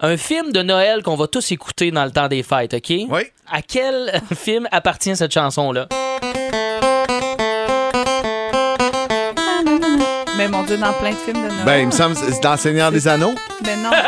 Un 0.00 0.16
film 0.16 0.52
de 0.52 0.62
Noël 0.62 1.02
qu'on 1.02 1.16
va 1.16 1.26
tous 1.26 1.50
écouter 1.50 1.90
dans 1.90 2.04
le 2.04 2.12
temps 2.12 2.28
des 2.28 2.44
fêtes, 2.44 2.72
OK? 2.74 2.88
Oui. 2.88 3.22
À 3.50 3.62
quel 3.62 4.22
film 4.36 4.68
appartient 4.70 5.16
cette 5.16 5.32
chanson-là? 5.32 5.88
Mais 10.36 10.46
mon 10.46 10.62
Dieu, 10.62 10.76
dans 10.76 10.92
plein 10.92 11.10
de 11.10 11.16
films 11.16 11.42
de 11.42 11.48
Noël. 11.48 11.64
Ben, 11.64 11.76
il 11.80 11.86
me 11.86 11.90
semble 11.90 12.14
que 12.14 12.20
c'est 12.32 12.40
dans 12.40 12.56
Seigneur 12.56 12.92
des 12.92 13.08
Anneaux. 13.08 13.34
Ben 13.62 13.82
non. 13.82 13.90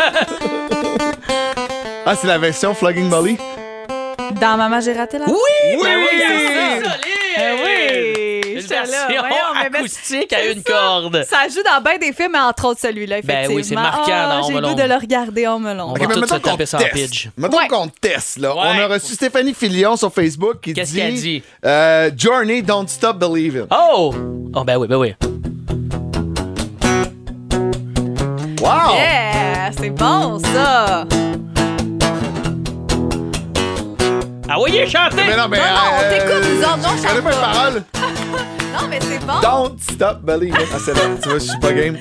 Ah, 2.07 2.16
c'est 2.16 2.26
la 2.26 2.38
version 2.38 2.74
Flogging 2.74 3.09
Molly. 3.09 3.37
Dans 4.40 4.57
Maman, 4.57 4.81
j'ai 4.81 4.94
raté 4.94 5.18
la 5.18 5.26
Oui! 5.26 5.35
Oui, 5.74 5.79
ben 5.81 5.98
oui, 5.98 6.20
ça! 6.83 6.96
Ben 7.37 7.57
oui! 7.62 8.19
Une 8.61 8.66
version 8.66 8.99
ben, 9.09 9.77
acoustique 9.77 10.33
à 10.33 10.44
une 10.46 10.62
ça. 10.62 10.73
corde. 10.73 11.25
Ça 11.29 11.49
joue 11.49 11.62
dans 11.62 11.81
bien 11.83 11.99
des 11.99 12.12
films, 12.12 12.33
mais 12.33 12.38
entre 12.40 12.66
autres 12.68 12.81
celui-là, 12.81 13.20
Ben 13.23 13.31
effectivement. 13.44 13.55
oui, 13.57 13.64
c'est 13.64 13.75
marquant 13.75 14.29
dans 14.29 14.42
J'ai 14.49 14.55
le 14.55 14.61
goût 14.61 14.75
de 14.75 14.83
le 14.83 14.94
regarder 14.94 15.46
en 15.46 15.59
melon. 15.59 15.85
On 15.88 15.92
Ok, 15.92 15.99
va 16.01 16.07
tous 16.07 16.14
se 16.14 16.20
mettons 16.20 16.35
qu'on 16.40 16.51
taper 16.51 16.66
ça 16.66 16.77
en 16.77 16.81
teste. 16.81 16.92
pitch. 16.94 17.29
Mettons 17.37 17.57
Ouais. 17.59 17.68
qu'on 17.68 17.88
teste, 17.88 18.38
là. 18.38 18.55
Ouais. 18.55 18.61
On 18.64 18.79
a 18.81 18.87
reçu 18.87 19.14
Stéphanie 19.14 19.55
Filion 19.55 19.96
sur 19.96 20.12
Facebook 20.12 20.61
qui 20.62 20.73
Qu'est-ce 20.73 20.92
dit, 20.92 20.99
qu'elle 20.99 21.14
dit? 21.14 21.42
euh, 21.64 22.11
Journey, 22.16 22.62
don't 22.62 22.87
stop 22.88 23.18
believing. 23.18 23.66
Oh! 23.70 24.14
Oh, 24.55 24.64
ben 24.64 24.77
oui, 24.77 24.87
ben 24.88 24.96
oui. 24.96 25.14
Wow! 28.61 28.94
Yeah! 28.94 29.70
C'est 29.77 29.90
bon, 29.90 30.38
ça! 30.38 31.05
Ah 34.52 34.56
oui, 34.60 34.72
chanter! 34.90 35.16
Mais 35.28 35.36
non, 35.36 35.46
mais. 35.48 35.58
Non, 35.58 35.64
non, 35.64 35.80
on 35.92 36.02
euh, 36.02 36.10
t'écoute, 36.10 36.48
nous 36.50 36.60
autres, 36.60 36.76
non, 36.78 36.88
on 36.92 36.96
Je 36.96 37.02
chante 37.08 37.22
pas 37.22 37.30
pas. 37.30 37.52
paroles. 37.52 37.82
Non, 38.72 38.86
mais 38.88 38.98
c'est 39.00 39.18
bon! 39.26 39.40
Don't 39.42 39.76
stop 39.80 40.20
believing. 40.22 40.54
Ah, 40.72 40.76
c'est 40.84 40.94
là. 40.94 41.00
Tu 41.22 41.28
vois, 41.28 41.38
je 41.38 41.44
suis 41.44 41.58
pas 41.58 41.72
game. 41.72 41.96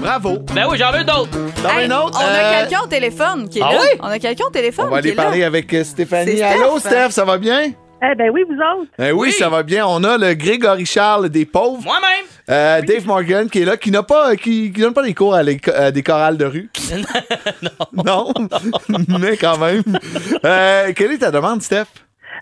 Bravo. 0.00 0.38
Ben 0.54 0.66
oui, 0.70 0.78
j'en 0.78 0.92
veux 0.92 1.04
d'autres. 1.04 1.30
Dans 1.62 1.70
Hey, 1.78 1.84
une 1.86 1.92
autre? 1.92 2.18
on 2.20 2.24
a 2.24 2.26
euh, 2.26 2.60
quelqu'un 2.60 2.80
au 2.82 2.86
téléphone 2.86 3.48
qui 3.50 3.58
est 3.58 3.62
Ah 3.62 3.72
là. 3.72 3.78
oui? 3.82 3.98
On 4.00 4.06
a 4.08 4.18
quelqu'un 4.18 4.44
au 4.46 4.50
téléphone 4.50 4.86
On 4.88 4.90
va 4.90 5.00
qui 5.02 5.08
aller 5.08 5.10
est 5.10 5.14
là. 5.16 5.22
parler 5.22 5.44
avec 5.44 5.72
euh, 5.74 5.84
Stéphanie. 5.84 6.36
C'est 6.38 6.42
Allô, 6.42 6.78
Steph? 6.78 6.88
Steph, 6.90 7.10
ça 7.10 7.24
va 7.26 7.36
bien? 7.38 7.70
Eh 8.10 8.14
ben 8.16 8.30
oui, 8.30 8.42
vous 8.48 8.54
autres. 8.56 8.90
Eh 8.98 9.12
oui, 9.12 9.32
ça 9.32 9.48
va 9.48 9.62
bien. 9.62 9.86
On 9.86 10.02
a 10.04 10.18
le 10.18 10.34
Grégory 10.34 10.84
Charles 10.84 11.28
des 11.28 11.44
pauvres. 11.46 11.82
Moi-même. 11.82 12.26
Euh, 12.50 12.82
Dave 12.82 13.06
Morgan 13.06 13.48
qui 13.48 13.62
est 13.62 13.64
là, 13.64 13.76
qui 13.78 13.90
n'a 13.90 14.02
pas, 14.02 14.36
qui, 14.36 14.70
qui 14.72 14.80
donne 14.82 14.92
pas 14.92 15.02
des 15.02 15.14
cours 15.14 15.34
à, 15.34 15.42
des 15.44 16.02
chorales 16.02 16.36
de 16.36 16.44
rue. 16.44 16.70
non. 18.04 18.32
mais 19.20 19.36
quand 19.36 19.56
même. 19.58 19.82
Euh, 20.44 20.92
quelle 20.94 21.12
est 21.12 21.18
ta 21.18 21.30
demande, 21.30 21.62
Steph? 21.62 21.86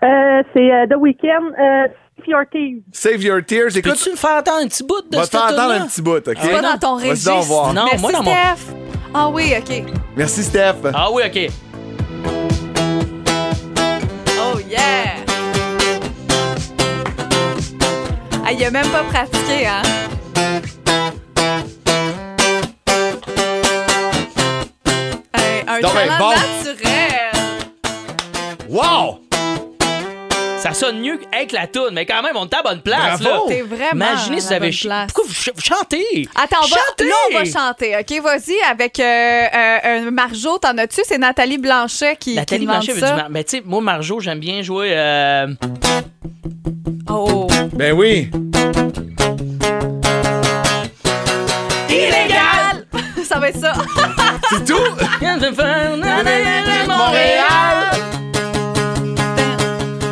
Euh, 0.03 0.42
c'est 0.53 0.72
euh, 0.72 0.87
The 0.90 0.96
Weeknd, 0.98 1.53
euh, 1.61 1.87
Save 2.18 2.27
Your 2.27 2.42
Tears. 2.51 2.81
Save 2.92 3.22
Your 3.22 3.40
Tears. 3.46 3.77
Écoute, 3.77 3.92
Peux-tu 3.92 4.11
me 4.11 4.16
faire 4.16 4.38
entendre 4.38 4.59
un 4.64 4.66
petit 4.66 4.83
bout 4.83 5.03
de 5.09 5.16
va 5.16 5.22
te 5.27 5.31
cette 5.31 5.40
faire 5.40 5.51
entendre 5.53 5.68
tune-là? 5.70 5.83
un 5.85 5.87
petit 5.87 6.03
bout, 6.03 6.29
OK? 6.29 6.37
C'est 6.40 6.51
pas 6.51 6.62
dans 6.62 6.79
ton 6.79 6.96
Vas-y 6.96 7.11
registre. 7.11 7.72
Non, 7.72 7.85
Merci, 7.85 8.01
moi, 8.01 8.12
dans 8.12 8.22
mon- 8.22 8.33
Steph. 8.33 8.75
Ah 9.14 9.29
oui, 9.29 9.55
OK. 9.57 9.85
Merci, 10.16 10.42
Steph. 10.42 10.75
Ah 10.92 11.09
oui, 11.12 11.22
OK. 11.25 11.51
Il 18.62 18.66
a 18.66 18.70
même 18.70 18.87
pas 18.90 19.03
pratiqué, 19.03 19.66
hein? 19.66 19.83
Hey, 25.35 25.64
un 25.66 25.81
Donc, 25.81 25.94
ben, 25.94 26.09
talent 26.09 26.18
bon. 26.18 26.31
naturel! 26.31 27.33
Wow! 28.68 29.18
Ça 30.59 30.72
sonne 30.75 31.01
mieux 31.01 31.18
avec 31.33 31.51
la 31.51 31.66
toune, 31.66 31.90
mais 31.92 32.07
quand 32.07 32.22
même, 32.22 32.37
on 32.37 32.46
est 32.46 32.55
à 32.55 32.62
bonne 32.62 32.83
place. 32.83 33.20
Bravo! 33.20 33.48
là. 33.48 33.55
T'es 33.55 33.62
vraiment 33.62 33.90
Imaginez 34.12 34.37
à 34.37 34.40
si 34.40 34.46
la 34.46 34.48
vous 34.48 34.53
avez 34.53 34.59
bonne 34.61 34.72
ch- 34.72 34.83
place. 34.87 35.07
Pourquoi 35.12 35.25
vous, 35.27 35.35
ch- 35.35 35.55
vous 35.57 35.61
chantez? 35.62 36.29
Attends, 36.37 36.59
on 36.62 36.66
va, 36.68 36.77
Chantez! 36.87 37.09
là, 37.09 37.14
on 37.31 37.35
va 37.35 37.44
chanter, 37.44 37.96
OK? 37.98 38.22
Vas-y, 38.22 38.55
avec 38.70 39.01
euh, 39.01 39.03
euh, 39.05 40.07
un 40.07 40.11
Marjo, 40.12 40.59
t'en 40.59 40.79
as-tu? 40.79 41.01
C'est 41.05 41.18
Nathalie 41.18 41.59
Blanchet 41.59 42.14
qui, 42.16 42.37
Nathalie 42.37 42.61
qui 42.61 42.66
demande 42.66 42.85
Blanchet 42.85 42.92
veut 42.92 43.01
ça. 43.01 43.11
du 43.11 43.16
mar- 43.16 43.31
Mais 43.31 43.42
tu 43.42 43.57
sais, 43.57 43.62
moi, 43.66 43.81
Marjo, 43.81 44.20
j'aime 44.20 44.38
bien 44.38 44.62
jouer. 44.62 44.90
euh, 44.92 45.48
Oh! 47.11 47.48
Ben 47.83 47.95
oui. 47.95 48.31
Illégal! 51.88 52.87
Ça 53.25 53.40
va 53.40 53.49
être 53.49 53.59
ça. 53.59 53.73
C'est 54.51 54.64
tout? 54.64 54.79
Montréal! 56.87 57.90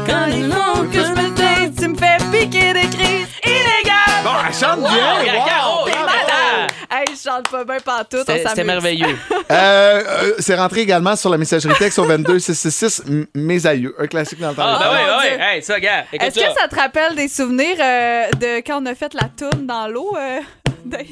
Quand 0.04 0.26
il 0.26 0.50
faut 0.50 0.82
que 0.82 0.98
je 0.98 1.12
me 1.12 1.32
taise, 1.36 1.70
tu 1.78 1.86
me 1.86 1.96
fais 1.96 2.16
piquer 2.32 2.72
des 2.72 2.88
crises. 2.88 3.28
Illégal! 3.44 4.24
Bon, 4.24 4.30
elle 4.44 4.52
chante 4.52 4.80
bien. 4.80 4.90
Wow, 4.90 5.20
wow, 5.20 5.46
Caro, 5.46 5.84
bravo. 5.84 6.06
malade. 6.06 6.72
Hey, 6.90 7.04
je 7.08 7.09
chante 7.22 7.48
pas 7.50 7.64
bien 7.64 7.78
partout. 7.84 8.18
C'était 8.26 8.64
merveilleux. 8.64 9.16
Euh, 9.50 10.02
euh, 10.06 10.32
c'est 10.38 10.54
rentré 10.54 10.82
également 10.82 11.16
sur 11.16 11.28
la 11.28 11.36
messagerie 11.36 11.74
texte 11.74 11.98
au 11.98 12.04
22666 12.06 13.02
M- 13.08 13.26
Mes 13.34 13.66
aïeux, 13.66 13.96
un 13.98 14.06
classique 14.06 14.38
dans 14.38 14.50
le 14.50 14.54
temps. 14.54 14.62
Ah, 14.64 14.78
ben 14.80 14.90
oui, 14.92 15.00
mon 15.10 15.18
oui. 15.36 15.42
Hey, 15.42 15.60
ça, 15.62 15.80
gars. 15.80 16.04
Est-ce 16.12 16.36
que 16.38 16.60
ça 16.60 16.68
te 16.68 16.76
rappelle 16.76 17.16
des 17.16 17.26
souvenirs 17.26 17.76
euh, 17.80 18.30
de 18.38 18.58
quand 18.64 18.80
on 18.80 18.86
a 18.86 18.94
fait 18.94 19.12
la 19.14 19.28
toune 19.28 19.66
dans 19.66 19.88
l'eau, 19.88 20.16
euh, 20.16 20.38
Dave? 20.84 21.02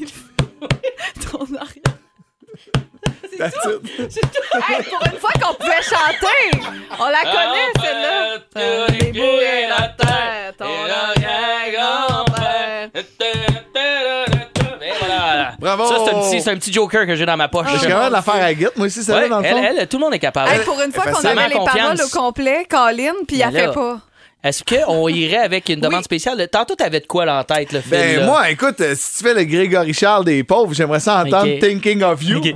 Ton 1.32 1.40
arrière? 1.56 1.96
It. 3.32 3.40
Hey, 3.42 4.82
pour 4.84 5.02
une 5.06 5.18
fois 5.18 5.30
qu'on 5.40 5.54
pouvait 5.54 5.82
chanter! 5.82 6.50
On 6.98 7.08
la 7.08 7.20
connaît, 7.22 7.72
celle-là! 7.84 8.38
Bravo. 15.76 15.86
Ça, 15.88 15.96
c'est 16.04 16.14
un, 16.14 16.20
petit, 16.20 16.40
c'est 16.40 16.50
un 16.50 16.56
petit 16.56 16.72
joker 16.72 17.06
que 17.06 17.14
j'ai 17.16 17.26
dans 17.26 17.36
ma 17.36 17.48
poche. 17.48 17.66
Je 17.72 17.78
suis 17.78 17.88
capable 17.88 18.08
de 18.08 18.12
la 18.12 18.22
faire 18.22 18.34
à 18.42 18.52
Git, 18.54 18.66
moi 18.76 18.86
aussi, 18.86 19.02
celle-là, 19.02 19.22
Ouais, 19.22 19.28
dans 19.28 19.40
le 19.40 19.44
elle, 19.46 19.52
fond. 19.56 19.74
elle, 19.80 19.88
tout 19.88 19.96
le 19.98 20.04
monde 20.04 20.14
est 20.14 20.18
capable. 20.18 20.50
Hey, 20.50 20.60
pour 20.60 20.80
une 20.80 20.92
fois 20.92 21.04
Elle 21.06 21.12
qu'on 21.14 21.24
avait 21.24 21.36
ça. 21.42 21.48
les 21.48 21.54
paroles 21.54 21.98
au 22.04 22.08
complet, 22.18 22.66
Colin, 22.68 23.12
puis 23.26 23.40
elle 23.40 23.52
fait 23.52 23.72
pas. 23.72 23.98
Est-ce 24.44 24.62
qu'on 24.62 25.08
irait 25.08 25.38
avec 25.38 25.68
une 25.68 25.80
demande 25.80 26.04
spéciale? 26.04 26.46
Tantôt, 26.50 26.76
t'avais 26.76 27.00
de 27.00 27.06
quoi 27.06 27.24
là 27.24 27.40
en 27.40 27.44
tête, 27.44 27.72
le 27.72 27.80
film? 27.80 27.90
Ben, 27.90 28.20
là? 28.20 28.26
moi, 28.26 28.48
écoute, 28.50 28.80
euh, 28.80 28.94
si 28.96 29.18
tu 29.18 29.24
fais 29.28 29.34
le 29.34 29.42
Grégory 29.44 29.92
Charles 29.92 30.24
des 30.24 30.44
pauvres, 30.44 30.72
j'aimerais 30.74 31.00
ça 31.00 31.24
entendre. 31.24 31.58
Thinking 31.60 32.02
of 32.04 32.22
You. 32.22 32.38
Ok. 32.38 32.54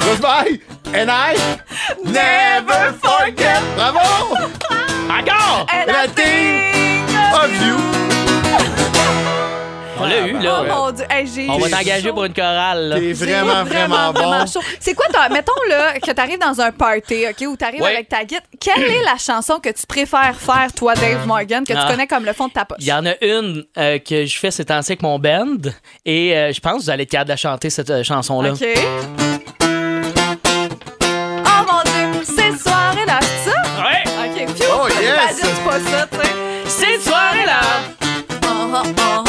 Goodbye, 0.00 0.60
and 0.94 1.08
I 1.10 1.36
never 2.04 2.92
forget. 3.02 3.60
Bravo! 3.76 3.98
Encore! 5.08 5.66
And 5.70 5.88
And 5.88 5.96
I 5.96 6.04
I 6.04 6.08
think 6.08 7.08
Of 7.34 7.50
you. 7.62 8.17
On 10.00 10.06
l'a 10.06 10.26
eu, 10.26 10.38
là. 10.38 10.60
Oh 10.62 10.64
mon 10.68 10.90
Dieu, 10.92 11.04
hey, 11.10 11.26
j'ai 11.26 11.48
On 11.50 11.58
va 11.58 11.68
t'engager 11.68 12.10
pour 12.10 12.24
une 12.24 12.32
chorale. 12.34 12.88
là. 12.88 12.96
T'es 13.00 13.12
vraiment, 13.12 13.64
vraiment 13.64 14.12
bon. 14.12 14.46
chaud. 14.46 14.60
C'est 14.80 14.94
quoi, 14.94 15.06
ta- 15.12 15.28
mettons 15.28 15.52
là, 15.68 15.94
que 15.98 16.10
t'arrives 16.12 16.38
dans 16.38 16.60
un 16.60 16.70
party, 16.72 17.24
OK, 17.28 17.46
où 17.48 17.56
t'arrives 17.56 17.82
Ouais. 17.82 17.94
avec 17.94 18.08
ta 18.08 18.24
guide, 18.24 18.42
quelle 18.60 18.82
est 18.82 19.02
la 19.04 19.16
chanson 19.18 19.58
que 19.60 19.70
tu 19.70 19.86
préfères 19.86 20.36
faire, 20.36 20.72
toi, 20.74 20.94
Dave 20.94 21.26
Morgan, 21.26 21.64
que 21.64 21.72
Ah. 21.76 21.84
tu 21.86 21.90
connais 21.92 22.06
comme 22.06 22.24
le 22.24 22.32
fond 22.32 22.46
de 22.48 22.52
ta 22.52 22.64
poche? 22.64 22.78
Il 22.80 22.86
y 22.86 22.92
en 22.92 23.04
a 23.06 23.12
une 23.24 23.64
euh, 23.76 23.98
que 23.98 24.24
je 24.24 24.38
fais 24.38 24.50
ces 24.50 24.64
temps-ci 24.64 24.92
avec 24.92 25.02
mon 25.02 25.18
band 25.18 25.56
et 26.04 26.36
euh, 26.36 26.52
je 26.52 26.60
pense 26.60 26.74
que 26.78 26.82
vous 26.84 26.90
allez 26.90 27.02
être 27.04 27.10
capable 27.10 27.28
de 27.28 27.32
la 27.32 27.36
chanter, 27.36 27.70
cette 27.70 27.90
euh, 27.90 28.02
chanson-là. 28.02 28.52
OK. 28.52 28.64
Oh 30.40 31.64
mon 31.66 31.82
Dieu, 31.84 32.22
ces 32.24 32.56
soirées-là, 32.58 33.18
c'est 33.22 33.50
ça? 33.50 33.62
Ouais! 33.82 34.04
OK, 34.24 34.56
phew, 34.56 34.64
Oh, 34.70 34.88
yes! 34.88 35.40
imagine 35.40 35.64
pas 35.64 35.80
ça, 35.80 36.06
tu 36.10 36.18
sais. 36.18 36.86
Cette 36.86 37.02
soirée-là! 37.02 37.60
Oh, 38.44 38.74
oh, 38.74 38.82
oh, 38.98 39.24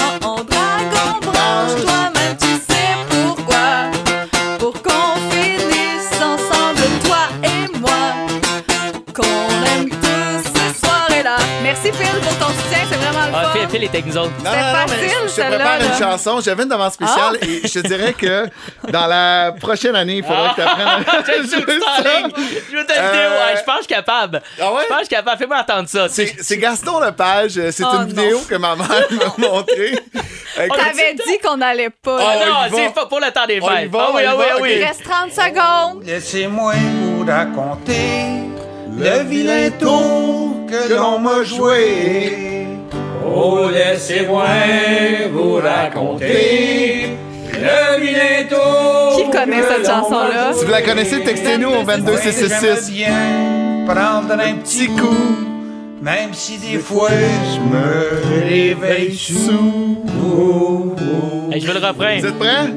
Ah, 13.33 13.51
avec 13.89 14.05
nous 14.05 14.17
autres. 14.17 14.31
Non, 14.43 14.51
C'est 14.51 14.59
non, 14.61 14.65
non, 14.67 14.73
mais 14.73 14.87
facile, 14.87 15.09
je- 15.23 15.29
je 15.29 15.47
prépare 15.47 15.75
une 15.77 15.85
là. 15.85 15.91
Ah! 15.93 15.97
chanson. 15.99 16.39
J'avais 16.43 16.63
une 16.63 16.69
demande 16.69 16.91
spéciale 16.91 17.37
et 17.41 17.67
je 17.67 17.79
te 17.79 17.87
dirais 17.87 18.13
que 18.13 18.47
dans 18.91 19.07
la 19.07 19.53
prochaine 19.59 19.95
année, 19.95 20.17
il 20.17 20.23
faudra 20.23 20.49
que 20.49 20.55
tu 20.55 20.61
apprennes 20.61 20.87
à 20.87 20.99
Je 21.27 21.55
ligne. 21.55 22.31
Je 22.71 22.77
veux 22.77 22.85
te 22.85 22.91
le 22.91 23.11
dire, 23.11 23.31
ouais, 23.31 23.57
je 23.57 23.63
pense 23.63 23.75
que 23.75 23.81
je 23.81 23.85
suis 23.85 23.87
capable. 23.95 24.41
Ah 24.61 24.73
ouais? 24.73 24.81
Je 24.83 24.87
pense 24.87 24.97
que 24.97 25.03
je 25.03 25.05
suis 25.07 25.15
capable. 25.15 25.37
Fais-moi 25.37 25.57
entendre 25.59 25.89
ça. 25.89 26.07
C'est 26.09 26.57
Gaston 26.57 26.99
Lepage. 26.99 27.57
euh, 27.57 27.71
C'est 27.71 27.83
Oh, 27.83 27.87
une 27.93 27.99
non. 27.99 28.05
vidéo 28.05 28.39
que 28.49 28.55
ma 28.55 28.75
mère 28.75 28.87
m'a 28.87 29.33
montrée. 29.47 29.99
Écoute, 30.61 30.77
T'avais 30.77 31.13
dit 31.13 31.37
qu'on 31.43 31.57
n'allait 31.57 31.89
pas. 31.89 32.17
Ah, 32.19 32.33
on 32.37 32.67
y 32.67 32.71
non, 32.71 32.77
c'est 32.77 32.93
pas 32.93 33.05
pour 33.05 33.19
le 33.19 33.31
temps 33.31 33.45
des 33.47 33.59
On 33.61 33.67
fêtes. 33.67 33.89
Ah 33.93 34.07
oui, 34.13 34.23
on 34.25 34.29
ah 34.31 34.35
oui, 34.37 34.45
ah 34.51 34.57
oui. 34.61 34.73
Il 34.77 34.83
reste 34.83 35.03
30 35.03 35.31
secondes. 35.31 36.03
Laissez-moi 36.03 36.73
vous 36.75 37.25
raconter 37.25 38.41
le 38.97 39.23
vilain 39.23 39.69
tour 39.79 40.65
que 40.69 40.93
l'on 40.93 41.19
m'a 41.19 41.43
joué. 41.43 42.67
Oh, 43.25 43.67
laissez-moi 43.71 44.45
vous 45.31 45.55
raconter 45.55 47.09
le 47.53 48.01
vilain 48.01 48.43
tour. 48.49 49.17
Qui 49.17 49.29
connaît 49.29 49.63
cette 49.63 49.85
chanson-là? 49.85 50.53
Si 50.53 50.65
vous 50.65 50.71
la 50.71 50.81
connaissez, 50.81 51.21
textez-nous 51.23 51.69
au 51.69 51.83
22666. 51.83 52.91
bien 52.91 53.85
prendre 53.85 54.33
un 54.33 54.53
petit 54.55 54.87
coup, 54.87 55.35
même 56.01 56.33
si 56.33 56.57
des 56.57 56.77
fois 56.79 57.09
je 57.09 57.59
me 57.59 58.45
réveille 58.47 59.15
sous. 59.17 59.97
Hey, 61.51 61.59
je 61.61 61.67
veux 61.67 61.73
le 61.79 61.85
refrain. 61.85 62.19
Vous 62.19 62.25
êtes 62.27 62.37
prêts? 62.37 62.69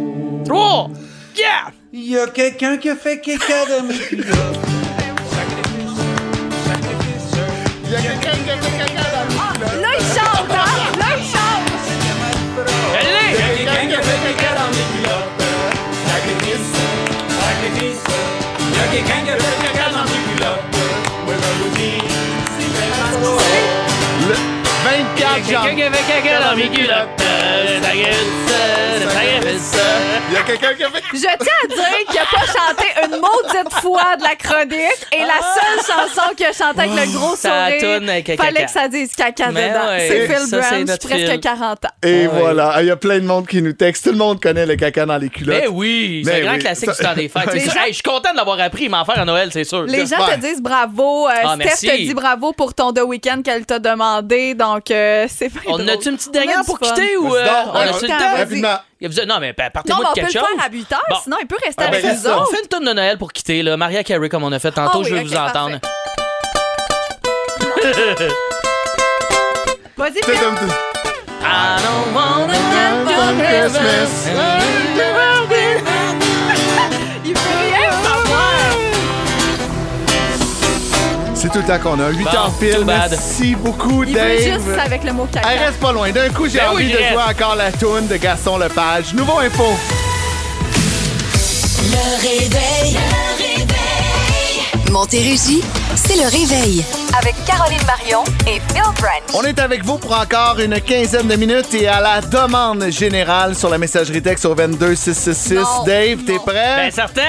3, 0.46 0.90
yeah! 1.36 1.70
Il 1.92 2.10
y 2.10 2.18
a 2.18 2.26
quelqu'un 2.26 2.78
qui 2.78 2.88
a 2.88 2.96
fait 2.96 3.20
caca 3.20 3.66
dans 3.68 3.84
mes 3.86 3.94
culottes. 3.94 4.58
Il 7.84 7.92
y 7.92 7.94
a 7.96 8.00
quelqu'un 8.00 8.38
qui 8.44 8.50
a 8.50 8.56
fait 8.56 8.78
caca 8.78 9.04
dans 9.12 9.24
le 9.28 9.36
Ah, 9.38 9.52
Le 24.28 24.34
24 24.84 25.34
Quelqu'un 25.34 25.52
janvier. 25.62 25.74
qui 25.74 25.82
avait 25.82 25.96
caca 25.98 26.50
dans 26.50 26.56
mes 26.56 26.68
culottes. 26.68 27.22
Euh, 27.22 27.80
ta 27.80 27.94
gueule, 27.94 28.14
Il 30.28 30.34
y 30.34 30.36
a 30.36 30.42
quelqu'un 30.42 30.74
qui 30.74 30.84
a 30.84 30.90
fait 30.90 31.02
Je 31.12 31.18
tiens 31.20 31.30
à 31.34 31.66
dire 31.66 32.06
qu'il 32.08 32.18
a 32.18 32.24
pas 32.24 32.46
chanté 32.46 32.84
une 33.04 33.20
maudite 33.20 33.72
fois 33.80 34.16
de 34.16 34.22
la 34.22 34.34
chronique 34.36 35.06
et 35.12 35.20
la 35.20 35.40
seule 35.42 35.78
chanson 35.96 36.34
qu'il 36.36 36.46
a 36.46 36.52
chantée 36.52 36.80
avec 36.80 36.90
le 37.06 37.12
gros 37.18 37.36
Ça 37.36 37.66
sourire, 37.66 37.80
tourne 37.98 38.08
avec 38.08 38.30
un 38.30 38.36
fallait 38.36 38.52
caca. 38.54 38.64
que 38.66 38.70
ça 38.70 38.88
dise 38.88 39.14
caca 39.14 39.50
Mais 39.52 39.68
dedans. 39.68 39.86
ouais, 39.88 40.08
c'est 40.08 40.26
Phil 40.26 40.50
Branch, 40.86 40.98
presque 40.98 41.30
Phil. 41.30 41.40
40 41.40 41.84
ans. 41.84 41.88
Et 42.02 42.24
Ah 42.24 42.34
ouais. 42.34 42.40
voilà. 42.40 42.72
Ah, 42.76 42.82
Il 42.82 42.88
y 42.88 42.90
a 42.90 42.96
plein 42.96 43.18
de 43.18 43.24
monde 43.26 43.46
qui 43.46 43.60
nous 43.60 43.72
texte. 43.72 44.04
Tout 44.04 44.12
le 44.12 44.16
monde 44.16 44.40
connaît 44.40 44.64
le 44.66 44.76
caca 44.76 45.04
dans 45.06 45.18
les 45.18 45.28
culottes. 45.28 45.60
Ben 45.64 45.68
oui, 45.70 46.22
c'est 46.24 46.40
un 46.40 46.44
grand 46.44 46.52
oui. 46.54 46.58
classique 46.60 46.90
du 46.90 46.96
temps 47.04 47.14
des 47.14 47.28
fêtes. 47.28 47.42
Gens- 47.72 47.80
Hey, 47.82 47.88
je 47.88 47.94
suis 47.94 48.02
content 48.02 48.30
de 48.32 48.36
l'avoir 48.36 48.60
appris, 48.60 48.88
m'en 48.88 49.04
faire 49.04 49.18
à 49.18 49.24
Noël, 49.24 49.50
c'est 49.52 49.64
sûr. 49.64 49.82
Les 49.84 50.06
gens 50.06 50.24
te 50.24 50.38
disent 50.40 50.62
bravo. 50.62 51.28
euh, 51.28 51.32
Ah, 51.42 51.54
Steph 51.56 51.64
merci. 51.64 51.86
te 51.88 51.96
dit 51.96 52.14
bravo 52.14 52.52
pour 52.52 52.74
ton 52.74 52.92
The 52.92 53.00
Weeknd 53.00 53.42
qu'elle 53.44 53.66
t'a 53.66 53.78
demandé. 53.80 54.54
Donc, 54.54 54.90
euh, 54.90 55.26
c'est 55.28 55.50
On 55.66 55.86
a-tu 55.88 56.08
une 56.10 56.16
petite 56.16 56.32
dernière 56.32 56.64
pour 56.64 56.78
quitter 56.78 57.16
ou 57.16 57.34
euh, 57.34 57.46
on 57.72 57.76
a-tu 57.78 58.02
le 58.04 58.08
temps? 58.08 58.14
Rapidement. 58.60 58.78
Il 59.00 59.20
a- 59.20 59.26
Non, 59.26 59.38
mais 59.40 59.48
Non, 59.58 59.64
partez-moi 59.72 60.04
de 60.04 60.04
on 60.04 60.12
peut 60.12 60.20
quelque 60.20 60.34
le 60.34 60.40
chose. 60.40 60.48
faire 60.56 60.64
à 60.64 60.70
8 60.70 60.92
heures, 60.92 61.02
Bon. 61.10 61.16
sinon 61.22 61.36
il 61.40 61.46
peut 61.46 61.56
rester 61.64 61.84
Ah, 61.84 61.88
avec 61.88 62.02
ben, 62.02 62.14
nous 62.14 62.22
ça. 62.22 62.36
On 62.38 62.42
autres. 62.42 62.50
fait 62.52 62.60
une 62.62 62.68
tonne 62.68 62.84
de 62.84 62.92
Noël 62.92 63.18
pour 63.18 63.32
quitter, 63.32 63.62
là. 63.62 63.76
Mariah 63.76 64.04
Carey, 64.04 64.28
comme 64.28 64.44
on 64.44 64.52
a 64.52 64.58
fait 64.58 64.70
tantôt, 64.72 64.90
Ah 64.94 64.98
oui, 64.98 65.04
je 65.08 65.14
veux 65.14 65.20
ok, 65.20 65.26
vous 65.26 65.36
entendre. 65.36 65.78
Vas-y, 69.96 70.18
I 70.18 71.76
don't 71.82 72.14
wanna 72.14 72.54
From 73.04 73.38
Christmas. 73.38 74.28
Tout 81.52 81.58
le 81.58 81.64
temps 81.66 81.78
qu'on 81.78 82.00
a. 82.00 82.08
8 82.10 82.24
Bon, 82.24 82.30
ans 82.30 82.50
pile. 82.58 82.84
Merci 82.86 83.54
beaucoup, 83.54 84.04
Il 84.04 84.14
Dave. 84.14 84.28
veut 84.28 84.38
juste 84.38 84.78
avec 84.84 85.04
le 85.04 85.12
mot 85.12 85.26
caca. 85.30 85.48
Elle 85.52 85.58
reste 85.64 85.78
pas 85.80 85.92
loin. 85.92 86.10
D'un 86.10 86.28
coup, 86.30 86.48
j'ai 86.48 86.58
Ben 86.58 86.68
envie 86.70 86.86
oui, 86.86 86.92
de 86.92 86.98
jouer 86.98 87.22
encore 87.28 87.56
la 87.56 87.70
toune 87.72 88.06
de 88.08 88.16
Gaston 88.16 88.58
Lepage. 88.58 89.12
Nouveau 89.14 89.38
info. 89.38 89.64
Le 91.90 92.20
réveil. 92.22 92.96
Montérégie, 94.90 95.62
c'est 95.94 96.16
le 96.16 96.24
réveil. 96.24 96.84
Avec 97.18 97.34
Caroline 97.46 97.80
Marion 97.86 98.24
et 98.46 98.60
Phil 98.72 98.82
Branch. 99.00 99.22
On 99.32 99.42
est 99.42 99.58
avec 99.58 99.82
vous 99.86 99.96
pour 99.96 100.12
encore 100.12 100.58
une 100.62 100.78
quinzaine 100.82 101.28
de 101.28 101.36
minutes 101.36 101.72
et 101.72 101.88
à 101.88 101.98
la 102.00 102.20
demande 102.20 102.90
générale 102.90 103.54
sur 103.54 103.70
la 103.70 103.78
messagerie 103.78 104.20
texte 104.20 104.44
au 104.44 104.54
22666. 104.54 105.54
Non, 105.54 105.84
Dave, 105.86 106.18
t'es 106.26 106.38
prêt? 106.38 106.76
Ben, 106.76 106.90
certain! 106.90 107.22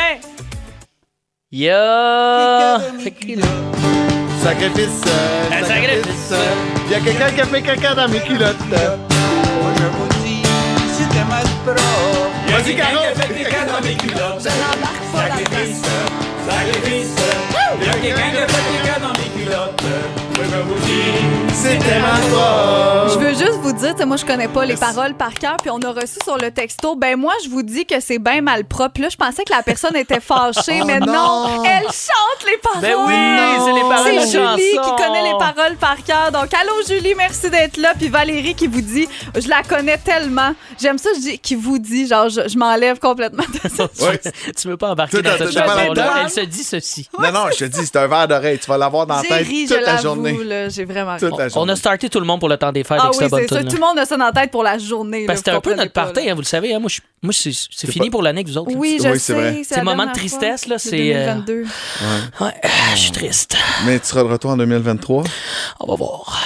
Ya! 1.53 2.79
Fait 4.43 4.49
Sacrifice. 4.49 5.01
euh, 5.07 5.61
Un 5.61 5.65
sacrifice. 5.65 6.33
Il 6.87 6.91
y 6.91 6.95
a 6.95 6.99
quelqu'un 6.99 7.29
qui 7.31 7.41
a 7.41 7.45
fait 7.45 7.61
caca 7.61 7.95
dans 7.95 8.09
mes 8.09 8.19
culottes. 8.19 8.57
Moi 8.69 9.71
je 9.77 9.83
vous 9.83 10.23
dis, 10.25 10.43
c'était 10.91 11.23
mal 11.29 11.43
propre. 11.63 11.81
Vas-y, 12.47 12.75
Caro. 12.75 13.03
Je 13.15 14.49
n'embarque 14.49 15.05
pas 15.13 15.27
là-dedans. 15.29 15.73
Sacrifice, 16.45 17.15
il 17.79 17.85
y 17.85 17.89
a 17.89 17.93
quelqu'un 17.93 18.31
qui 18.31 18.37
a 18.37 18.47
fait 18.47 18.83
caca 18.83 18.99
dans 18.99 19.13
mes 19.13 19.43
culottes. 19.43 19.83
Je 20.35 20.57
vous 20.59 20.79
dis, 20.85 21.53
c'était 21.53 21.99
ma 21.99 22.15
faute. 22.15 23.13
Je 23.13 23.19
veux 23.19 23.29
juste 23.33 23.59
vous 23.61 23.71
dire, 23.73 23.91
tu 23.93 23.99
sais, 23.99 24.05
moi, 24.05 24.17
je 24.17 24.25
connais 24.25 24.47
pas 24.47 24.65
les 24.65 24.75
paroles 24.75 25.13
par 25.13 25.33
cœur, 25.33 25.57
puis 25.57 25.69
on 25.69 25.79
a 25.79 25.91
reçu 25.91 26.17
sur 26.23 26.37
le 26.37 26.51
texto, 26.51 26.95
ben 26.95 27.17
moi, 27.17 27.33
je 27.43 27.49
vous 27.49 27.61
dis 27.63 27.85
que 27.85 27.99
c'est 27.99 28.17
bien 28.19 28.41
mal 28.41 28.65
propre. 28.65 29.01
Là, 29.01 29.09
je 29.09 29.15
pensais 29.15 29.43
que 29.43 29.53
la 29.53 29.61
personne 29.63 29.95
était 29.95 30.19
fâchée, 30.19 30.79
Oh 30.81 30.85
mais 30.85 30.99
non. 30.99 31.13
non. 31.13 31.63
elle 31.63 31.83
chante 31.83 32.45
les 32.45 32.57
paroles. 32.57 32.81
Ben 32.81 32.95
oui, 33.05 33.65
c'est 33.65 33.73
les 33.73 33.81
paroles 33.81 34.11
C'est 34.21 34.31
Julie 34.31 34.75
chanson. 34.75 34.95
qui 34.95 35.03
connaît 35.03 35.23
les 35.23 35.37
paroles 35.37 35.75
par 35.79 36.03
cœur. 36.03 36.31
Donc, 36.31 36.53
allô, 36.53 36.73
Julie, 36.87 37.13
merci 37.15 37.49
d'être 37.49 37.77
là. 37.77 37.93
Puis 37.97 38.09
Valérie 38.09 38.55
qui 38.55 38.67
vous 38.67 38.81
dit, 38.81 39.07
je 39.39 39.47
la 39.47 39.61
connais 39.63 39.97
tellement. 39.97 40.53
J'aime 40.81 40.97
ça, 40.97 41.09
je 41.15 41.19
dis, 41.21 41.39
qui 41.39 41.55
vous 41.55 41.77
dit, 41.79 42.07
genre, 42.07 42.29
je, 42.29 42.47
je 42.47 42.57
m'enlève 42.57 42.99
complètement 42.99 43.43
de 43.63 43.69
ça. 43.69 43.87
Ouais. 44.01 44.19
tu 44.59 44.67
veux 44.67 44.77
pas 44.77 44.89
embarquer 44.91 45.21
dans 45.21 45.37
cette 45.37 45.51
chanson-là? 45.53 46.13
Elle 46.23 46.29
se 46.29 46.41
dit 46.41 46.63
ceci. 46.63 47.07
Non, 47.19 47.31
non, 47.31 47.45
je 47.51 47.59
te 47.59 47.65
dis, 47.65 47.85
c'est 47.85 47.97
un 47.97 48.07
verre 48.07 48.27
d'oreille. 48.27 48.59
Tu 48.59 48.67
vas 48.67 48.77
l'avoir 48.77 49.05
dans 49.05 49.15
la 49.17 49.21
tête 49.21 49.47
ri, 49.47 49.65
toute 49.67 49.77
la 49.79 49.93
l'avoue, 49.93 50.23
là, 50.41 50.69
j'ai 50.69 50.85
vraiment 50.85 51.13
ri. 51.13 51.19
Toute 51.19 51.37
la 51.37 51.45
On 51.45 51.49
journée. 51.49 51.73
a 51.73 51.75
starté 51.75 52.09
tout 52.09 52.19
le 52.19 52.25
monde 52.25 52.39
pour 52.39 52.49
le 52.49 52.57
temps 52.57 52.71
des 52.71 52.83
fêtes 52.83 52.97
Ah 52.99 53.05
avec 53.07 53.13
oui, 53.17 53.23
cette 53.23 53.29
bonne 53.31 53.41
c'est 53.47 53.55
ça. 53.55 53.59
tune 53.61 53.69
Tout 53.69 53.75
le 53.75 53.81
monde 53.81 53.99
a 53.99 54.05
ça 54.05 54.17
dans 54.17 54.25
la 54.25 54.31
tête 54.31 54.51
pour 54.51 54.63
la 54.63 54.77
journée. 54.77 55.25
Parce 55.25 55.39
que 55.39 55.45
c'était 55.45 55.51
vous 55.51 55.57
un 55.57 55.61
peu 55.61 55.73
notre 55.75 55.91
pas, 55.91 56.03
party, 56.05 56.25
là. 56.25 56.31
hein, 56.31 56.35
vous 56.35 56.41
le 56.41 56.45
savez. 56.45 56.73
hein. 56.73 56.79
Moi, 56.79 56.89
je- 56.89 57.01
moi 57.21 57.33
c'est 57.33 57.51
c'est 57.71 57.91
fini 57.91 58.07
pas- 58.09 58.11
pour 58.13 58.23
l'année 58.23 58.43
que 58.43 58.49
vous 58.49 58.57
autres. 58.57 58.71
là. 58.71 58.77
Oui, 58.77 58.97
je 59.01 59.07
Oui, 59.09 59.13
c'est 59.13 59.19
sais. 59.19 59.33
vrai. 59.33 59.61
C'est 59.63 59.75
la 59.75 59.81
le 59.81 59.85
moment 59.85 60.03
de 60.03 60.13
dernière 60.13 60.15
tristesse, 60.15 60.67
là, 60.67 60.77
c'est, 60.79 61.15
euh, 61.15 61.33
2022. 61.35 61.63
Ouais, 62.41 62.47
euh, 62.63 62.67
je 62.95 62.99
suis 62.99 63.11
triste. 63.11 63.55
Mais 63.85 63.99
tu 63.99 64.07
seras 64.07 64.23
de 64.23 64.27
retour 64.29 64.51
en 64.51 64.57
2023. 64.57 65.23
On 65.79 65.85
va 65.87 65.95
voir. 65.95 66.41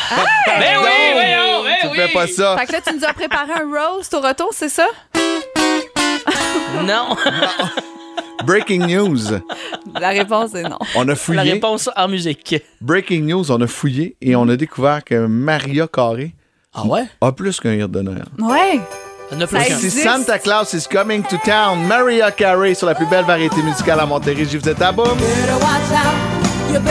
Ben 0.48 0.78
oui, 0.80 0.90
voyons, 1.14 1.64
ben 1.64 1.76
Tu 1.82 1.88
oui. 1.88 1.98
fais 1.98 2.08
pas 2.14 2.28
ça. 2.28 2.56
Fait 2.60 2.66
que 2.66 2.72
là, 2.74 2.80
tu 2.86 2.94
nous 2.96 3.04
as 3.06 3.14
préparé 3.14 3.52
un 3.54 3.94
roast 3.96 4.14
au 4.14 4.22
retour, 4.22 4.50
c'est 4.54 4.70
ça? 4.70 4.88
Non. 6.84 7.16
Breaking 8.46 8.88
news. 8.88 9.20
La 10.00 10.10
réponse 10.10 10.54
est 10.56 10.64
non. 10.64 10.78
On 10.96 11.02
a 11.04 11.06
La 11.06 11.16
fouillé. 11.16 11.54
réponse 11.54 11.90
en 11.96 12.08
musique. 12.08 12.56
Breaking 12.82 13.22
news, 13.24 13.52
on 13.52 13.62
a 13.62 13.68
fouillé 13.68 14.16
et 14.22 14.36
on 14.36 14.48
a 14.50 14.56
découvert 14.56 15.04
que 15.04 15.26
Maria 15.26 15.88
Carré 15.88 16.34
Ah 16.74 16.86
ouais? 16.86 17.04
a 17.22 17.32
plus 17.32 17.60
qu'un 17.60 17.74
hit 17.74 17.92
de 17.92 18.02
Noël. 18.02 18.26
Ouais. 18.40 18.80
Existe. 19.66 20.04
Santa 20.04 20.40
Claus 20.40 20.72
is 20.74 20.88
coming 20.90 21.22
to 21.24 21.36
town. 21.44 21.86
Maria 21.86 22.32
Carey 22.32 22.74
sur 22.74 22.88
la 22.88 22.96
plus 22.96 23.06
belle 23.08 23.26
variété 23.26 23.62
musicale 23.62 24.00
à 24.00 24.06
Montérégie. 24.06 24.58
Vous 24.58 24.70
êtes 24.70 24.82
à 24.82 24.92
boum. 24.94 25.06
Ouais, 25.06 25.14
ouais, 25.14 26.88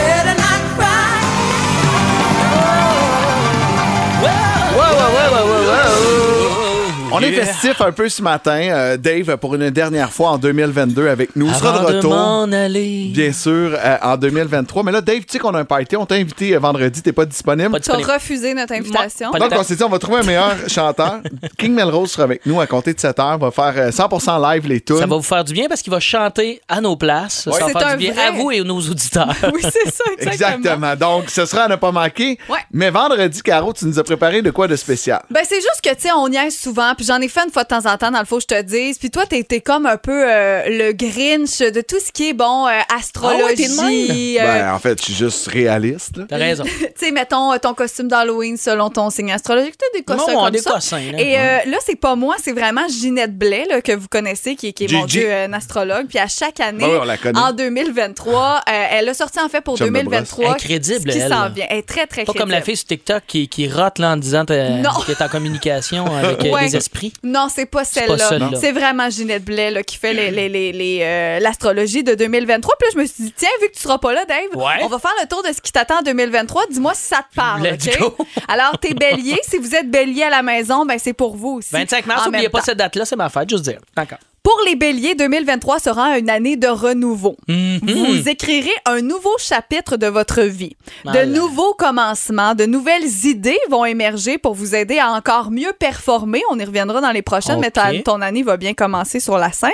On 7.11 7.19
est 7.21 7.31
festif 7.31 7.79
un 7.81 7.91
peu 7.91 8.09
ce 8.09 8.21
matin. 8.21 8.59
Euh, 8.61 8.97
Dave, 8.97 9.37
pour 9.37 9.55
une 9.55 9.69
dernière 9.69 10.11
fois 10.11 10.31
en 10.31 10.37
2022 10.37 11.07
avec 11.07 11.35
nous, 11.35 11.51
sera 11.53 11.75
Avant 11.75 11.89
de 11.89 11.95
retour. 11.97 12.11
m'en 12.13 12.43
aller. 12.51 13.09
Bien 13.13 13.31
sûr, 13.31 13.71
euh, 13.73 13.97
en 14.01 14.17
2023. 14.17 14.83
Mais 14.83 14.91
là, 14.91 15.01
Dave, 15.01 15.19
tu 15.19 15.25
sais 15.29 15.39
qu'on 15.39 15.53
a 15.53 15.59
un 15.59 15.65
party. 15.65 15.95
On 15.95 16.05
t'a 16.05 16.15
invité 16.15 16.55
euh, 16.55 16.59
vendredi. 16.59 17.01
T'es 17.01 17.11
pas 17.13 17.25
disponible. 17.25 17.71
Pas 17.71 17.79
Tu 17.79 17.91
as 17.91 17.95
disponible. 17.95 18.11
refusé 18.13 18.53
notre 18.53 18.73
invitation. 18.73 19.31
Pas 19.31 19.39
Donc, 19.39 19.51
on 19.57 19.63
s'est 19.63 19.75
dit, 19.75 19.83
on 19.83 19.89
va 19.89 19.99
trouver 19.99 20.19
un 20.19 20.23
meilleur 20.23 20.55
chanteur. 20.67 21.21
King 21.57 21.73
Melrose 21.73 22.11
sera 22.11 22.23
avec 22.23 22.45
nous 22.45 22.59
à 22.59 22.67
compter 22.67 22.93
de 22.93 22.99
7 22.99 23.19
heures. 23.19 23.37
va 23.37 23.51
faire 23.51 23.73
euh, 23.77 23.89
100% 23.91 24.53
live 24.53 24.67
les 24.67 24.81
tunes. 24.81 24.97
Ça 24.99 25.05
va 25.05 25.15
vous 25.15 25.21
faire 25.21 25.43
du 25.43 25.53
bien 25.53 25.67
parce 25.67 25.81
qu'il 25.81 25.91
va 25.91 25.99
chanter 25.99 26.61
à 26.67 26.81
nos 26.81 26.95
places. 26.95 27.43
Ça 27.43 27.51
va 27.51 27.57
C'est 27.67 27.71
faire 27.71 27.87
un 27.87 27.91
du 27.95 28.05
bien 28.05 28.13
vrai. 28.13 28.23
à 28.27 28.31
vous 28.31 28.51
et 28.51 28.59
à 28.59 28.63
nos 28.63 28.79
auditeurs. 28.79 29.33
Oui, 29.53 29.61
c'est 29.63 29.91
ça, 29.91 30.03
exactement. 30.19 30.57
Exactement. 30.57 30.95
Donc, 30.95 31.29
ce 31.29 31.45
sera 31.45 31.63
à 31.63 31.67
ne 31.67 31.75
pas 31.77 31.91
manquer. 31.91 32.37
Ouais. 32.49 32.59
Mais 32.71 32.89
vendredi, 32.89 33.41
Caro, 33.41 33.71
tu 33.73 33.85
nous 33.85 33.97
as 33.97 34.03
préparé 34.03 34.41
de 34.41 34.51
quoi 34.51 34.67
de 34.67 34.75
spécial? 34.75 35.21
Ben, 35.31 35.41
c'est 35.47 35.55
juste 35.61 35.79
que, 35.83 35.89
tu 35.95 36.01
sais, 36.01 36.11
on 36.11 36.27
niaise 36.27 36.55
souvent, 36.57 36.93
puis 36.97 37.05
j'en 37.05 37.21
ai 37.21 37.27
fait 37.29 37.41
une 37.45 37.51
fois 37.51 37.63
de 37.63 37.69
temps 37.69 37.85
en 37.85 37.97
temps, 37.97 38.11
dans 38.11 38.19
le 38.19 38.25
faux, 38.25 38.39
je 38.39 38.45
te 38.47 38.61
dise. 38.61 38.97
Puis 38.97 39.09
toi, 39.11 39.25
t'es 39.25 39.43
t'es 39.43 39.61
comme 39.61 39.85
un 39.85 39.97
peu 39.97 40.23
euh, 40.27 40.63
le 40.67 40.91
Grinch 40.93 41.59
de 41.59 41.81
tout 41.81 41.99
ce 42.05 42.11
qui 42.11 42.29
est, 42.29 42.33
bon, 42.33 42.67
euh, 42.67 42.71
astrologie. 42.97 43.67
Ah 43.79 43.83
ouais, 43.85 44.07
même? 44.07 44.37
euh, 44.39 44.63
Ben, 44.63 44.73
en 44.73 44.79
fait, 44.79 44.97
je 44.99 45.03
suis 45.05 45.13
juste 45.13 45.47
réaliste. 45.47 46.17
là. 46.17 46.25
T'as 46.27 46.37
raison. 46.37 46.63
tu 46.79 46.87
sais, 46.95 47.11
mettons 47.11 47.53
euh, 47.53 47.57
ton 47.57 47.73
costume 47.73 48.07
d'Halloween 48.07 48.57
selon 48.57 48.89
ton 48.89 49.09
signe 49.09 49.31
astrologique. 49.31 49.75
T'as 49.77 49.97
des 49.97 50.03
cossins 50.03 50.33
Non, 50.33 50.39
on 50.39 50.41
a 50.41 50.43
comme 50.45 50.51
des 50.51 50.59
ça. 50.59 50.71
cossins, 50.71 51.11
là. 51.11 51.19
Et 51.21 51.37
euh, 51.37 51.57
là, 51.69 51.77
c'est 51.85 51.95
pas 51.95 52.15
moi, 52.15 52.35
c'est 52.43 52.51
vraiment 52.53 52.87
Ginette 52.89 53.37
Blais, 53.37 53.65
là, 53.69 53.81
que 53.81 53.91
vous 53.93 54.07
connaissez, 54.09 54.55
qui, 54.55 54.73
qui 54.73 54.85
est, 54.85 54.91
mon. 54.91 55.05
Dieu, 55.05 55.31
un 55.31 55.53
astrologue. 55.53 56.07
Puis 56.07 56.17
à 56.19 56.27
chaque 56.27 56.59
année, 56.59 56.79
Ben 56.79 56.89
oui, 56.89 56.97
on 57.01 57.05
la 57.05 57.17
connaît. 57.17 57.39
en 57.39 57.53
2023, 57.53 58.61
euh, 58.69 58.71
elle 58.91 59.09
a 59.09 59.13
sorti 59.13 59.39
en 59.39 59.49
fait 59.49 59.61
pour 59.61 59.77
Chum 59.77 59.87
de 59.87 59.93
2023. 59.93 60.45
brosse. 60.45 60.55
Incrédible, 60.55 61.11
qui 61.11 61.19
s'en 61.19 61.49
vient. 61.49 61.65
Elle 61.69 61.77
est 61.79 61.87
très, 61.87 62.07
très 62.07 62.25
Pas 62.25 62.33
comme 62.33 62.49
la 62.51 62.61
fille 62.61 62.75
sur 62.77 62.87
TikTok 62.87 63.23
qui, 63.27 63.47
qui 63.47 63.69
rote 63.69 63.99
là, 63.99 64.11
en 64.11 64.17
disant 64.17 64.45
qu'elle 64.45 64.83
est 65.09 65.21
en 65.21 65.27
communication 65.29 66.05
avec 66.15 66.41
Ouais. 66.47 66.63
les 66.63 66.75
Non, 67.23 67.47
c'est 67.53 67.65
pas 67.65 67.83
celle-là. 67.85 68.49
C'est 68.59 68.71
vraiment 68.71 69.09
Ginette 69.09 69.43
Blais 69.45 69.71
là, 69.71 69.83
qui 69.83 69.97
fait 69.97 70.13
les- 70.13 70.31
les- 70.31 70.49
les- 70.49 70.71
les, 70.71 70.99
euh, 71.01 71.39
l'astrologie 71.39 72.03
de 72.03 72.15
2023. 72.15 72.75
Puis 72.79 72.87
là, 72.87 72.91
je 72.95 72.99
me 73.01 73.05
suis 73.05 73.23
dit, 73.25 73.33
tiens, 73.35 73.49
vu 73.61 73.67
que 73.69 73.73
tu 73.75 73.81
seras 73.81 73.97
pas 73.97 74.13
là, 74.13 74.25
Dave, 74.25 74.55
Ouais. 74.55 74.83
on 74.83 74.87
va 74.87 74.99
faire 74.99 75.13
le 75.21 75.27
tour 75.27 75.43
de 75.43 75.49
ce 75.53 75.61
qui 75.61 75.71
t'attend 75.71 75.99
en 75.99 76.01
2023. 76.01 76.63
Dis-moi 76.69 76.93
si 76.93 77.03
ça 77.03 77.17
te 77.29 77.35
parle. 77.35 77.63
Let's 77.63 77.97
go. 77.97 78.15
Alors, 78.47 78.77
t'es 78.79 78.93
bélier. 78.93 79.37
si 79.47 79.57
vous 79.57 79.75
êtes 79.75 79.89
bélier 79.89 80.23
à 80.23 80.29
la 80.29 80.41
maison, 80.43 80.85
ben 80.85 80.97
c'est 80.99 81.13
pour 81.13 81.35
vous 81.35 81.55
aussi. 81.59 81.69
25 81.71 82.05
mars, 82.05 82.25
n'oubliez 82.25 82.49
pas 82.49 82.61
cette 82.61 82.77
date-là, 82.77 83.05
c'est 83.05 83.15
ma 83.15 83.29
fête, 83.29 83.49
juste 83.49 83.63
dire. 83.63 83.79
D'accord. 83.95 84.19
Pour 84.47 84.61
les 84.65 84.77
béliers, 84.77 85.13
2023 85.13 85.79
sera 85.79 86.17
une 86.17 86.29
année 86.29 86.55
de 86.55 86.67
renouveau. 86.69 87.35
Mhm. 87.49 87.79
Vous 87.83 88.29
écrirez 88.29 88.71
un 88.85 89.01
nouveau 89.01 89.37
chapitre 89.37 89.97
de 89.97 90.07
votre 90.07 90.41
vie. 90.43 90.77
De 91.03 91.11
Voilà. 91.11 91.25
nouveaux 91.25 91.73
commencements, 91.73 92.55
de 92.55 92.65
nouvelles 92.65 93.25
idées 93.25 93.59
vont 93.69 93.83
émerger 93.83 94.37
pour 94.37 94.53
vous 94.53 94.73
aider 94.73 94.99
à 94.99 95.11
encore 95.11 95.51
mieux 95.51 95.73
performer. 95.77 96.41
On 96.49 96.57
y 96.57 96.63
reviendra 96.63 97.01
dans 97.01 97.11
les 97.11 97.21
prochaines, 97.21 97.59
mais 97.59 97.71
ton 98.05 98.21
année 98.21 98.41
va 98.41 98.55
bien 98.55 98.73
commencer 98.73 99.19
sur 99.19 99.37
la 99.37 99.51
scène. 99.51 99.69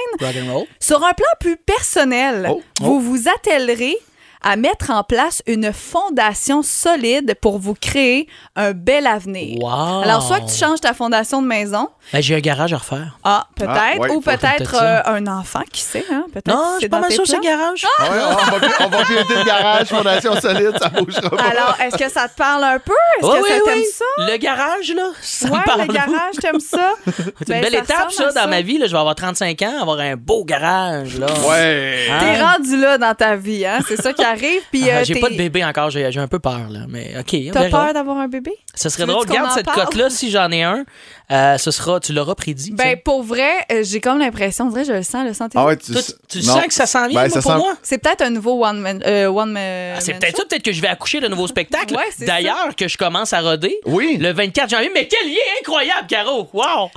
Sur 0.79 1.03
un 1.05 1.13
plan 1.13 1.27
plus 1.39 1.55
personnel, 1.57 2.49
Oh. 2.51 2.59
vous 2.81 2.99
vous 2.99 3.27
attellerez 3.29 3.95
à 4.43 4.55
mettre 4.55 4.89
en 4.91 5.03
place 5.03 5.41
une 5.47 5.71
fondation 5.73 6.61
solide 6.63 7.35
pour 7.41 7.59
vous 7.59 7.73
créer 7.73 8.27
un 8.55 8.71
bel 8.73 9.07
avenir. 9.07 9.57
Wow. 9.61 10.01
Alors, 10.03 10.21
soit 10.21 10.41
que 10.41 10.51
tu 10.51 10.57
changes 10.57 10.81
ta 10.81 10.93
fondation 10.93 11.41
de 11.41 11.47
maison, 11.47 11.89
Ben, 12.11 12.21
j'ai 12.21 12.35
un 12.35 12.39
garage 12.39 12.73
à 12.73 12.77
refaire. 12.77 13.17
ah, 13.23 13.47
peut-être, 13.55 13.71
Ah, 13.73 13.97
ouais, 13.99 14.11
ou 14.11 14.21
peut-être 14.21 14.75
euh, 14.81 15.01
un 15.05 15.27
enfant, 15.27 15.61
qui 15.71 15.81
sait, 15.81 16.05
hein? 16.11 16.25
Peut-être 16.33 16.47
Non, 16.47 16.63
je 16.65 16.73
c'est 16.73 16.79
suis 16.81 16.89
pas 16.89 16.99
mal 16.99 17.11
sûr 17.11 17.23
c'est 17.25 17.39
garage. 17.39 17.83
Ouais, 17.99 18.07
on, 18.09 18.57
va, 18.57 18.67
on 18.85 18.89
va 18.89 19.05
piloter 19.05 19.35
le 19.35 19.43
garage, 19.45 19.87
fondation 19.87 20.39
solide, 20.41 20.73
ça 20.81 20.89
bougera 20.89 21.29
pas. 21.29 21.43
Alors, 21.43 21.77
est-ce 21.81 21.97
que 21.97 22.09
ça 22.11 22.27
te 22.27 22.35
parle 22.35 22.63
un 22.65 22.79
peu? 22.79 22.91
Est-ce 23.19 23.27
Oui, 23.27 23.37
que 23.37 23.43
oui, 23.43 23.49
ça 23.49 23.59
t'aime 23.65 23.77
oui. 23.77 23.85
ça? 23.93 24.31
Le 24.31 24.37
garage, 24.37 24.93
là, 24.93 25.03
ça 25.21 25.47
me 25.47 25.53
ouais, 25.53 25.59
parle 25.65 25.81
le 25.81 25.87
beaucoup. 25.87 25.97
garage, 25.99 26.35
t'aimes 26.41 26.59
ça? 26.59 26.91
C'est 27.39 27.47
Ben, 27.47 27.55
une 27.55 27.61
belle 27.61 27.75
étape, 27.75 28.11
ça, 28.11 28.31
dans 28.31 28.49
ma 28.49 28.61
vie. 28.61 28.77
Là. 28.77 28.87
Je 28.87 28.91
vais 28.91 28.99
avoir 28.99 29.15
35 29.15 29.61
ans, 29.61 29.81
avoir 29.81 29.99
un 29.99 30.15
beau 30.15 30.43
garage. 30.43 31.17
Là. 31.17 31.27
Ouais. 31.47 32.07
Hein? 32.11 32.19
T'es 32.19 32.41
rendu 32.41 32.77
là 32.77 32.97
dans 32.97 33.13
ta 33.15 33.35
vie, 33.35 33.65
hein? 33.65 33.79
C'est 33.87 34.01
ça 34.01 34.11
qui 34.13 34.21
arrive. 34.23 34.32
Puis, 34.71 34.89
Ah, 34.89 34.97
euh, 34.99 35.03
j'ai 35.03 35.15
pas 35.19 35.29
de 35.29 35.35
bébé 35.35 35.63
encore, 35.63 35.89
j'ai 35.89 36.11
j'ai 36.11 36.19
un 36.19 36.27
peu 36.27 36.39
peur, 36.39 36.67
là. 36.69 36.81
Mais 36.87 37.13
OK, 37.19 37.35
T'as 37.51 37.69
peur 37.69 37.93
d'avoir 37.93 38.17
un 38.17 38.27
bébé? 38.27 38.51
Ce 38.75 38.89
serait 38.89 39.03
Tu 39.03 39.09
drôle. 39.09 39.25
Garde 39.27 39.51
cette 39.53 39.67
cote-là, 39.67 40.09
si 40.09 40.29
j'en 40.31 40.49
ai 40.51 40.63
un, 40.63 40.83
euh, 41.31 41.57
ce 41.57 41.71
sera, 41.71 41.99
tu 41.99 42.13
l'auras 42.13 42.35
prédit. 42.35 42.71
Ben, 42.71 42.97
pour 43.03 43.23
vrai, 43.23 43.51
euh, 43.71 43.81
j'ai 43.83 43.99
comme 44.01 44.19
l'impression, 44.19 44.65
on 44.65 44.69
dirait, 44.69 44.85
je 44.85 44.93
le 44.93 45.03
sens, 45.03 45.25
le 45.25 45.33
sentez 45.33 45.57
Ah 45.57 45.65
ouais, 45.65 45.77
tu, 45.77 45.91
Toi, 45.91 46.01
tu 46.29 46.39
non. 46.39 46.53
sens 46.55 46.63
que 46.65 46.73
ça 46.73 46.85
s'en 46.85 47.07
vient, 47.07 47.21
Ben, 47.23 47.29
moi, 47.29 47.29
ça 47.29 47.41
pour 47.41 47.51
sent- 47.51 47.57
moi? 47.57 47.73
C'est 47.83 47.97
peut-être 47.97 48.21
un 48.21 48.29
nouveau 48.29 48.63
one 48.65 48.79
man. 48.79 49.01
euh, 49.05 49.27
one 49.27 49.51
man 49.51 49.93
Ah, 49.97 50.01
c'est 50.01 50.11
man 50.13 50.19
peut-être 50.21 50.35
show. 50.35 50.41
ça, 50.43 50.47
peut-être 50.49 50.63
que 50.63 50.71
je 50.71 50.81
vais 50.81 50.87
accoucher 50.87 51.19
de 51.19 51.27
nouveau 51.27 51.47
spectacle. 51.53 51.95
Ouais, 51.95 52.03
c'est 52.17 52.25
D'ailleurs, 52.25 52.75
que 52.75 52.87
je 52.87 52.97
commence 52.97 53.33
à 53.33 53.41
roder 53.41 53.77
Oui. 53.85 54.17
le 54.19 54.31
24 54.33 54.69
janvier. 54.69 54.91
Mais 54.93 55.07
quel 55.07 55.27
lien 55.29 55.37
incroyable, 55.61 56.07
Caro! 56.07 56.49
Wow! 56.53 56.89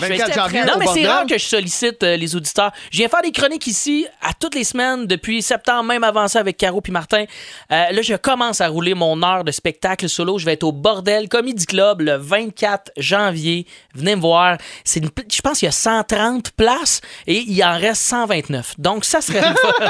24 0.00 0.34
janvier, 0.34 0.64
Non, 0.64 0.74
mais 0.78 0.86
c'est 0.92 1.06
rare 1.06 1.26
que 1.26 1.38
je 1.38 1.44
sollicite 1.44 2.02
euh, 2.02 2.16
les 2.16 2.36
auditeurs. 2.36 2.72
Je 2.90 2.98
viens 2.98 3.08
faire 3.08 3.22
des 3.22 3.32
chroniques 3.32 3.66
ici 3.66 4.06
à 4.22 4.32
toutes 4.38 4.54
les 4.54 4.64
semaines 4.64 5.06
depuis 5.06 5.42
septembre, 5.42 5.84
même 5.84 6.04
avant 6.04 6.28
ça 6.28 6.40
avec 6.40 6.56
Caro 6.56 6.80
puis 6.80 6.92
Martin. 6.92 7.24
Euh, 7.72 7.90
là, 7.90 8.02
je 8.02 8.14
commence 8.14 8.60
à 8.60 8.68
rouler 8.68 8.94
mon 8.94 9.22
heure 9.22 9.44
de 9.44 9.50
spectacle 9.52 10.08
solo. 10.08 10.38
Je 10.38 10.44
vais 10.44 10.52
être 10.54 10.64
au 10.64 10.72
Bordel 10.72 11.28
Comedy 11.28 11.66
Club 11.66 12.00
le 12.02 12.16
24 12.16 12.92
janvier. 12.96 13.66
Venez 13.94 14.16
me 14.16 14.20
voir. 14.20 14.58
C'est 14.84 15.00
une 15.00 15.10
je 15.32 15.40
pense 15.40 15.58
qu'il 15.58 15.66
y 15.66 15.68
a 15.68 15.72
130 15.72 16.50
places 16.52 17.00
et 17.26 17.38
il 17.38 17.62
en 17.64 17.78
reste 17.78 18.02
129. 18.02 18.74
Donc, 18.78 19.04
ça 19.04 19.20
serait 19.20 19.40
le 19.40 19.54
fun. 19.54 19.72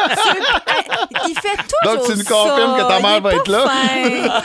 Il 1.29 1.35
fait 1.35 1.57
toujours 1.57 1.97
Donc, 1.97 2.07
tu 2.07 2.13
nous 2.13 2.25
ça. 2.25 2.31
confirmes 2.35 2.77
que 2.77 2.89
ta 2.89 3.01
mère 3.01 3.21
va 3.21 3.35
être 3.35 3.49
là? 3.49 3.65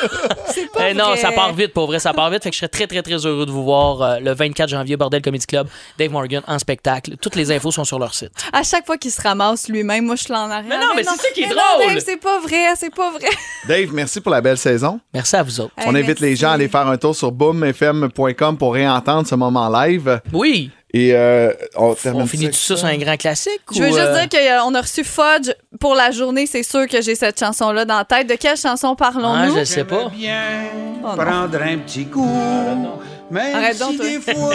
C'est 0.48 0.72
pas 0.72 0.90
Eh 0.90 0.94
non, 0.94 1.10
vrai. 1.10 1.18
ça 1.18 1.32
part 1.32 1.54
vite, 1.54 1.74
pour 1.74 1.88
vrai, 1.88 2.00
ça 2.00 2.14
part 2.14 2.30
vite. 2.30 2.44
Fait 2.44 2.50
que 2.50 2.56
je 2.56 2.60
serais 2.60 2.70
très, 2.70 2.88
très, 2.88 3.02
très 3.02 3.26
heureux 3.26 3.46
de 3.46 3.52
vous 3.52 3.64
voir 3.64 4.02
euh, 4.02 4.20
le 4.20 4.34
24 4.34 4.70
janvier, 4.70 4.98
Bordel 4.98 5.22
Comedy 5.22 5.46
Club, 5.46 5.51
Dave 5.98 6.12
Morgan 6.12 6.42
en 6.48 6.60
spectacle. 6.60 7.18
Toutes 7.18 7.36
les 7.36 7.52
infos 7.52 7.72
sont 7.72 7.84
sur 7.84 8.00
leur 8.00 8.14
site. 8.14 8.32
À 8.54 8.64
chaque 8.64 8.86
fois 8.86 8.98
qu'il 8.98 9.12
se 9.12 9.22
ramasse 9.22 9.70
lui-même, 9.70 10.06
moi, 10.06 10.16
je 10.16 10.24
suis 10.24 10.34
là 10.34 10.42
en 10.42 10.50
arrière. 10.52 10.70
Mais 10.70 10.78
non, 10.78 10.94
mais 10.96 11.04
c'est 11.04 11.10
ça 11.16 11.30
qui 11.34 11.42
est 11.42 11.48
mais 11.48 11.54
drôle. 11.54 11.88
Non, 11.88 11.94
Dave, 11.94 12.04
c'est 12.06 12.18
pas 12.18 12.40
vrai, 12.40 12.76
c'est 12.76 12.94
pas 12.94 13.12
vrai. 13.12 13.30
Dave, 13.68 13.90
merci 13.94 14.22
pour 14.22 14.32
la 14.32 14.42
belle 14.42 14.58
saison. 14.58 15.00
Merci 15.14 15.36
à 15.36 15.44
vous 15.44 15.60
autres. 15.60 15.74
On 15.86 15.96
invite 15.96 16.20
les 16.20 16.36
gens 16.36 16.50
à 16.50 16.54
aller 16.54 16.68
faire 16.68 16.88
un 16.88 16.98
tour 16.98 17.16
sur 17.16 17.32
boomfm.com 17.32 18.58
pour 18.58 18.74
réentendre 18.74 19.28
ce 19.28 19.36
moment 19.36 19.70
live. 19.70 20.22
Oui. 20.34 20.72
Et 20.94 21.14
euh, 21.14 21.54
on 21.76 21.94
termine 21.94 22.24
On 22.24 22.26
finit 22.26 22.48
tout 22.50 22.56
ça 22.56 22.76
sur 22.76 22.86
un 22.86 22.98
grand 22.98 23.16
classique? 23.16 23.62
Je 23.74 23.80
veux 23.82 23.88
juste 23.88 24.00
euh, 24.00 24.26
dire 24.26 24.60
qu'on 24.62 24.76
a 24.76 24.82
reçu 24.82 25.04
Fudge 25.06 25.52
pour 25.80 25.96
la 25.96 26.12
journée. 26.12 26.46
C'est 26.46 26.64
sûr 26.64 26.86
que 26.88 27.02
j'ai 27.02 27.16
cette 27.16 27.40
chanson-là 27.40 27.86
dans 27.86 27.98
la 27.98 28.06
tête. 28.06 28.28
De 28.28 28.36
quelle 28.36 28.58
chanson 28.58 28.90
Ah, 28.92 28.96
parlons-nous? 28.98 29.54
je 29.54 29.60
le 29.60 29.66
sais 29.66 29.86
pas. 29.86 30.10
bien 30.10 30.42
Oh 31.04 31.16
prendre 31.16 31.62
un 31.62 31.78
petit 31.78 32.06
coup. 32.06 32.28
Même 33.32 33.56
Arrête 33.56 33.76
si 33.76 33.80
donc, 33.80 33.96
toi. 33.96 34.06
des 34.06 34.20
fois, 34.20 34.54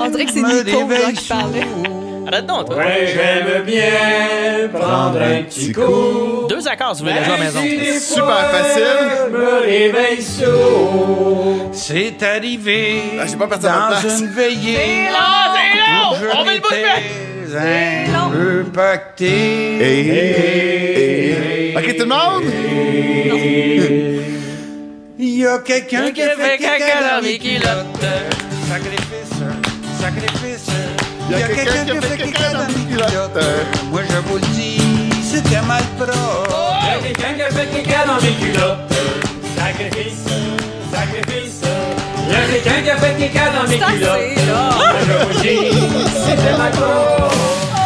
On 0.00 0.08
dirait 0.08 0.24
que 0.24 0.32
c'est 0.32 0.42
Nico, 0.42 0.88
qui 1.16 1.28
parlait. 1.28 1.66
Arrête 2.30 2.44
donc, 2.44 2.66
toi. 2.66 2.76
Ouais, 2.76 3.06
j'aime 3.06 3.62
bien 3.64 4.68
prendre 4.70 5.18
un 5.22 5.42
petit 5.44 5.72
coup. 5.72 6.46
Deux 6.46 6.68
accords, 6.68 6.94
si 6.94 7.00
vous 7.02 7.08
voulez 7.08 7.20
la 7.20 7.24
jouer 7.24 7.34
à 7.34 7.38
la 7.38 7.44
maison. 7.44 7.62
Super 7.98 8.50
facile. 8.50 8.84
Je 9.24 9.30
me 9.34 9.60
réveille 9.62 10.20
sourd. 10.22 11.70
C'est 11.72 12.22
arrivé 12.22 13.00
Ah, 13.18 13.24
j'ai 13.26 13.36
pas 13.36 13.46
ma 13.46 13.56
dans 13.56 13.88
place. 13.88 14.20
une 14.20 14.26
veillée. 14.26 14.76
C'est 14.76 15.10
long! 15.10 16.16
Je 16.20 16.26
On 16.38 16.44
met 16.44 16.56
le 16.56 16.60
bout 16.60 16.68
de 16.70 16.76
m'étais 16.76 18.12
un 18.14 18.28
peu 18.30 18.62
pacté. 18.74 19.78
Hey, 19.80 20.10
hey, 20.10 20.34
hey. 21.72 21.76
Ok, 21.78 21.86
tout 21.96 22.02
le 22.02 22.08
monde? 22.08 22.44
Il 25.18 25.38
y 25.38 25.46
a 25.46 25.58
quelqu'un 25.60 26.10
qui 26.10 26.20
a 26.22 26.36
fait 26.36 26.58
caca 26.58 27.16
dans 27.16 27.22
mes 27.26 27.38
culottes. 27.38 28.04
Sacrifice, 28.68 29.32
sacrifice. 29.98 30.67
Il 31.30 31.38
y 31.38 31.42
a 31.42 31.48
quelqu'un 31.48 31.84
qui 31.84 31.90
a 31.90 32.00
fait 32.00 32.16
caca 32.16 32.52
dans 32.54 32.66
mes 32.66 32.84
culottes. 32.88 33.44
Moi, 33.90 34.00
je 34.08 34.16
vous 34.28 34.36
le 34.36 34.46
dis, 34.54 34.80
c'était 35.22 35.60
mal 35.62 35.82
propre. 35.98 36.14
Il 36.82 36.88
y 36.88 36.94
a 36.94 36.98
quelqu'un 36.98 37.34
qui 37.34 37.42
a 37.42 37.50
fait 37.50 37.66
caca 37.66 38.06
dans 38.06 38.20
mes 38.22 38.32
culottes. 38.32 38.78
Sacrifice, 39.56 40.24
sacrifice. 40.92 41.60
Il 42.26 42.32
y 42.32 42.34
a 42.34 42.40
quelqu'un 42.46 42.82
qui 42.82 42.90
a 42.90 42.96
fait 42.96 43.14
caca 43.18 43.50
dans 43.50 43.68
mes 43.68 43.78
culottes. 43.78 44.20
Moi, 44.76 45.00
je 45.06 45.12
vous 45.24 45.40
dis, 45.42 45.58
c'était 46.26 46.56
ma 46.56 46.72
faute. 46.72 47.77